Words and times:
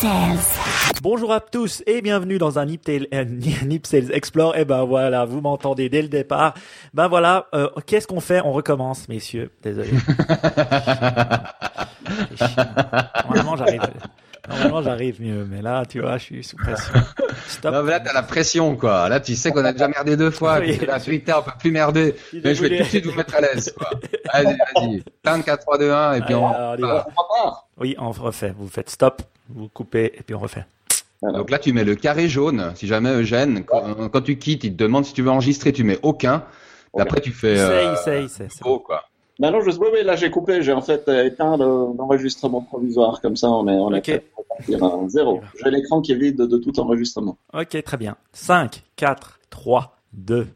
Sales. 0.00 0.38
Bonjour 1.02 1.30
à 1.30 1.40
tous 1.40 1.82
et 1.86 2.00
bienvenue 2.00 2.38
dans 2.38 2.58
un 2.58 2.64
Nip, 2.64 2.88
euh, 2.88 3.24
Nip 3.66 3.86
Sales 3.86 4.10
Explore. 4.12 4.56
Et 4.56 4.64
ben 4.64 4.84
voilà, 4.84 5.26
vous 5.26 5.42
m'entendez 5.42 5.90
dès 5.90 6.00
le 6.00 6.08
départ. 6.08 6.54
Ben 6.94 7.06
voilà, 7.06 7.48
euh, 7.54 7.68
qu'est-ce 7.84 8.06
qu'on 8.06 8.20
fait? 8.20 8.40
On 8.42 8.52
recommence, 8.52 9.10
messieurs. 9.10 9.50
Désolé. 9.62 9.90
Normalement, 13.24 13.56
j'arrive. 13.56 13.82
Normalement, 14.48 14.80
j'arrive 14.82 15.20
mieux, 15.20 15.44
mais 15.44 15.60
là, 15.60 15.84
tu 15.84 16.00
vois, 16.00 16.16
je 16.16 16.24
suis 16.24 16.44
sous 16.44 16.56
pression. 16.56 16.94
Stop. 17.46 17.74
Non, 17.74 17.82
mais 17.82 17.90
là, 17.90 18.00
t'as 18.00 18.14
la 18.14 18.22
pression, 18.22 18.76
quoi. 18.76 19.06
Là, 19.10 19.20
tu 19.20 19.36
sais 19.36 19.50
qu'on 19.50 19.66
a 19.66 19.72
déjà 19.72 19.86
merdé 19.86 20.16
deux 20.16 20.30
fois. 20.30 20.60
Oui. 20.60 20.78
puis 20.78 20.86
Là, 20.86 20.98
celui-là, 20.98 21.40
on 21.40 21.42
peut 21.42 21.52
plus 21.58 21.72
merder. 21.72 22.16
Il 22.32 22.40
Mais 22.42 22.54
je 22.54 22.62
vais 22.62 22.78
tout 22.78 22.84
de 22.84 22.88
suite 22.88 23.04
vous 23.04 23.14
mettre 23.14 23.34
à 23.34 23.42
l'aise, 23.42 23.74
quoi. 23.76 23.90
Vas-y, 24.32 24.56
vas-y. 24.74 25.02
5, 25.26 25.44
4, 25.44 25.60
3, 25.60 25.78
2, 25.78 25.92
1, 25.92 26.14
et 26.14 26.20
puis 26.22 26.32
Allez, 26.32 26.42
on... 26.42 26.48
alors, 26.48 27.06
on. 27.44 27.52
Oui, 27.80 27.96
on 27.98 28.10
refait. 28.10 28.54
Vous 28.58 28.68
faites 28.68 28.90
stop, 28.90 29.22
vous 29.48 29.68
coupez 29.68 30.12
et 30.16 30.22
puis 30.22 30.34
on 30.34 30.38
refait. 30.38 30.64
Donc 31.22 31.50
là, 31.50 31.58
tu 31.58 31.72
mets 31.72 31.84
le 31.84 31.94
carré 31.96 32.28
jaune. 32.28 32.72
Si 32.76 32.86
jamais 32.86 33.10
Eugène, 33.10 33.64
quand, 33.64 34.08
quand 34.08 34.22
tu 34.22 34.38
quittes, 34.38 34.64
il 34.64 34.72
te 34.74 34.82
demande 34.82 35.04
si 35.04 35.12
tu 35.12 35.22
veux 35.22 35.30
enregistrer, 35.30 35.72
tu 35.72 35.84
mets 35.84 35.98
aucun. 36.02 36.44
Et 36.96 37.00
après, 37.00 37.20
tu 37.20 37.30
fais... 37.30 37.58
euh, 37.58 37.92
Essaye, 37.94 38.24
essaye, 38.24 38.44
essaye. 38.46 38.58
faux, 38.62 38.78
quoi. 38.80 39.02
Non, 39.38 39.50
non, 39.50 39.60
je... 39.62 39.70
oui, 39.70 39.88
oui, 39.92 40.02
là 40.04 40.16
j'ai 40.16 40.30
coupé, 40.30 40.62
j'ai 40.62 40.72
en 40.72 40.82
fait 40.82 41.08
euh, 41.08 41.24
éteint 41.24 41.56
le- 41.56 41.96
l'enregistrement 41.96 42.60
provisoire, 42.60 43.22
comme 43.22 43.36
ça 43.36 43.48
on 43.48 43.66
est, 43.68 43.72
on 43.72 43.90
est 43.94 44.02
partir 44.48 44.84
à 44.84 44.98
zéro. 45.08 45.40
J'ai 45.64 45.70
l'écran 45.70 46.02
qui 46.02 46.12
est 46.12 46.16
vide 46.16 46.36
de 46.36 46.58
tout 46.58 46.72
l'enregistrement. 46.76 47.38
Ok, 47.54 47.82
très 47.82 47.96
bien. 47.96 48.16
5, 48.34 48.82
4, 48.96 49.40
3, 49.48 49.96
2, 50.12 50.40
1. 50.42 50.46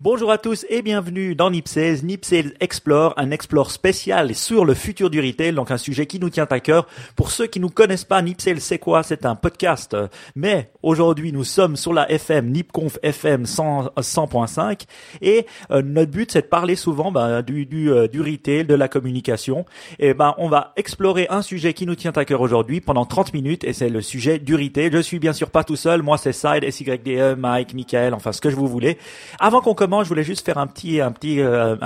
Bonjour 0.00 0.30
à 0.30 0.38
tous 0.38 0.64
et 0.68 0.80
bienvenue 0.80 1.34
dans 1.34 1.50
Nipsales, 1.50 2.04
Nipsales 2.04 2.52
Explore, 2.60 3.14
un 3.16 3.32
explore 3.32 3.72
spécial 3.72 4.32
sur 4.36 4.64
le 4.64 4.74
futur 4.74 5.10
du 5.10 5.18
retail, 5.20 5.54
donc 5.54 5.72
un 5.72 5.76
sujet 5.76 6.06
qui 6.06 6.20
nous 6.20 6.30
tient 6.30 6.46
à 6.48 6.60
cœur. 6.60 6.86
Pour 7.16 7.32
ceux 7.32 7.48
qui 7.48 7.58
nous 7.58 7.68
connaissent 7.68 8.04
pas, 8.04 8.22
Nipsales 8.22 8.60
c'est 8.60 8.78
quoi? 8.78 9.02
C'est 9.02 9.26
un 9.26 9.34
podcast. 9.34 9.96
Mais 10.36 10.70
aujourd'hui, 10.84 11.32
nous 11.32 11.42
sommes 11.42 11.74
sur 11.74 11.92
la 11.92 12.08
FM, 12.12 12.52
Nipconf 12.52 13.00
FM 13.02 13.44
100 13.44 13.86
100.5 13.96 14.82
et 15.20 15.46
euh, 15.72 15.82
notre 15.82 16.12
but 16.12 16.30
c'est 16.30 16.42
de 16.42 16.46
parler 16.46 16.76
souvent 16.76 17.10
bah, 17.10 17.42
du, 17.42 17.66
du, 17.66 17.90
euh, 17.90 18.06
du 18.06 18.20
retail, 18.20 18.66
de 18.66 18.76
la 18.76 18.86
communication. 18.86 19.66
Et 19.98 20.14
ben 20.14 20.36
on 20.38 20.48
va 20.48 20.74
explorer 20.76 21.26
un 21.28 21.42
sujet 21.42 21.74
qui 21.74 21.86
nous 21.86 21.96
tient 21.96 22.12
à 22.12 22.24
cœur 22.24 22.40
aujourd'hui 22.40 22.80
pendant 22.80 23.04
30 23.04 23.34
minutes 23.34 23.64
et 23.64 23.72
c'est 23.72 23.88
le 23.88 24.00
sujet 24.00 24.38
du 24.38 24.54
retail. 24.54 24.90
Je 24.92 24.98
suis 24.98 25.18
bien 25.18 25.32
sûr 25.32 25.50
pas 25.50 25.64
tout 25.64 25.74
seul, 25.74 26.02
moi 26.02 26.18
c'est 26.18 26.32
Side, 26.32 26.70
SYDE, 26.70 27.36
Mike, 27.36 27.74
Michael, 27.74 28.14
enfin 28.14 28.30
ce 28.30 28.40
que 28.40 28.48
je 28.48 28.54
vous 28.54 28.68
voulez. 28.68 28.96
Avant 29.40 29.60
qu'on 29.60 29.74
commence, 29.74 29.87
je 30.02 30.08
voulais 30.08 30.24
juste 30.24 30.44
faire 30.44 30.58
un 30.58 30.66
petit, 30.66 31.00
un 31.00 31.12
petit, 31.12 31.40
euh, 31.40 31.76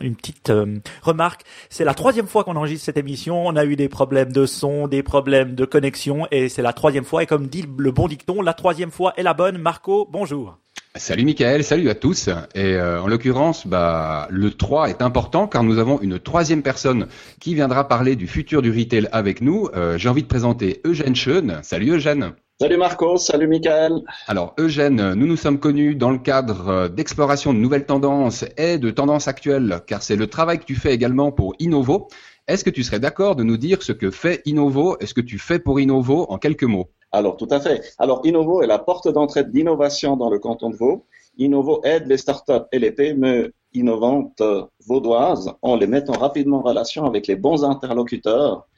une 0.00 0.16
petite 0.16 0.50
euh, 0.50 0.78
remarque. 1.02 1.42
C'est 1.68 1.84
la 1.84 1.94
troisième 1.94 2.26
fois 2.26 2.44
qu'on 2.44 2.56
enregistre 2.56 2.84
cette 2.84 2.96
émission. 2.96 3.46
On 3.46 3.56
a 3.56 3.64
eu 3.64 3.76
des 3.76 3.88
problèmes 3.88 4.32
de 4.32 4.46
son, 4.46 4.88
des 4.88 5.02
problèmes 5.02 5.54
de 5.54 5.64
connexion, 5.64 6.26
et 6.30 6.48
c'est 6.48 6.62
la 6.62 6.72
troisième 6.72 7.04
fois. 7.04 7.22
Et 7.22 7.26
comme 7.26 7.48
dit 7.48 7.64
le 7.76 7.90
bon 7.90 8.08
dicton, 8.08 8.40
la 8.42 8.54
troisième 8.54 8.90
fois 8.90 9.12
est 9.16 9.22
la 9.22 9.34
bonne. 9.34 9.58
Marco, 9.58 10.08
bonjour. 10.10 10.58
Salut 10.96 11.24
Michael, 11.24 11.64
salut 11.64 11.90
à 11.90 11.96
tous. 11.96 12.28
Et 12.54 12.74
euh, 12.74 13.02
en 13.02 13.08
l'occurrence, 13.08 13.66
bah, 13.66 14.28
le 14.30 14.52
3 14.52 14.90
est 14.90 15.02
important 15.02 15.48
car 15.48 15.64
nous 15.64 15.78
avons 15.78 16.00
une 16.00 16.20
troisième 16.20 16.62
personne 16.62 17.08
qui 17.40 17.54
viendra 17.54 17.88
parler 17.88 18.14
du 18.14 18.28
futur 18.28 18.62
du 18.62 18.70
retail 18.70 19.08
avec 19.10 19.40
nous. 19.40 19.68
J'ai 19.96 20.08
envie 20.08 20.22
de 20.22 20.28
présenter 20.28 20.80
Eugène 20.84 21.16
Schoen. 21.16 21.58
Salut 21.62 21.94
Eugène. 21.94 22.34
Salut 22.60 22.76
Marco, 22.76 23.16
salut 23.16 23.48
Michael. 23.48 24.04
Alors 24.28 24.54
Eugène, 24.60 25.14
nous 25.14 25.26
nous 25.26 25.36
sommes 25.36 25.58
connus 25.58 25.96
dans 25.96 26.10
le 26.10 26.18
cadre 26.18 26.68
euh, 26.68 26.88
d'exploration 26.88 27.52
de 27.52 27.58
nouvelles 27.58 27.84
tendances 27.84 28.44
et 28.56 28.78
de 28.78 28.92
tendances 28.92 29.26
actuelles, 29.26 29.80
car 29.88 30.02
c'est 30.02 30.14
le 30.14 30.28
travail 30.28 30.60
que 30.60 30.64
tu 30.64 30.76
fais 30.76 30.94
également 30.94 31.32
pour 31.32 31.56
Innovo. 31.58 32.06
Est-ce 32.46 32.62
que 32.62 32.70
tu 32.70 32.84
serais 32.84 33.00
d'accord 33.00 33.34
de 33.34 33.42
nous 33.42 33.56
dire 33.56 33.82
ce 33.82 33.90
que 33.90 34.12
fait 34.12 34.40
Innovo 34.44 34.96
et 35.00 35.06
ce 35.06 35.14
que 35.14 35.20
tu 35.20 35.40
fais 35.40 35.58
pour 35.58 35.80
Innovo 35.80 36.26
en 36.28 36.38
quelques 36.38 36.62
mots? 36.62 36.90
Alors 37.10 37.36
tout 37.36 37.48
à 37.50 37.58
fait. 37.58 37.82
Alors 37.98 38.20
Innovo 38.22 38.62
est 38.62 38.68
la 38.68 38.78
porte 38.78 39.08
d'entrée 39.08 39.42
d'innovation 39.42 40.16
dans 40.16 40.30
le 40.30 40.38
canton 40.38 40.70
de 40.70 40.76
Vaud. 40.76 41.06
Innovo 41.36 41.80
aide 41.82 42.06
les 42.06 42.18
startups 42.18 42.66
et 42.70 42.78
les 42.78 42.92
PME 42.92 43.52
innovantes 43.72 44.40
euh, 44.40 44.62
vaudoises 44.86 45.52
en 45.60 45.74
les 45.74 45.88
mettant 45.88 46.12
rapidement 46.12 46.58
en 46.58 46.62
relation 46.62 47.04
avec 47.04 47.26
les 47.26 47.34
bons 47.34 47.64
interlocuteurs 47.64 48.68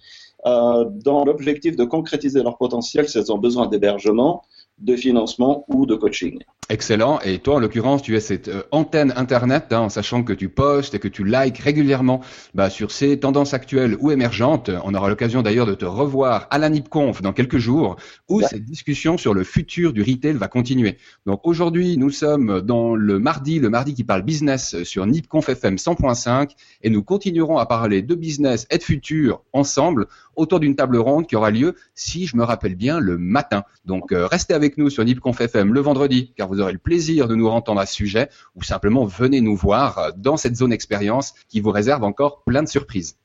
dans 0.44 1.24
l'objectif 1.24 1.76
de 1.76 1.84
concrétiser 1.84 2.42
leur 2.42 2.56
potentiel 2.56 3.08
si 3.08 3.18
elles 3.18 3.32
ont 3.32 3.38
besoin 3.38 3.66
d'hébergement, 3.66 4.42
de 4.78 4.94
financement 4.94 5.64
ou 5.68 5.86
de 5.86 5.94
coaching. 5.94 6.38
Excellent. 6.68 7.20
Et 7.20 7.38
toi, 7.38 7.54
en 7.54 7.58
l'occurrence, 7.60 8.02
tu 8.02 8.16
es 8.16 8.20
cette 8.20 8.48
euh, 8.48 8.62
antenne 8.72 9.12
Internet, 9.16 9.72
hein, 9.72 9.82
en 9.82 9.88
sachant 9.88 10.24
que 10.24 10.32
tu 10.32 10.48
postes 10.48 10.94
et 10.94 10.98
que 10.98 11.06
tu 11.06 11.24
likes 11.24 11.58
régulièrement 11.58 12.20
bah, 12.54 12.70
sur 12.70 12.90
ces 12.90 13.20
tendances 13.20 13.54
actuelles 13.54 13.96
ou 14.00 14.10
émergentes. 14.10 14.70
On 14.82 14.92
aura 14.92 15.08
l'occasion 15.08 15.42
d'ailleurs 15.42 15.66
de 15.66 15.74
te 15.74 15.84
revoir 15.84 16.48
à 16.50 16.58
la 16.58 16.68
NIPConf 16.68 17.22
dans 17.22 17.32
quelques 17.32 17.58
jours, 17.58 17.96
où 18.28 18.40
Ouais. 18.40 18.48
cette 18.50 18.64
discussion 18.64 19.16
sur 19.16 19.32
le 19.32 19.44
futur 19.44 19.92
du 19.92 20.02
retail 20.02 20.32
va 20.32 20.48
continuer. 20.48 20.98
Donc 21.24 21.40
aujourd'hui, 21.44 21.96
nous 21.98 22.10
sommes 22.10 22.60
dans 22.62 22.96
le 22.96 23.20
mardi, 23.20 23.60
le 23.60 23.70
mardi 23.70 23.94
qui 23.94 24.02
parle 24.02 24.22
business 24.22 24.82
sur 24.82 25.06
NIPConf 25.06 25.48
FM 25.48 25.76
100.5, 25.76 26.50
et 26.82 26.90
nous 26.90 27.04
continuerons 27.04 27.58
à 27.58 27.66
parler 27.66 28.02
de 28.02 28.14
business 28.16 28.66
et 28.70 28.78
de 28.78 28.82
futur 28.82 29.42
ensemble 29.52 30.08
autour 30.36 30.60
d'une 30.60 30.76
table 30.76 30.96
ronde 30.98 31.26
qui 31.26 31.36
aura 31.36 31.50
lieu, 31.50 31.74
si 31.94 32.26
je 32.26 32.36
me 32.36 32.44
rappelle 32.44 32.74
bien, 32.74 33.00
le 33.00 33.18
matin. 33.18 33.64
Donc 33.84 34.12
euh, 34.12 34.26
restez 34.26 34.54
avec 34.54 34.78
nous 34.78 34.90
sur 34.90 35.04
NIPConf 35.04 35.40
FM 35.40 35.72
le 35.72 35.80
vendredi, 35.80 36.32
car 36.36 36.48
vous 36.48 36.60
aurez 36.60 36.72
le 36.72 36.78
plaisir 36.78 37.28
de 37.28 37.34
nous 37.34 37.48
entendre 37.48 37.80
à 37.80 37.86
ce 37.86 37.94
sujet, 37.94 38.28
ou 38.54 38.62
simplement 38.62 39.04
venez 39.04 39.40
nous 39.40 39.56
voir 39.56 39.98
euh, 39.98 40.10
dans 40.16 40.36
cette 40.36 40.56
zone 40.56 40.72
expérience 40.72 41.34
qui 41.48 41.60
vous 41.60 41.70
réserve 41.70 42.04
encore 42.04 42.42
plein 42.44 42.62
de 42.62 42.68
surprises. 42.68 43.16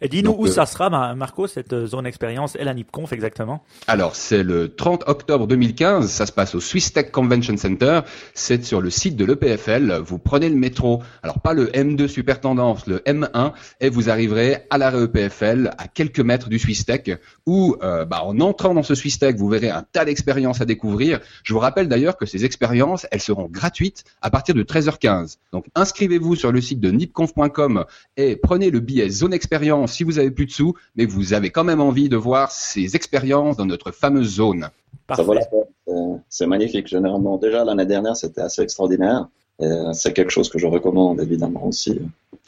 Et 0.00 0.08
dis-nous 0.08 0.34
où 0.36 0.46
euh, 0.46 0.50
ça 0.50 0.66
sera, 0.66 0.90
Ma- 0.90 1.14
Marco, 1.14 1.46
cette 1.46 1.72
euh, 1.74 1.86
zone 1.86 2.06
expérience 2.06 2.56
et 2.56 2.64
la 2.64 2.74
NIPConf 2.74 3.12
exactement? 3.12 3.62
Alors, 3.86 4.16
c'est 4.16 4.42
le 4.42 4.74
30 4.74 5.04
octobre 5.06 5.46
2015, 5.46 6.10
ça 6.10 6.26
se 6.26 6.32
passe 6.32 6.54
au 6.54 6.60
Swiss 6.60 6.92
Tech 6.92 7.10
Convention 7.12 7.56
Center, 7.56 8.00
c'est 8.34 8.64
sur 8.64 8.80
le 8.80 8.90
site 8.90 9.14
de 9.16 9.24
l'EPFL, 9.24 10.00
vous 10.04 10.18
prenez 10.18 10.48
le 10.48 10.56
métro, 10.56 11.02
alors 11.22 11.40
pas 11.40 11.52
le 11.52 11.66
M2 11.66 12.08
Super 12.08 12.40
Tendance, 12.40 12.86
le 12.86 12.98
M1, 13.00 13.52
et 13.80 13.90
vous 13.90 14.10
arriverez 14.10 14.66
à 14.70 14.78
l'arrêt 14.78 15.04
EPFL, 15.04 15.70
à 15.78 15.86
quelques 15.86 16.20
mètres 16.20 16.48
du 16.48 16.58
Swiss 16.58 16.84
Tech, 16.84 17.02
où 17.46 17.76
euh, 17.82 18.04
bah, 18.04 18.22
en 18.24 18.40
entrant 18.40 18.74
dans 18.74 18.82
ce 18.82 18.94
Swiss 18.94 19.18
Tech, 19.18 19.36
vous 19.36 19.48
verrez 19.48 19.70
un 19.70 19.84
tas 19.92 20.04
d'expériences 20.04 20.60
à 20.60 20.64
découvrir. 20.64 21.20
Je 21.44 21.52
vous 21.52 21.60
rappelle 21.60 21.88
d'ailleurs 21.88 22.16
que 22.16 22.26
ces 22.26 22.44
expériences, 22.44 23.06
elles 23.10 23.20
seront 23.20 23.48
gratuites 23.48 24.02
à 24.22 24.30
partir 24.30 24.54
de 24.54 24.62
13h15. 24.62 25.36
Donc 25.52 25.66
inscrivez-vous 25.74 26.34
sur 26.34 26.50
le 26.50 26.60
site 26.60 26.80
de 26.80 26.90
nipconf.com 26.90 27.84
et 28.16 28.36
prenez 28.36 28.70
le 28.70 28.80
billet 28.80 29.08
Zone 29.08 29.32
Expérience 29.34 29.41
si 29.86 30.04
vous 30.04 30.18
avez 30.18 30.30
plus 30.30 30.46
de 30.46 30.50
sous, 30.50 30.74
mais 30.96 31.04
vous 31.04 31.32
avez 31.34 31.50
quand 31.50 31.64
même 31.64 31.80
envie 31.80 32.08
de 32.08 32.16
voir 32.16 32.50
ces 32.52 32.96
expériences 32.96 33.56
dans 33.56 33.66
notre 33.66 33.90
fameuse 33.90 34.34
zone. 34.36 34.62
Ça 34.62 34.68
Parfait. 35.06 35.24
vaut 35.24 35.34
la 35.34 35.44
peine. 35.44 35.64
Euh, 35.88 36.16
C'est 36.28 36.46
magnifique. 36.46 36.86
Généralement, 36.86 37.36
déjà 37.36 37.64
l'année 37.64 37.86
dernière, 37.86 38.16
c'était 38.16 38.40
assez 38.40 38.62
extraordinaire. 38.62 39.28
Euh, 39.60 39.92
C'est 39.92 40.12
quelque 40.12 40.30
chose 40.30 40.48
que 40.48 40.58
je 40.58 40.66
recommande 40.66 41.20
évidemment 41.20 41.66
aussi. 41.66 42.00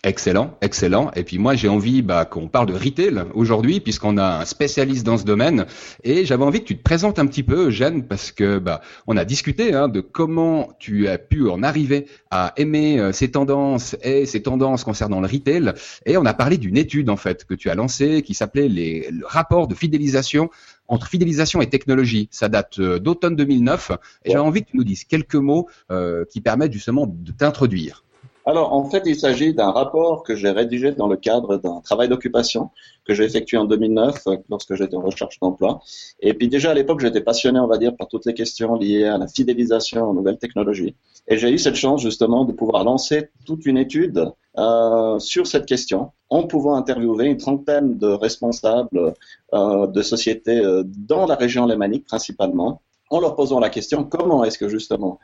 Excellent, 0.06 0.58
excellent. 0.60 1.10
Et 1.16 1.24
puis 1.24 1.38
moi, 1.38 1.54
j'ai 1.54 1.70
envie 1.70 2.02
bah, 2.02 2.26
qu'on 2.26 2.46
parle 2.46 2.66
de 2.66 2.74
retail 2.74 3.24
aujourd'hui, 3.32 3.80
puisqu'on 3.80 4.18
a 4.18 4.40
un 4.40 4.44
spécialiste 4.44 5.06
dans 5.06 5.16
ce 5.16 5.24
domaine. 5.24 5.64
Et 6.02 6.26
j'avais 6.26 6.44
envie 6.44 6.60
que 6.60 6.66
tu 6.66 6.76
te 6.76 6.82
présentes 6.82 7.18
un 7.18 7.26
petit 7.26 7.42
peu, 7.42 7.68
Eugène, 7.68 8.06
parce 8.06 8.30
que 8.30 8.58
bah, 8.58 8.82
on 9.06 9.16
a 9.16 9.24
discuté 9.24 9.72
hein, 9.72 9.88
de 9.88 10.02
comment 10.02 10.76
tu 10.78 11.08
as 11.08 11.16
pu 11.16 11.48
en 11.48 11.62
arriver 11.62 12.04
à 12.30 12.52
aimer 12.58 13.00
euh, 13.00 13.12
ces 13.12 13.30
tendances 13.30 13.96
et 14.02 14.26
ces 14.26 14.42
tendances 14.42 14.84
concernant 14.84 15.22
le 15.22 15.26
retail. 15.26 15.72
Et 16.04 16.18
on 16.18 16.26
a 16.26 16.34
parlé 16.34 16.58
d'une 16.58 16.76
étude 16.76 17.08
en 17.08 17.16
fait 17.16 17.46
que 17.46 17.54
tu 17.54 17.70
as 17.70 17.74
lancée 17.74 18.20
qui 18.20 18.34
s'appelait 18.34 18.68
les 18.68 19.08
le 19.10 19.24
rapport 19.24 19.68
de 19.68 19.74
fidélisation 19.74 20.50
entre 20.86 21.06
fidélisation 21.06 21.62
et 21.62 21.70
technologie. 21.70 22.28
Ça 22.30 22.50
date 22.50 22.78
euh, 22.78 22.98
d'automne 22.98 23.36
2009. 23.36 23.92
Et 24.26 24.32
j'avais 24.32 24.44
envie 24.44 24.64
que 24.64 24.70
tu 24.70 24.76
nous 24.76 24.84
dises 24.84 25.04
quelques 25.04 25.34
mots 25.34 25.66
euh, 25.90 26.26
qui 26.30 26.42
permettent 26.42 26.74
justement 26.74 27.06
de 27.06 27.32
t'introduire. 27.32 28.04
Alors, 28.46 28.74
en 28.74 28.84
fait, 28.84 29.02
il 29.06 29.16
s'agit 29.16 29.54
d'un 29.54 29.70
rapport 29.70 30.22
que 30.22 30.36
j'ai 30.36 30.50
rédigé 30.50 30.92
dans 30.92 31.06
le 31.06 31.16
cadre 31.16 31.56
d'un 31.56 31.80
travail 31.80 32.08
d'occupation 32.08 32.70
que 33.06 33.14
j'ai 33.14 33.24
effectué 33.24 33.56
en 33.56 33.64
2009 33.64 34.26
euh, 34.26 34.36
lorsque 34.50 34.74
j'étais 34.74 34.96
en 34.96 35.02
recherche 35.02 35.40
d'emploi. 35.40 35.80
Et 36.20 36.34
puis 36.34 36.48
déjà 36.48 36.72
à 36.72 36.74
l'époque, 36.74 37.00
j'étais 37.00 37.22
passionné, 37.22 37.58
on 37.58 37.66
va 37.66 37.78
dire, 37.78 37.96
par 37.96 38.08
toutes 38.08 38.26
les 38.26 38.34
questions 38.34 38.76
liées 38.76 39.06
à 39.06 39.18
la 39.18 39.28
fidélisation 39.28 40.10
aux 40.10 40.14
nouvelles 40.14 40.38
technologies. 40.38 40.94
Et 41.26 41.38
j'ai 41.38 41.50
eu 41.50 41.58
cette 41.58 41.76
chance 41.76 42.02
justement 42.02 42.44
de 42.44 42.52
pouvoir 42.52 42.84
lancer 42.84 43.30
toute 43.46 43.64
une 43.64 43.78
étude 43.78 44.30
euh, 44.58 45.18
sur 45.18 45.46
cette 45.46 45.66
question 45.66 46.12
en 46.28 46.42
pouvant 46.44 46.76
interviewer 46.76 47.26
une 47.26 47.38
trentaine 47.38 47.96
de 47.96 48.08
responsables 48.08 49.14
euh, 49.54 49.86
de 49.86 50.02
sociétés 50.02 50.58
euh, 50.58 50.82
dans 50.84 51.26
la 51.26 51.34
région 51.34 51.64
lémanique 51.64 52.04
principalement, 52.04 52.82
en 53.10 53.20
leur 53.20 53.36
posant 53.36 53.58
la 53.58 53.70
question 53.70 54.04
comment 54.04 54.44
est-ce 54.44 54.58
que 54.58 54.68
justement 54.68 55.18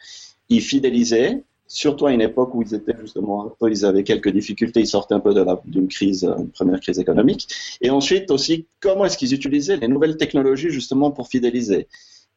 ils 0.49 0.63
fidélisaient 0.63 1.45
surtout 1.71 2.07
à 2.07 2.13
une 2.13 2.21
époque 2.21 2.53
où 2.55 2.63
ils 2.63 2.75
étaient 2.75 2.97
justement, 3.01 3.57
ils 3.63 3.85
avaient 3.87 4.03
quelques 4.03 4.31
difficultés, 4.31 4.81
ils 4.81 4.89
sortaient 4.89 5.15
un 5.15 5.21
peu 5.21 5.33
d'une 5.65 5.89
crise, 5.89 6.25
euh, 6.25 6.37
une 6.37 6.51
première 6.51 6.81
crise 6.81 6.99
économique. 6.99 7.49
Et 7.81 7.91
ensuite 7.91 8.31
aussi, 8.33 8.67
comment 8.81 9.05
est-ce 9.05 9.17
qu'ils 9.17 9.33
utilisaient 9.33 9.77
les 9.77 9.89
nouvelles 9.89 10.17
technologies 10.17 10.71
justement 10.71 11.13
pour 11.13 11.29
fidéliser? 11.29 11.87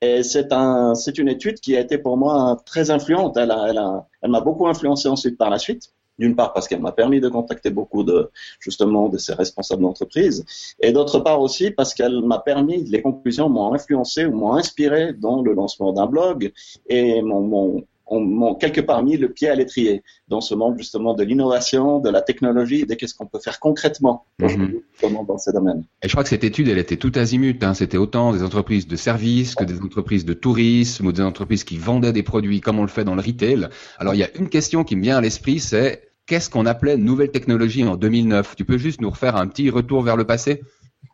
Et 0.01 0.21
c'est 0.21 0.53
un, 0.53 0.93
une 1.17 1.29
étude 1.29 1.59
qui 1.59 1.75
a 1.75 1.79
été 1.79 1.97
pour 1.97 2.15
moi 2.15 2.61
très 2.65 2.91
influente. 2.91 3.35
Elle 3.37 3.51
a, 3.51 3.67
elle 3.69 3.81
elle 4.21 4.31
m'a 4.31 4.41
beaucoup 4.41 4.67
influencé 4.67 5.07
ensuite 5.07 5.37
par 5.37 5.49
la 5.49 5.57
suite. 5.57 5.91
D'une 6.19 6.35
part 6.35 6.53
parce 6.53 6.67
qu'elle 6.67 6.79
m'a 6.79 6.91
permis 6.91 7.19
de 7.19 7.27
contacter 7.27 7.71
beaucoup 7.71 8.03
de 8.03 8.29
justement 8.59 9.09
de 9.09 9.17
ces 9.17 9.33
responsables 9.33 9.81
d'entreprise, 9.81 10.45
et 10.79 10.91
d'autre 10.91 11.19
part 11.19 11.41
aussi 11.41 11.71
parce 11.71 11.95
qu'elle 11.95 12.21
m'a 12.21 12.37
permis, 12.37 12.83
les 12.83 13.01
conclusions 13.01 13.49
m'ont 13.49 13.73
influencé 13.73 14.25
ou 14.25 14.35
m'ont 14.35 14.53
inspiré 14.53 15.13
dans 15.13 15.41
le 15.41 15.53
lancement 15.53 15.91
d'un 15.91 16.05
blog 16.05 16.53
et 16.87 17.23
m'ont 17.23 17.83
on, 18.05 18.55
quelque 18.55 18.81
part 18.81 19.03
mis 19.03 19.17
le 19.17 19.29
pied 19.29 19.49
à 19.49 19.55
l'étrier 19.55 20.03
dans 20.27 20.41
ce 20.41 20.53
monde 20.55 20.77
justement 20.77 21.13
de 21.13 21.23
l'innovation, 21.23 21.99
de 21.99 22.09
la 22.09 22.21
technologie, 22.21 22.85
de 22.85 22.93
qu'est-ce 22.93 23.15
qu'on 23.15 23.25
peut 23.25 23.39
faire 23.39 23.59
concrètement 23.59 24.25
mhm. 24.39 24.81
dans 25.27 25.37
ces 25.37 25.51
domaines. 25.51 25.83
Et 26.01 26.07
je 26.07 26.13
crois 26.13 26.23
que 26.23 26.29
cette 26.29 26.43
étude, 26.43 26.67
elle 26.67 26.77
était 26.77 26.97
tout 26.97 27.11
azimut. 27.15 27.63
Hein. 27.63 27.73
C'était 27.73 27.97
autant 27.97 28.33
des 28.33 28.43
entreprises 28.43 28.87
de 28.87 28.95
services 28.95 29.55
que 29.55 29.63
des 29.63 29.79
entreprises 29.81 30.25
de 30.25 30.33
tourisme 30.33 31.07
ou 31.07 31.11
des 31.11 31.21
entreprises 31.21 31.63
qui 31.63 31.77
vendaient 31.77 32.13
des 32.13 32.23
produits 32.23 32.61
comme 32.61 32.79
on 32.79 32.83
le 32.83 32.87
fait 32.89 33.03
dans 33.03 33.15
le 33.15 33.21
retail. 33.21 33.69
Alors 33.97 34.13
il 34.13 34.19
y 34.19 34.23
a 34.23 34.29
une 34.37 34.49
question 34.49 34.83
qui 34.83 34.95
me 34.95 35.01
vient 35.01 35.17
à 35.17 35.21
l'esprit, 35.21 35.59
c'est 35.59 36.03
qu'est-ce 36.25 36.49
qu'on 36.49 36.65
appelait 36.65 36.97
nouvelle 36.97 37.31
technologie 37.31 37.83
en 37.83 37.95
2009 37.95 38.55
Tu 38.55 38.65
peux 38.65 38.77
juste 38.77 39.01
nous 39.01 39.09
refaire 39.09 39.35
un 39.35 39.47
petit 39.47 39.69
retour 39.69 40.01
vers 40.03 40.17
le 40.17 40.25
passé? 40.25 40.61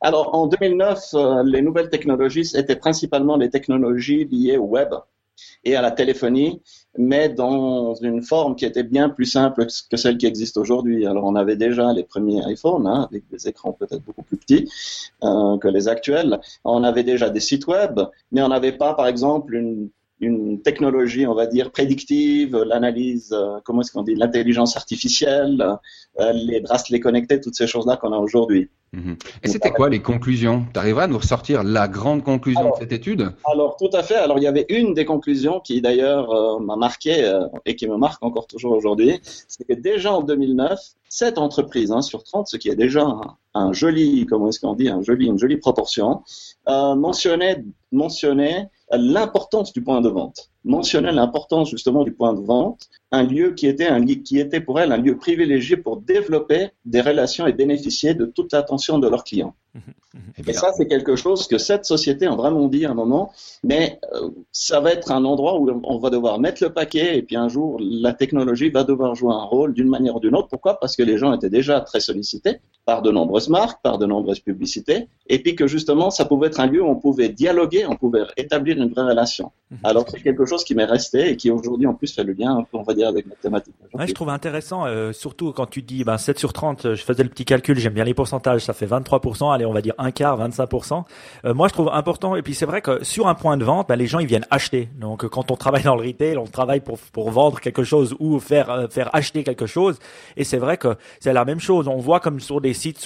Alors, 0.02 0.34
en 0.34 0.48
2009, 0.48 1.00
euh, 1.14 1.44
les 1.44 1.62
nouvelles 1.62 1.90
technologies 1.90 2.52
étaient 2.56 2.76
principalement 2.76 3.36
les 3.36 3.50
technologies 3.50 4.26
liées 4.26 4.58
au 4.58 4.66
web 4.66 4.90
et 5.64 5.76
à 5.76 5.82
la 5.82 5.92
téléphonie, 5.92 6.62
mais 6.98 7.30
dans 7.30 7.96
une 7.96 8.22
forme 8.24 8.56
qui 8.56 8.66
était 8.66 8.84
bien 8.84 9.10
plus 9.10 9.26
simple 9.26 9.68
que 9.90 9.98
celle 9.98 10.18
qui 10.18 10.26
existe 10.26 10.58
aujourd'hui. 10.58 11.06
Alors 11.06 11.26
on 11.26 11.36
avait 11.36 11.56
déjà 11.56 11.94
les 11.94 12.04
premiers 12.04 12.42
iPhones, 12.48 12.88
hein, 12.88 13.08
avec 13.10 13.24
des 13.30 13.48
écrans 13.48 13.74
peut-être 13.74 14.04
beaucoup 14.04 14.24
plus 14.24 14.38
petits 14.38 14.70
euh, 15.24 15.58
que 15.58 15.68
les 15.68 15.88
actuels. 15.88 16.40
On 16.64 16.84
avait 16.84 17.04
déjà 17.04 17.30
des 17.30 17.40
sites 17.40 17.68
web, 17.68 18.00
mais 18.32 18.42
on 18.42 18.50
n'avait 18.50 18.72
pas, 18.72 18.94
par 18.94 19.08
exemple, 19.08 19.56
une 19.56 19.90
une 20.22 20.62
technologie, 20.62 21.26
on 21.26 21.34
va 21.34 21.48
dire, 21.48 21.72
prédictive, 21.72 22.58
l'analyse, 22.58 23.32
euh, 23.32 23.60
comment 23.64 23.82
est-ce 23.82 23.92
qu'on 23.92 24.04
dit, 24.04 24.16
l'intelligence 24.16 24.76
artificielle, 24.76 25.66
euh, 26.20 26.32
les 26.34 26.60
bracelets 26.60 27.00
connectés, 27.00 27.40
toutes 27.40 27.56
ces 27.56 27.68
choses-là 27.68 27.96
qu'on 27.96 28.12
a 28.12 28.18
aujourd'hui. 28.18 28.70
Mhm. 28.92 29.18
Et 29.44 29.48
c'était 29.48 29.70
quoi 29.70 29.88
les 29.90 30.02
conclusions? 30.02 30.66
Tu 30.74 30.80
arriveras 30.80 31.04
à 31.04 31.08
nous 31.08 31.20
ressortir 31.20 31.64
la 31.64 31.88
grande 31.88 32.24
conclusion 32.24 32.72
de 32.72 32.76
cette 32.80 32.92
étude? 32.92 33.32
Alors, 33.46 33.78
tout 33.78 33.90
à 33.94 34.04
fait. 34.04 34.16
Alors, 34.16 34.40
il 34.40 34.44
y 34.44 34.48
avait 34.48 34.66
une 34.70 34.94
des 34.94 35.06
conclusions 35.06 35.60
qui, 35.60 35.80
d'ailleurs, 35.80 36.32
euh, 36.32 36.60
m'a 36.60 36.76
marqué 36.76 37.32
et 37.66 37.76
qui 37.76 37.88
me 37.88 37.98
marque 37.98 38.24
encore 38.24 38.48
toujours 38.48 38.74
aujourd'hui, 38.74 39.20
c'est 39.24 39.66
que 39.66 39.74
déjà 39.74 40.14
en 40.14 40.22
2009, 40.22 40.80
cette 41.08 41.38
entreprise 41.38 41.92
hein, 41.92 42.02
sur 42.02 42.24
30, 42.24 42.48
ce 42.48 42.58
qui 42.58 42.70
est 42.70 42.76
déjà 42.76 43.08
un, 43.54 43.74
joli, 43.74 44.26
comment 44.26 44.50
est-ce 44.50 44.60
qu'on 44.60 44.74
dit, 44.74 44.90
un 44.90 45.02
joli, 45.02 45.28
une 45.28 45.40
jolie 45.40 45.58
proportion, 45.58 46.24
mentionnait, 46.68 47.64
mentionnait 47.92 48.70
l'importance 48.98 49.74
du 49.74 49.84
point 49.84 50.02
de 50.02 50.10
vente 50.10 50.52
mentionnait 50.66 51.12
l'importance 51.12 51.70
justement 51.70 52.04
du 52.04 52.12
point 52.12 52.34
de 52.34 52.42
vente, 52.42 52.90
un 53.12 53.24
lieu 53.24 53.52
qui 53.52 53.68
était, 53.68 53.88
un, 53.88 54.06
qui 54.06 54.40
était 54.40 54.60
pour 54.60 54.80
elle 54.80 54.92
un 54.92 54.98
lieu 54.98 55.18
privilégié 55.18 55.78
pour 55.78 55.98
développer 55.98 56.70
des 56.86 57.02
relations 57.02 57.48
et 57.48 57.54
bénéficier 57.54 58.14
de 58.14 58.26
toute 58.26 58.54
l'attention 58.54 59.00
de 59.00 59.08
leurs 59.08 59.24
clients. 59.24 59.56
Et 60.48 60.54
ça, 60.54 60.72
c'est 60.74 60.88
quelque 60.88 61.16
chose 61.16 61.48
que 61.48 61.58
cette 61.58 61.86
société 61.86 62.26
a 62.26 62.36
vraiment 62.36 62.68
dit 62.68 62.86
à 62.86 62.92
un 62.92 62.94
moment, 62.94 63.32
mais 63.64 64.00
euh, 64.14 64.30
ça 64.52 64.80
va 64.80 64.92
être 64.92 65.12
un 65.12 65.26
endroit 65.26 65.60
où 65.60 65.70
on 65.84 65.98
va 66.00 66.10
devoir 66.10 66.40
mettre 66.40 66.64
le 66.64 66.72
paquet 66.72 67.18
et 67.18 67.22
puis 67.22 67.36
un 67.36 67.50
jour, 67.50 67.78
la 67.80 68.14
technologie 68.14 68.70
va 68.70 68.84
devoir 68.84 69.16
jouer 69.16 69.34
un 69.34 69.44
rôle 69.44 69.74
d'une 69.74 69.88
manière 69.88 70.16
ou 70.16 70.20
d'une 70.20 70.36
autre. 70.36 70.48
Pourquoi? 70.48 70.80
Parce 70.80 70.96
que 70.96 71.04
les 71.04 71.18
gens 71.18 71.34
étaient 71.34 71.50
déjà 71.50 71.82
très 71.82 72.00
sollicités 72.00 72.58
par 72.86 73.02
de 73.04 73.12
nombreuses 73.12 73.50
marques, 73.50 73.82
par 73.84 74.00
de 74.00 74.06
nombreuses 74.08 74.40
publicités, 74.40 75.08
et 75.28 75.40
puis 75.40 75.56
que 75.56 75.68
justement, 75.68 76.10
ça 76.10 76.26
pouvait 76.26 76.48
être 76.48 76.60
un 76.60 76.66
lieu 76.66 76.82
où 76.82 76.88
on 76.88 76.96
pouvait 76.96 77.30
dialoguer, 77.30 77.86
on 77.86 77.96
pouvait 77.96 78.24
établir 78.36 78.78
une 78.78 78.90
vraie 78.90 79.04
relation. 79.04 79.52
Alors, 79.84 80.06
c'est 80.10 80.22
quelque 80.22 80.46
chose 80.50 80.64
qui 80.64 80.76
m'est 80.76 80.86
resté 80.86 81.30
et 81.30 81.38
qui 81.38 81.52
aujourd'hui 81.52 81.88
en 81.88 81.94
plus 81.94 82.14
fait 82.14 82.24
le 82.24 82.34
lien, 82.34 82.66
on 82.74 82.84
va 82.84 82.94
dire, 82.94 83.08
avec 83.08 83.26
ma 83.28 83.36
thématique. 83.36 83.74
Ouais, 83.94 84.08
je 84.08 84.14
trouve 84.14 84.30
intéressant, 84.30 84.86
euh, 84.86 85.14
surtout 85.14 85.52
quand 85.52 85.66
tu 85.66 85.82
dis 85.82 86.04
ben, 86.04 86.18
7 86.18 86.40
sur 86.40 86.54
30, 86.54 86.86
euh, 86.86 86.96
je 86.96 87.04
faisais 87.04 87.24
le 87.24 87.30
petit 87.30 87.46
calcul, 87.46 87.78
j'aime 87.80 87.94
bien 87.94 88.04
les 88.04 88.14
pourcentages, 88.14 88.62
ça 88.66 88.74
fait 88.74 88.86
23%, 88.86 89.54
allez 89.54 89.66
on 89.66 89.74
va 89.74 89.82
dire 89.82 89.94
un 89.98 90.12
quart, 90.12 90.40
25%. 90.40 91.04
Euh, 91.46 91.54
moi 91.54 91.68
je 91.68 91.74
trouve 91.74 91.90
important, 91.90 92.36
et 92.36 92.42
puis 92.42 92.54
c'est 92.54 92.66
vrai 92.66 92.82
que 92.82 93.04
sur 93.04 93.28
un 93.28 93.36
point 93.36 93.58
de 93.58 93.64
vente, 93.64 93.88
ben, 93.88 93.96
les 93.96 94.08
gens 94.08 94.20
ils 94.20 94.28
viennent 94.28 94.46
acheter. 94.52 94.90
Donc 95.00 95.28
quand 95.28 95.52
on 95.52 95.56
travaille 95.56 95.84
dans 95.84 95.96
le 95.96 96.06
retail, 96.06 96.38
on 96.38 96.46
travaille 96.46 96.82
pour, 96.82 96.98
pour 96.98 97.32
vendre 97.32 97.60
quelque 97.60 97.84
chose 97.84 98.16
ou 98.20 98.40
faire, 98.40 98.88
faire 98.90 99.10
acheter 99.14 99.44
quelque 99.44 99.66
chose. 99.66 99.98
Et 100.38 100.44
c'est 100.44 100.58
vrai 100.58 100.78
que 100.78 100.96
c'est 101.20 101.34
la 101.34 101.46
même 101.46 101.60
chose. 101.60 101.88
On 101.88 101.98
voit 101.98 102.20
comme 102.20 102.40
sur 102.40 102.62
des 102.62 102.74
sites 102.74 103.04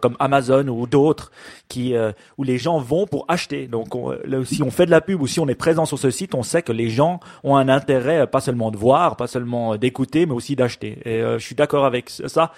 comme 0.00 0.16
Amazon 0.18 0.68
ou 0.68 0.86
d'autres 0.86 1.30
qui 1.68 1.94
où 2.38 2.42
les 2.42 2.58
gens 2.58 2.78
vont 2.78 3.06
pour 3.06 3.24
acheter. 3.28 3.66
Donc 3.66 3.94
on, 3.94 4.14
si 4.44 4.62
on 4.62 4.70
fait 4.70 4.86
de 4.86 4.90
la 4.90 5.00
pub 5.00 5.20
ou 5.20 5.26
si 5.26 5.40
on 5.40 5.48
est 5.48 5.54
présent 5.54 5.84
sur 5.84 5.98
ce 5.98 6.10
site, 6.10 6.34
on 6.34 6.42
sait 6.42 6.59
que 6.62 6.72
les 6.72 6.90
gens 6.90 7.20
ont 7.44 7.56
un 7.56 7.68
intérêt 7.68 8.26
pas 8.26 8.40
seulement 8.40 8.70
de 8.70 8.76
voir, 8.76 9.16
pas 9.16 9.26
seulement 9.26 9.76
d'écouter, 9.76 10.26
mais 10.26 10.32
aussi 10.32 10.56
d'acheter. 10.56 10.98
Et 11.04 11.22
euh, 11.22 11.38
je 11.38 11.44
suis 11.44 11.54
d'accord 11.54 11.84
avec 11.84 12.10
ça. 12.10 12.52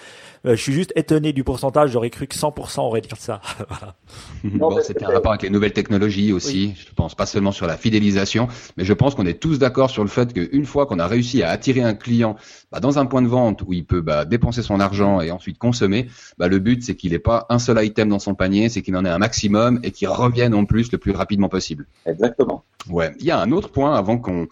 Euh, 0.44 0.56
je 0.56 0.62
suis 0.62 0.72
juste 0.72 0.92
étonné 0.96 1.32
du 1.32 1.44
pourcentage. 1.44 1.90
J'aurais 1.90 2.10
cru 2.10 2.26
que 2.26 2.34
100% 2.34 2.80
aurait 2.80 3.00
dit 3.00 3.08
ça. 3.16 3.40
voilà. 3.68 3.94
Bon, 4.44 4.76
c'était 4.82 5.04
un 5.04 5.10
rapport 5.10 5.32
avec 5.32 5.42
les 5.42 5.50
nouvelles 5.50 5.72
technologies 5.72 6.32
aussi. 6.32 6.74
Je 6.76 6.92
pense 6.94 7.14
pas 7.14 7.26
seulement 7.26 7.52
sur 7.52 7.66
la 7.66 7.76
fidélisation, 7.76 8.48
mais 8.76 8.84
je 8.84 8.92
pense 8.92 9.14
qu'on 9.14 9.26
est 9.26 9.40
tous 9.40 9.58
d'accord 9.58 9.90
sur 9.90 10.02
le 10.02 10.08
fait 10.08 10.32
qu'une 10.32 10.66
fois 10.66 10.86
qu'on 10.86 10.98
a 10.98 11.06
réussi 11.06 11.42
à 11.42 11.50
attirer 11.50 11.82
un 11.82 11.94
client 11.94 12.36
bah, 12.72 12.80
dans 12.80 12.98
un 12.98 13.06
point 13.06 13.22
de 13.22 13.28
vente 13.28 13.62
où 13.62 13.72
il 13.72 13.84
peut 13.84 14.00
bah, 14.00 14.24
dépenser 14.24 14.62
son 14.62 14.80
argent 14.80 15.20
et 15.20 15.30
ensuite 15.30 15.58
consommer, 15.58 16.08
bah, 16.38 16.48
le 16.48 16.58
but 16.58 16.82
c'est 16.82 16.96
qu'il 16.96 17.12
n'ait 17.12 17.18
pas 17.18 17.46
un 17.48 17.58
seul 17.58 17.82
item 17.84 18.08
dans 18.08 18.18
son 18.18 18.34
panier, 18.34 18.68
c'est 18.68 18.82
qu'il 18.82 18.96
en 18.96 19.04
ait 19.04 19.10
un 19.10 19.18
maximum 19.18 19.78
et 19.82 19.92
qu'il 19.92 20.08
revienne 20.08 20.54
en 20.54 20.64
plus 20.64 20.90
le 20.90 20.98
plus 20.98 21.12
rapidement 21.12 21.48
possible. 21.48 21.86
Exactement. 22.06 22.64
Ouais. 22.90 23.12
Il 23.20 23.26
y 23.26 23.30
a 23.30 23.38
un 23.38 23.52
autre 23.52 23.70
point 23.70 23.94
avant 23.94 24.18
qu'on 24.18 24.48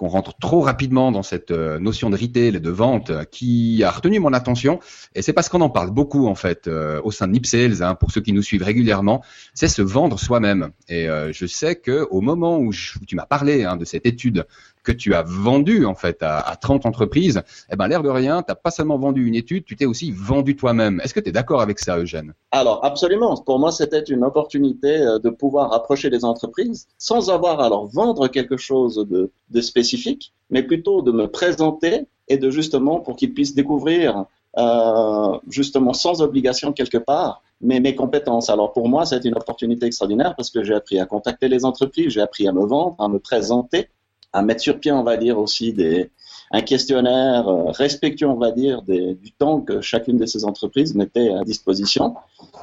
qu'on 0.00 0.08
rentre 0.08 0.34
trop 0.38 0.62
rapidement 0.62 1.12
dans 1.12 1.22
cette 1.22 1.50
euh, 1.50 1.78
notion 1.78 2.08
de 2.08 2.16
retail 2.16 2.56
et 2.56 2.60
de 2.60 2.70
vente 2.70 3.10
euh, 3.10 3.24
qui 3.24 3.84
a 3.84 3.90
retenu 3.90 4.18
mon 4.18 4.32
attention. 4.32 4.80
Et 5.14 5.20
c'est 5.20 5.34
parce 5.34 5.50
qu'on 5.50 5.60
en 5.60 5.68
parle 5.68 5.90
beaucoup 5.90 6.26
en 6.26 6.34
fait 6.34 6.68
euh, 6.68 7.02
au 7.04 7.10
sein 7.10 7.26
de 7.26 7.32
Nip 7.32 7.44
Sales, 7.44 7.82
hein, 7.82 7.94
pour 7.94 8.10
ceux 8.10 8.22
qui 8.22 8.32
nous 8.32 8.40
suivent 8.40 8.62
régulièrement, 8.62 9.22
c'est 9.52 9.68
se 9.68 9.82
vendre 9.82 10.18
soi-même. 10.18 10.70
Et 10.88 11.06
je 11.32 11.46
sais 11.46 11.76
que 11.76 12.06
au 12.10 12.20
moment 12.20 12.58
où, 12.58 12.72
tu 12.72 13.14
m'as 13.14 13.26
parlé 13.26 13.64
hein, 13.64 13.76
de 13.76 13.84
cette 13.84 14.06
étude 14.06 14.46
que 14.82 14.92
tu 14.92 15.14
as 15.14 15.22
vendu 15.22 15.84
en 15.86 15.94
fait 15.94 16.22
à, 16.22 16.38
à 16.38 16.56
30 16.56 16.86
entreprises, 16.86 17.42
eh 17.72 17.76
ben 17.76 17.88
l'air 17.88 18.02
de 18.02 18.08
rien, 18.08 18.42
tu 18.42 18.50
n'as 18.50 18.54
pas 18.54 18.70
seulement 18.70 18.98
vendu 18.98 19.26
une 19.26 19.34
étude, 19.34 19.64
tu 19.64 19.76
t'es 19.76 19.86
aussi 19.86 20.10
vendu 20.10 20.56
toi-même. 20.56 21.00
Est-ce 21.02 21.14
que 21.14 21.20
tu 21.20 21.28
es 21.28 21.32
d'accord 21.32 21.60
avec 21.60 21.78
ça, 21.78 21.98
Eugène? 21.98 22.34
Alors 22.50 22.84
absolument. 22.84 23.36
Pour 23.36 23.58
moi, 23.58 23.72
c'était 23.72 24.02
une 24.02 24.24
opportunité 24.24 24.98
euh, 24.98 25.18
de 25.18 25.30
pouvoir 25.30 25.72
approcher 25.72 26.10
les 26.10 26.24
entreprises 26.24 26.86
sans 26.98 27.30
avoir 27.30 27.60
à 27.60 27.68
leur 27.68 27.86
vendre 27.86 28.28
quelque 28.28 28.56
chose 28.56 28.96
de, 29.08 29.30
de 29.50 29.60
spécifique, 29.60 30.32
mais 30.50 30.62
plutôt 30.62 31.02
de 31.02 31.12
me 31.12 31.26
présenter 31.26 32.06
et 32.28 32.38
de 32.38 32.50
justement 32.50 33.00
pour 33.00 33.16
qu'ils 33.16 33.34
puissent 33.34 33.54
découvrir 33.54 34.24
euh, 34.58 35.38
justement 35.48 35.92
sans 35.92 36.22
obligation 36.22 36.72
quelque 36.72 36.98
part 36.98 37.42
mais 37.60 37.80
mes 37.80 37.94
compétences. 37.94 38.48
Alors 38.50 38.72
pour 38.72 38.88
moi, 38.88 39.04
c'est 39.04 39.24
une 39.24 39.34
opportunité 39.34 39.86
extraordinaire 39.86 40.34
parce 40.36 40.50
que 40.50 40.64
j'ai 40.64 40.74
appris 40.74 40.98
à 40.98 41.06
contacter 41.06 41.48
les 41.48 41.64
entreprises, 41.64 42.08
j'ai 42.08 42.20
appris 42.20 42.48
à 42.48 42.52
me 42.52 42.64
vendre, 42.64 42.96
à 42.98 43.08
me 43.08 43.18
présenter, 43.18 43.88
à 44.32 44.42
mettre 44.42 44.60
sur 44.60 44.78
pied, 44.78 44.92
on 44.92 45.02
va 45.02 45.16
dire, 45.16 45.38
aussi 45.38 45.72
des, 45.72 46.10
un 46.50 46.62
questionnaire 46.62 47.48
euh, 47.48 47.70
respectueux, 47.70 48.26
on 48.26 48.36
va 48.36 48.50
dire, 48.50 48.82
des, 48.82 49.14
du 49.14 49.32
temps 49.32 49.60
que 49.60 49.80
chacune 49.80 50.16
de 50.16 50.26
ces 50.26 50.44
entreprises 50.44 50.94
mettait 50.94 51.30
à 51.30 51.42
disposition. 51.44 52.14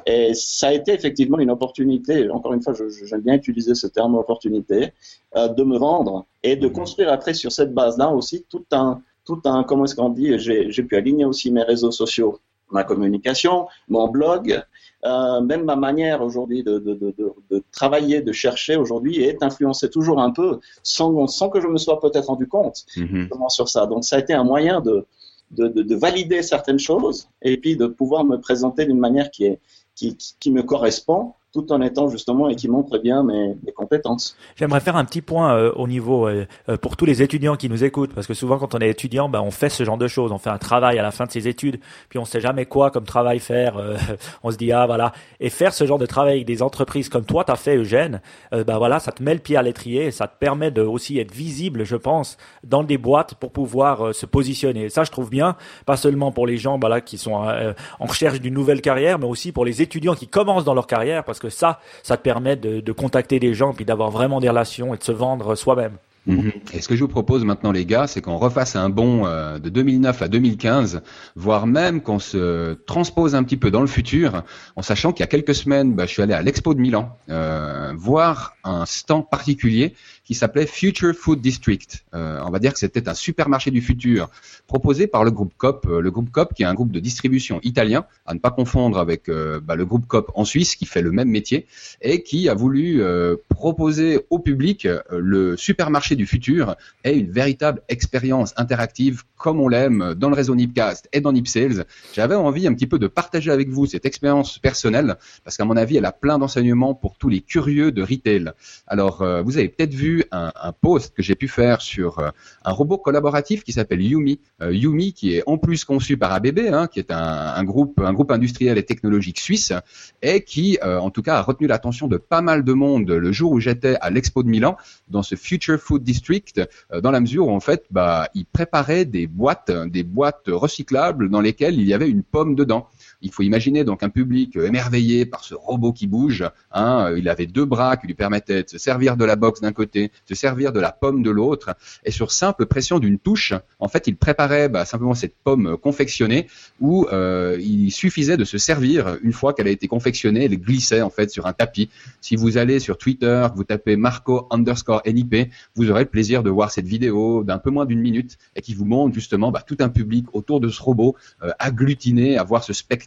Et 0.05 0.33
ça 0.33 0.67
a 0.67 0.73
été 0.73 0.93
effectivement 0.93 1.39
une 1.39 1.51
opportunité, 1.51 2.29
encore 2.29 2.53
une 2.53 2.61
fois, 2.61 2.73
j'aime 3.05 3.21
bien 3.21 3.35
utiliser 3.35 3.75
ce 3.75 3.87
terme 3.87 4.15
opportunité, 4.15 4.93
euh, 5.35 5.47
de 5.47 5.63
me 5.63 5.77
vendre 5.77 6.25
et 6.43 6.55
de 6.55 6.67
construire 6.67 7.11
après 7.11 7.33
sur 7.33 7.51
cette 7.51 7.73
base-là 7.73 8.09
aussi 8.09 8.45
tout 8.49 8.65
un, 8.71 9.01
tout 9.25 9.41
un, 9.45 9.63
comment 9.63 9.85
est-ce 9.85 9.95
qu'on 9.95 10.09
dit, 10.09 10.37
j'ai 10.39 10.83
pu 10.83 10.95
aligner 10.95 11.25
aussi 11.25 11.51
mes 11.51 11.63
réseaux 11.63 11.91
sociaux, 11.91 12.39
ma 12.71 12.83
communication, 12.83 13.67
mon 13.87 14.07
blog, 14.07 14.61
euh, 15.07 15.41
même 15.41 15.63
ma 15.63 15.75
manière 15.75 16.21
aujourd'hui 16.21 16.63
de, 16.63 16.79
de, 16.79 16.93
de, 16.93 17.15
de, 17.51 17.63
travailler, 17.71 18.21
de 18.21 18.31
chercher 18.31 18.75
aujourd'hui 18.75 19.21
est 19.21 19.41
influencée 19.43 19.89
toujours 19.89 20.19
un 20.19 20.31
peu 20.31 20.59
sans, 20.83 21.27
sans 21.27 21.49
que 21.49 21.61
je 21.61 21.67
me 21.67 21.77
sois 21.77 21.99
peut-être 21.99 22.27
rendu 22.27 22.47
compte 22.47 22.85
mm 22.95 23.25
sur 23.49 23.69
ça. 23.69 23.85
Donc 23.85 24.03
ça 24.03 24.17
a 24.17 24.19
été 24.19 24.33
un 24.33 24.43
moyen 24.43 24.81
de, 24.81 25.05
de, 25.51 25.95
valider 25.95 26.41
certaines 26.41 26.79
choses 26.79 27.29
et 27.41 27.57
puis 27.57 27.77
de 27.77 27.87
pouvoir 27.87 28.25
me 28.25 28.37
présenter 28.37 28.85
d'une 28.85 28.99
manière 28.99 29.31
qui, 29.31 29.45
est, 29.45 29.59
qui, 29.95 30.17
qui 30.39 30.51
me 30.51 30.63
correspond 30.63 31.33
tout 31.53 31.71
en 31.71 31.81
étant 31.81 32.09
justement 32.09 32.49
et 32.49 32.55
qui 32.55 32.67
montre 32.67 32.97
bien 32.97 33.23
mes, 33.23 33.55
compétences. 33.75 34.35
J'aimerais 34.55 34.79
faire 34.79 34.95
un 34.95 35.05
petit 35.05 35.21
point 35.21 35.55
euh, 35.55 35.71
au 35.75 35.87
niveau 35.87 36.27
euh, 36.27 36.45
euh, 36.67 36.77
pour 36.77 36.97
tous 36.97 37.05
les 37.05 37.21
étudiants 37.21 37.55
qui 37.55 37.69
nous 37.69 37.83
écoutent, 37.83 38.13
parce 38.13 38.25
que 38.27 38.33
souvent 38.33 38.57
quand 38.57 38.75
on 38.75 38.79
est 38.79 38.89
étudiant, 38.89 39.29
ben, 39.29 39.41
on 39.41 39.51
fait 39.51 39.69
ce 39.69 39.83
genre 39.83 39.97
de 39.97 40.07
choses, 40.07 40.31
on 40.31 40.39
fait 40.39 40.49
un 40.49 40.57
travail 40.57 40.97
à 40.97 41.03
la 41.03 41.11
fin 41.11 41.25
de 41.25 41.31
ses 41.31 41.47
études, 41.47 41.79
puis 42.09 42.19
on 42.19 42.25
sait 42.25 42.41
jamais 42.41 42.65
quoi 42.65 42.91
comme 42.91 43.05
travail 43.05 43.39
faire, 43.39 43.79
on 44.43 44.51
se 44.51 44.57
dit 44.57 44.71
ah 44.71 44.85
voilà, 44.87 45.13
et 45.39 45.49
faire 45.49 45.73
ce 45.73 45.85
genre 45.85 45.99
de 45.99 46.05
travail 46.05 46.35
avec 46.35 46.45
des 46.45 46.61
entreprises 46.61 47.07
comme 47.07 47.25
toi 47.25 47.43
t'as 47.43 47.55
fait 47.55 47.77
Eugène, 47.77 48.21
ben 48.51 48.77
voilà, 48.77 48.99
ça 48.99 49.11
te 49.11 49.21
met 49.21 49.33
le 49.33 49.39
pied 49.39 49.57
à 49.57 49.61
l'étrier, 49.61 50.11
ça 50.11 50.27
te 50.27 50.37
permet 50.37 50.71
de 50.71 50.81
aussi 50.81 51.19
être 51.19 51.31
visible, 51.31 51.83
je 51.85 51.95
pense, 51.95 52.37
dans 52.63 52.83
des 52.83 52.97
boîtes 52.97 53.35
pour 53.35 53.51
pouvoir 53.51 54.13
se 54.13 54.25
positionner. 54.25 54.89
ça 54.89 55.03
je 55.03 55.11
trouve 55.11 55.29
bien, 55.29 55.55
pas 55.85 55.97
seulement 55.97 56.31
pour 56.31 56.47
les 56.47 56.57
gens 56.57 56.79
voilà 56.79 56.99
qui 57.01 57.17
sont 57.17 57.33
en 57.33 58.05
recherche 58.05 58.41
d'une 58.41 58.53
nouvelle 58.53 58.81
carrière, 58.81 59.19
mais 59.19 59.27
aussi 59.27 59.51
pour 59.51 59.65
les 59.65 59.81
étudiants 59.81 60.15
qui 60.15 60.27
commencent 60.27 60.65
dans 60.65 60.73
leur 60.73 60.87
carrière, 60.87 61.23
parce 61.23 61.36
que 61.39 61.49
ça, 61.49 61.79
ça 62.03 62.17
te 62.17 62.21
permet 62.21 62.55
de, 62.55 62.91
contacter 62.91 63.39
des 63.39 63.53
gens 63.53 63.73
puis 63.73 63.85
d'avoir 63.85 64.09
vraiment 64.09 64.39
des 64.39 64.49
relations 64.49 64.93
et 64.93 64.97
de 64.97 65.03
se 65.03 65.11
vendre 65.11 65.55
soi-même. 65.55 65.97
Mhm. 66.27 66.51
Et 66.73 66.81
ce 66.81 66.89
que 66.89 66.95
je 66.95 67.01
vous 67.01 67.07
propose 67.07 67.45
maintenant, 67.45 67.71
les 67.71 67.85
gars, 67.85 68.05
c'est 68.05 68.21
qu'on 68.21 68.37
refasse 68.37 68.75
un 68.75 68.89
bond 68.89 69.25
euh, 69.25 69.59
de 69.59 69.69
2009 69.69 70.21
à 70.21 70.27
2015, 70.27 71.01
voire 71.35 71.67
même 71.67 72.01
qu'on 72.01 72.19
se 72.19 72.73
transpose 72.85 73.33
un 73.33 73.43
petit 73.43 73.55
peu 73.55 73.71
dans 73.71 73.79
le 73.81 73.87
futur, 73.87 74.43
en 74.75 74.81
sachant 74.81 75.13
qu'il 75.13 75.21
y 75.21 75.23
a 75.23 75.27
quelques 75.27 75.55
semaines, 75.55 75.95
bah, 75.95 76.05
je 76.05 76.11
suis 76.11 76.21
allé 76.21 76.33
à 76.33 76.41
l'Expo 76.41 76.73
de 76.73 76.81
Milan 76.81 77.17
euh, 77.29 77.93
voir 77.95 78.55
un 78.65 78.85
stand 78.85 79.29
particulier 79.29 79.93
qui 80.27 80.35
s'appelait 80.35 80.67
Future 80.67 81.15
Food 81.15 81.39
District. 81.39 82.03
Euh, 82.13 82.41
on 82.45 82.49
va 82.49 82.59
dire 82.59 82.73
que 82.73 82.79
c'était 82.79 83.07
un 83.07 83.13
supermarché 83.13 83.71
du 83.71 83.81
futur 83.81 84.29
proposé 84.67 85.07
par 85.07 85.23
le 85.23 85.31
groupe 85.31 85.53
COP. 85.57 85.87
Euh, 85.87 86.01
le 86.01 86.11
groupe 86.11 86.31
COP 86.31 86.53
qui 86.53 86.63
est 86.63 86.65
un 86.65 86.73
groupe 86.73 86.91
de 86.91 86.99
distribution 86.99 87.61
italien, 87.63 88.05
à 88.25 88.33
ne 88.33 88.39
pas 88.39 88.51
confondre 88.51 88.99
avec 88.99 89.29
euh, 89.29 89.61
bah, 89.61 89.75
le 89.75 89.85
groupe 89.85 90.05
COP 90.05 90.29
en 90.35 90.43
Suisse 90.43 90.75
qui 90.75 90.85
fait 90.85 91.01
le 91.01 91.13
même 91.13 91.29
métier 91.29 91.65
et 92.01 92.23
qui 92.23 92.49
a 92.49 92.53
voulu 92.53 93.01
proposer 93.47 94.19
au 94.29 94.39
public 94.39 94.87
le 95.11 95.55
supermarché 95.55 96.15
du 96.15 96.25
futur 96.25 96.75
et 97.05 97.13
une 97.13 97.31
véritable 97.31 97.81
expérience 97.87 98.53
interactive 98.57 99.23
comme 99.37 99.61
on 99.61 99.67
l'aime 99.69 100.13
dans 100.15 100.29
le 100.29 100.35
réseau 100.35 100.55
Nipcast 100.55 101.07
et 101.13 101.21
dans 101.21 101.31
Nipsales. 101.31 101.85
J'avais 102.13 102.35
envie 102.35 102.67
un 102.67 102.73
petit 102.73 102.87
peu 102.87 102.99
de 102.99 103.07
partager 103.07 103.51
avec 103.51 103.69
vous 103.69 103.85
cette 103.85 104.05
expérience 104.05 104.59
personnelle 104.59 105.15
parce 105.43 105.55
qu'à 105.55 105.65
mon 105.65 105.77
avis, 105.77 105.97
elle 105.97 106.05
a 106.05 106.11
plein 106.11 106.37
d'enseignements 106.37 106.93
pour 106.93 107.17
tous 107.17 107.29
les 107.29 107.39
curieux 107.39 107.91
de 107.91 108.01
retail. 108.01 108.51
Alors, 108.87 109.25
vous 109.43 109.57
avez 109.57 109.69
peut-être 109.69 109.93
vu 109.93 110.16
un, 110.31 110.71
post 110.81 111.15
que 111.15 111.23
j'ai 111.23 111.35
pu 111.35 111.47
faire 111.47 111.81
sur 111.81 112.19
euh, 112.19 112.29
un 112.63 112.71
robot 112.71 112.97
collaboratif 112.97 113.63
qui 113.63 113.71
s'appelle 113.71 114.01
Yumi. 114.01 114.39
Euh, 114.61 114.73
Yumi 114.73 115.13
qui 115.13 115.35
est 115.35 115.43
en 115.45 115.57
plus 115.57 115.85
conçu 115.85 116.17
par 116.17 116.31
ABB, 116.33 116.59
hein, 116.71 116.87
qui 116.87 116.99
est 116.99 117.11
un, 117.11 117.63
groupe, 117.63 117.99
un 117.99 118.13
groupe 118.13 118.31
industriel 118.31 118.77
et 118.77 118.83
technologique 118.83 119.39
suisse, 119.39 119.73
et 120.21 120.43
qui, 120.43 120.77
euh, 120.83 120.99
en 120.99 121.09
tout 121.09 121.21
cas, 121.21 121.35
a 121.35 121.41
retenu 121.41 121.67
l'attention 121.67 122.07
de 122.07 122.17
pas 122.17 122.41
mal 122.41 122.63
de 122.63 122.73
monde 122.73 123.09
le 123.09 123.31
jour 123.31 123.51
où 123.51 123.59
j'étais 123.59 123.97
à 124.01 124.09
l'Expo 124.09 124.43
de 124.43 124.49
Milan, 124.49 124.77
dans 125.07 125.23
ce 125.23 125.35
Future 125.35 125.79
Food 125.79 126.03
District, 126.03 126.61
dans 127.01 127.11
la 127.11 127.19
mesure 127.19 127.47
où 127.47 127.51
en 127.51 127.59
fait, 127.59 127.85
bah, 127.91 128.29
il 128.33 128.45
préparait 128.45 129.05
des 129.05 129.27
boîtes, 129.27 129.71
des 129.71 130.03
boîtes 130.03 130.47
recyclables 130.47 131.29
dans 131.29 131.41
lesquelles 131.41 131.79
il 131.79 131.87
y 131.87 131.93
avait 131.93 132.09
une 132.09 132.23
pomme 132.23 132.55
dedans. 132.55 132.87
Il 133.21 133.31
faut 133.31 133.43
imaginer 133.43 133.83
donc 133.83 134.03
un 134.03 134.09
public 134.09 134.55
émerveillé 134.55 135.25
par 135.25 135.43
ce 135.43 135.55
robot 135.55 135.91
qui 135.91 136.05
bouge. 136.05 136.45
Hein. 136.71 137.13
Il 137.17 137.29
avait 137.29 137.47
deux 137.47 137.65
bras 137.65 137.97
qui 137.97 138.05
lui 138.05 138.13
permettaient 138.13 138.63
de 138.63 138.69
se 138.69 138.77
servir 138.77 139.17
de 139.17 139.25
la 139.25 139.35
box 139.35 139.61
d'un 139.61 139.73
côté, 139.73 140.09
de 140.09 140.35
se 140.35 140.35
servir 140.35 140.71
de 140.71 140.79
la 140.79 140.91
pomme 140.91 141.23
de 141.23 141.31
l'autre. 141.31 141.75
Et 142.03 142.11
sur 142.11 142.31
simple 142.31 142.67
pression 142.67 142.99
d'une 142.99 143.17
touche, 143.17 143.53
en 143.79 143.87
fait, 143.87 144.07
il 144.07 144.15
préparait 144.15 144.69
bah, 144.69 144.85
simplement 144.85 145.15
cette 145.15 145.35
pomme 145.43 145.77
confectionnée 145.77 146.47
où 146.79 147.07
euh, 147.11 147.57
il 147.59 147.91
suffisait 147.91 148.37
de 148.37 148.43
se 148.43 148.59
servir 148.59 149.17
une 149.23 149.33
fois 149.33 149.53
qu'elle 149.53 149.67
a 149.67 149.71
été 149.71 149.87
confectionnée. 149.87 150.45
Elle 150.45 150.59
glissait 150.59 151.01
en 151.01 151.09
fait 151.09 151.31
sur 151.31 151.47
un 151.47 151.53
tapis. 151.53 151.89
Si 152.21 152.35
vous 152.35 152.57
allez 152.57 152.79
sur 152.79 152.99
Twitter, 152.99 153.47
vous 153.55 153.63
tapez 153.63 153.95
Marco 153.95 154.47
underscore 154.51 155.01
NIP, 155.07 155.51
vous 155.75 155.89
aurez 155.89 156.03
le 156.03 156.09
plaisir 156.09 156.43
de 156.43 156.51
voir 156.51 156.71
cette 156.71 156.87
vidéo 156.87 157.43
d'un 157.43 157.57
peu 157.57 157.71
moins 157.71 157.85
d'une 157.85 158.01
minute 158.01 158.37
et 158.55 158.61
qui 158.61 158.75
vous 158.75 158.85
montre 158.85 159.15
justement 159.15 159.51
bah, 159.51 159.63
tout 159.65 159.77
un 159.79 159.89
public 159.89 160.27
autour 160.33 160.59
de 160.59 160.69
ce 160.69 160.81
robot 160.81 161.15
euh, 161.41 161.51
agglutiné 161.57 162.37
à 162.37 162.43
voir 162.43 162.63
ce 162.63 162.73
spectacle 162.73 163.06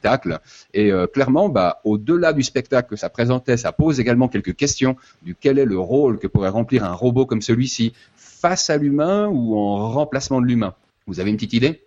et 0.75 0.93
euh, 0.93 1.07
clairement, 1.07 1.49
bah, 1.49 1.81
au-delà 1.85 2.33
du 2.33 2.43
spectacle 2.43 2.89
que 2.89 2.97
ça 2.97 3.09
présentait, 3.09 3.57
ça 3.57 3.73
pose 3.73 4.01
également 4.01 4.29
quelques 4.29 4.55
questions 4.55 4.97
du 5.23 5.35
quel 5.35 5.59
est 5.59 5.65
le 5.65 5.79
rôle 5.79 6.19
que 6.19 6.27
pourrait 6.27 6.49
remplir 6.49 6.85
un 6.85 6.93
robot 6.93 7.27
comme 7.27 7.43
celui-ci 7.43 7.93
face 8.17 8.71
à 8.71 8.77
l'humain 8.77 9.29
ou 9.29 9.57
en 9.57 9.91
remplacement 9.91 10.41
de 10.41 10.47
l'humain. 10.47 10.75
Vous 11.07 11.21
avez 11.21 11.31
une 11.31 11.37
petite 11.37 11.53
idée? 11.53 11.83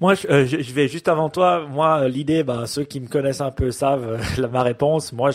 Moi, 0.00 0.14
euh, 0.30 0.46
je, 0.46 0.60
je, 0.60 0.72
vais 0.72 0.88
juste 0.88 1.08
avant 1.08 1.28
toi. 1.28 1.66
Moi, 1.68 2.08
l'idée, 2.08 2.42
bah, 2.42 2.66
ceux 2.66 2.84
qui 2.84 3.00
me 3.00 3.08
connaissent 3.08 3.40
un 3.40 3.50
peu 3.50 3.70
savent 3.70 4.20
euh, 4.38 4.48
ma 4.52 4.62
réponse. 4.62 5.12
Moi, 5.12 5.30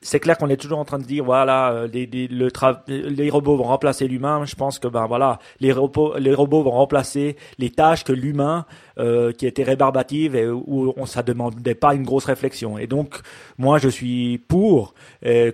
c'est 0.00 0.20
clair 0.20 0.36
qu'on 0.36 0.48
est 0.48 0.56
toujours 0.56 0.78
en 0.78 0.84
train 0.84 0.98
de 0.98 1.04
dire, 1.04 1.24
voilà, 1.24 1.86
les, 1.92 2.06
les, 2.06 2.28
le 2.28 2.48
les 2.88 3.30
robots 3.30 3.56
vont 3.56 3.64
remplacer 3.64 4.06
l'humain. 4.06 4.44
Je 4.44 4.54
pense 4.54 4.78
que, 4.78 4.88
ben 4.88 5.06
voilà, 5.06 5.38
les 5.60 5.72
robots, 5.72 6.14
les 6.18 6.34
robots 6.34 6.62
vont 6.62 6.72
remplacer 6.72 7.36
les 7.58 7.70
tâches 7.70 8.04
que 8.04 8.12
l'humain 8.12 8.66
euh, 8.98 9.32
qui 9.32 9.46
était 9.46 9.62
rébarbative 9.62 10.36
et 10.36 10.48
où 10.48 10.92
on 10.96 11.06
ça 11.06 11.22
demandait 11.22 11.74
pas 11.74 11.94
une 11.94 12.04
grosse 12.04 12.26
réflexion. 12.26 12.78
Et 12.78 12.86
donc 12.86 13.20
moi 13.58 13.78
je 13.78 13.88
suis 13.88 14.38
pour. 14.38 14.94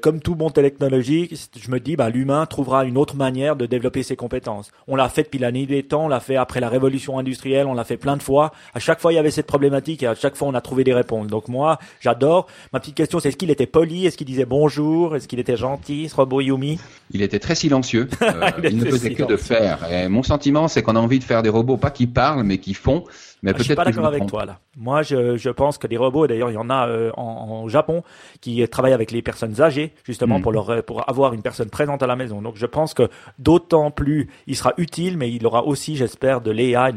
comme 0.02 0.20
tout 0.20 0.34
bon 0.34 0.50
technologique, 0.50 1.34
je 1.56 1.70
me 1.70 1.78
dis 1.78 1.96
bah 1.96 2.10
l'humain 2.10 2.44
trouvera 2.46 2.84
une 2.84 2.98
autre 2.98 3.16
manière 3.16 3.56
de 3.56 3.66
développer 3.66 4.02
ses 4.02 4.16
compétences. 4.16 4.72
On 4.88 4.96
l'a 4.96 5.08
fait 5.08 5.22
depuis 5.22 5.38
la 5.38 5.52
nuit 5.52 5.66
des 5.66 5.84
temps, 5.84 6.04
on 6.06 6.08
l'a 6.08 6.20
fait 6.20 6.36
après 6.36 6.60
la 6.60 6.68
révolution 6.68 7.18
industrielle, 7.18 7.66
on 7.66 7.74
l'a 7.74 7.84
fait 7.84 7.96
plein 7.96 8.16
de 8.16 8.22
fois. 8.22 8.39
À 8.74 8.78
chaque 8.78 9.00
fois 9.00 9.12
il 9.12 9.16
y 9.16 9.18
avait 9.18 9.30
cette 9.30 9.46
problématique 9.46 10.02
et 10.02 10.06
à 10.06 10.14
chaque 10.14 10.36
fois 10.36 10.48
on 10.48 10.54
a 10.54 10.60
trouvé 10.60 10.84
des 10.84 10.94
réponses. 10.94 11.26
Donc 11.26 11.48
moi 11.48 11.78
j'adore. 12.00 12.46
Ma 12.72 12.80
petite 12.80 12.94
question 12.94 13.20
c'est 13.20 13.28
est-ce 13.28 13.36
qu'il 13.36 13.50
était 13.50 13.66
poli, 13.66 14.06
est-ce 14.06 14.16
qu'il 14.16 14.26
disait 14.26 14.44
bonjour, 14.44 15.16
est-ce 15.16 15.28
qu'il 15.28 15.38
était 15.38 15.56
gentil, 15.56 16.08
ce 16.08 16.16
robot 16.16 16.40
Yumi? 16.40 16.78
Il 17.10 17.22
était 17.22 17.38
très 17.38 17.54
silencieux. 17.54 18.08
Euh, 18.30 18.50
il, 18.62 18.76
ne 18.76 18.84
faisait 18.84 19.14
que 19.14 19.24
de 19.24 19.36
faire. 19.36 19.90
Et 19.90 20.08
mon 20.08 20.22
sentiment 20.22 20.68
c'est 20.68 20.82
qu'on 20.82 20.94
a 20.94 21.00
envie 21.00 21.18
de 21.18 21.24
faire 21.24 21.42
des 21.42 21.48
robots 21.48 21.76
pas 21.76 21.90
qui 21.90 22.06
parlent 22.06 22.44
mais 22.44 22.58
qui 22.58 22.74
font. 22.74 23.04
Mais 23.42 23.52
ah, 23.54 23.58
je 23.58 23.62
suis 23.62 23.74
pas 23.74 23.84
d'accord 23.84 24.06
avec 24.06 24.26
toi 24.26 24.44
là. 24.44 24.58
Moi, 24.76 25.02
je, 25.02 25.36
je 25.36 25.50
pense 25.50 25.78
que 25.78 25.86
les 25.86 25.96
robots, 25.96 26.26
d'ailleurs, 26.26 26.50
il 26.50 26.54
y 26.54 26.58
en 26.58 26.70
a 26.70 26.88
euh, 26.88 27.10
en, 27.16 27.68
Japon 27.68 28.02
qui 28.40 28.66
travaillent 28.68 28.92
avec 28.92 29.10
les 29.10 29.22
personnes 29.22 29.60
âgées, 29.60 29.92
justement 30.04 30.38
hmm. 30.38 30.42
pour 30.42 30.52
leur 30.52 30.84
pour 30.84 31.08
avoir 31.08 31.34
une 31.34 31.42
personne 31.42 31.68
présente 31.68 32.02
à 32.02 32.06
la 32.06 32.16
maison. 32.16 32.42
Donc, 32.42 32.56
je 32.56 32.66
pense 32.66 32.94
que 32.94 33.08
d'autant 33.38 33.90
plus, 33.90 34.28
il 34.46 34.56
sera 34.56 34.72
utile, 34.76 35.16
mais 35.16 35.30
il 35.30 35.46
aura 35.46 35.64
aussi, 35.64 35.96
j'espère, 35.96 36.40
de 36.40 36.50
l'AI, 36.50 36.92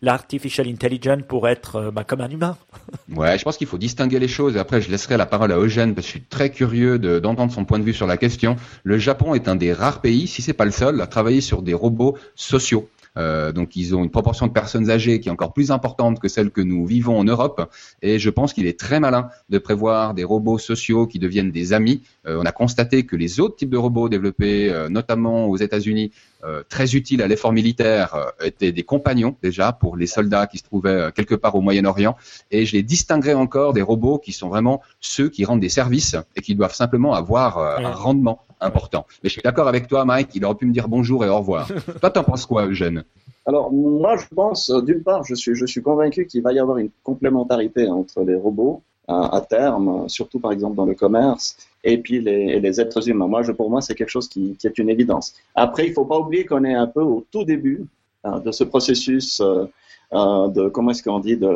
l'artificial 0.00 0.68
intelligence 0.68 1.22
pour 1.26 1.48
être 1.48 1.76
euh, 1.76 1.90
bah, 1.90 2.04
comme 2.04 2.20
un 2.20 2.30
humain. 2.30 2.56
ouais, 3.14 3.38
je 3.38 3.44
pense 3.44 3.56
qu'il 3.56 3.66
faut 3.66 3.78
distinguer 3.78 4.18
les 4.18 4.28
choses. 4.28 4.56
Et 4.56 4.58
après, 4.58 4.80
je 4.80 4.90
laisserai 4.90 5.16
la 5.16 5.26
parole 5.26 5.52
à 5.52 5.56
Eugène 5.56 5.94
parce 5.94 6.06
que 6.06 6.12
je 6.12 6.18
suis 6.18 6.28
très 6.28 6.50
curieux 6.50 6.98
d'entendre 6.98 7.52
son 7.52 7.64
point 7.64 7.78
de 7.78 7.84
vue 7.84 7.94
sur 7.94 8.06
la 8.06 8.16
question. 8.16 8.56
Le 8.84 8.98
Japon 8.98 9.34
est 9.34 9.48
un 9.48 9.56
des 9.56 9.72
rares 9.72 10.00
pays, 10.00 10.26
si 10.26 10.42
c'est 10.42 10.52
pas 10.52 10.64
le 10.64 10.70
seul, 10.70 11.00
à 11.00 11.06
travailler 11.06 11.40
sur 11.40 11.62
des 11.62 11.74
robots 11.74 12.16
sociaux. 12.34 12.88
Euh, 13.18 13.52
donc 13.52 13.76
ils 13.76 13.94
ont 13.94 14.02
une 14.02 14.10
proportion 14.10 14.46
de 14.46 14.52
personnes 14.52 14.90
âgées 14.90 15.20
qui 15.20 15.28
est 15.28 15.32
encore 15.32 15.52
plus 15.52 15.70
importante 15.70 16.18
que 16.18 16.28
celle 16.28 16.50
que 16.50 16.60
nous 16.60 16.86
vivons 16.86 17.18
en 17.18 17.24
Europe. 17.24 17.70
Et 18.00 18.18
je 18.18 18.30
pense 18.30 18.52
qu'il 18.52 18.66
est 18.66 18.78
très 18.78 19.00
malin 19.00 19.28
de 19.50 19.58
prévoir 19.58 20.14
des 20.14 20.24
robots 20.24 20.58
sociaux 20.58 21.06
qui 21.06 21.18
deviennent 21.18 21.50
des 21.50 21.72
amis. 21.72 22.02
Euh, 22.26 22.38
on 22.40 22.46
a 22.46 22.52
constaté 22.52 23.04
que 23.04 23.16
les 23.16 23.40
autres 23.40 23.56
types 23.56 23.70
de 23.70 23.76
robots 23.76 24.08
développés, 24.08 24.70
euh, 24.70 24.88
notamment 24.88 25.46
aux 25.46 25.56
États-Unis, 25.56 26.12
très 26.68 26.96
utiles 26.96 27.22
à 27.22 27.28
l'effort 27.28 27.52
militaire, 27.52 28.32
étaient 28.42 28.72
des 28.72 28.82
compagnons 28.82 29.36
déjà 29.44 29.70
pour 29.70 29.96
les 29.96 30.08
soldats 30.08 30.48
qui 30.48 30.58
se 30.58 30.64
trouvaient 30.64 31.12
quelque 31.14 31.36
part 31.36 31.54
au 31.54 31.60
Moyen-Orient. 31.60 32.16
Et 32.50 32.66
je 32.66 32.72
les 32.72 32.82
distinguerai 32.82 33.34
encore 33.34 33.74
des 33.74 33.80
robots 33.80 34.18
qui 34.18 34.32
sont 34.32 34.48
vraiment 34.48 34.82
ceux 34.98 35.28
qui 35.28 35.44
rendent 35.44 35.60
des 35.60 35.68
services 35.68 36.16
et 36.34 36.40
qui 36.40 36.56
doivent 36.56 36.74
simplement 36.74 37.14
avoir 37.14 37.58
un 37.58 37.92
rendement 37.92 38.44
important. 38.62 39.06
Mais 39.22 39.28
je 39.28 39.34
suis 39.34 39.42
d'accord 39.42 39.68
avec 39.68 39.86
toi, 39.88 40.04
Mike, 40.04 40.30
il 40.34 40.44
aurait 40.44 40.54
pu 40.54 40.66
me 40.66 40.72
dire 40.72 40.88
bonjour 40.88 41.24
et 41.24 41.28
au 41.28 41.38
revoir. 41.38 41.68
toi, 42.00 42.10
t'en 42.10 42.24
penses 42.24 42.46
quoi, 42.46 42.66
Eugène? 42.66 43.04
Alors 43.44 43.72
moi 43.72 44.16
je 44.16 44.26
pense, 44.34 44.70
euh, 44.70 44.80
d'une 44.80 45.02
part, 45.02 45.24
je 45.24 45.34
suis, 45.34 45.54
je 45.54 45.66
suis 45.66 45.82
convaincu 45.82 46.26
qu'il 46.26 46.42
va 46.42 46.52
y 46.52 46.60
avoir 46.60 46.78
une 46.78 46.90
complémentarité 47.02 47.88
entre 47.88 48.22
les 48.22 48.36
robots 48.36 48.82
à, 49.08 49.40
terme, 49.40 50.08
surtout 50.08 50.38
par 50.38 50.52
exemple 50.52 50.76
dans 50.76 50.86
le 50.86 50.94
commerce, 50.94 51.56
et 51.84 51.98
puis 51.98 52.20
les, 52.20 52.60
les 52.60 52.80
êtres 52.80 53.08
humains. 53.08 53.26
Moi, 53.26 53.42
je, 53.42 53.52
pour 53.52 53.68
moi, 53.68 53.80
c'est 53.80 53.94
quelque 53.94 54.08
chose 54.08 54.28
qui, 54.28 54.56
qui, 54.56 54.66
est 54.66 54.78
une 54.78 54.88
évidence. 54.88 55.34
Après, 55.54 55.86
il 55.86 55.92
faut 55.92 56.04
pas 56.04 56.18
oublier 56.18 56.46
qu'on 56.46 56.64
est 56.64 56.74
un 56.74 56.86
peu 56.86 57.02
au 57.02 57.26
tout 57.30 57.44
début 57.44 57.84
hein, 58.24 58.38
de 58.38 58.52
ce 58.52 58.64
processus 58.64 59.40
euh, 59.40 59.64
euh, 60.12 60.48
de 60.48 60.68
comment 60.68 60.90
est-ce 60.90 61.02
qu'on 61.02 61.20
dit 61.20 61.36
de, 61.36 61.48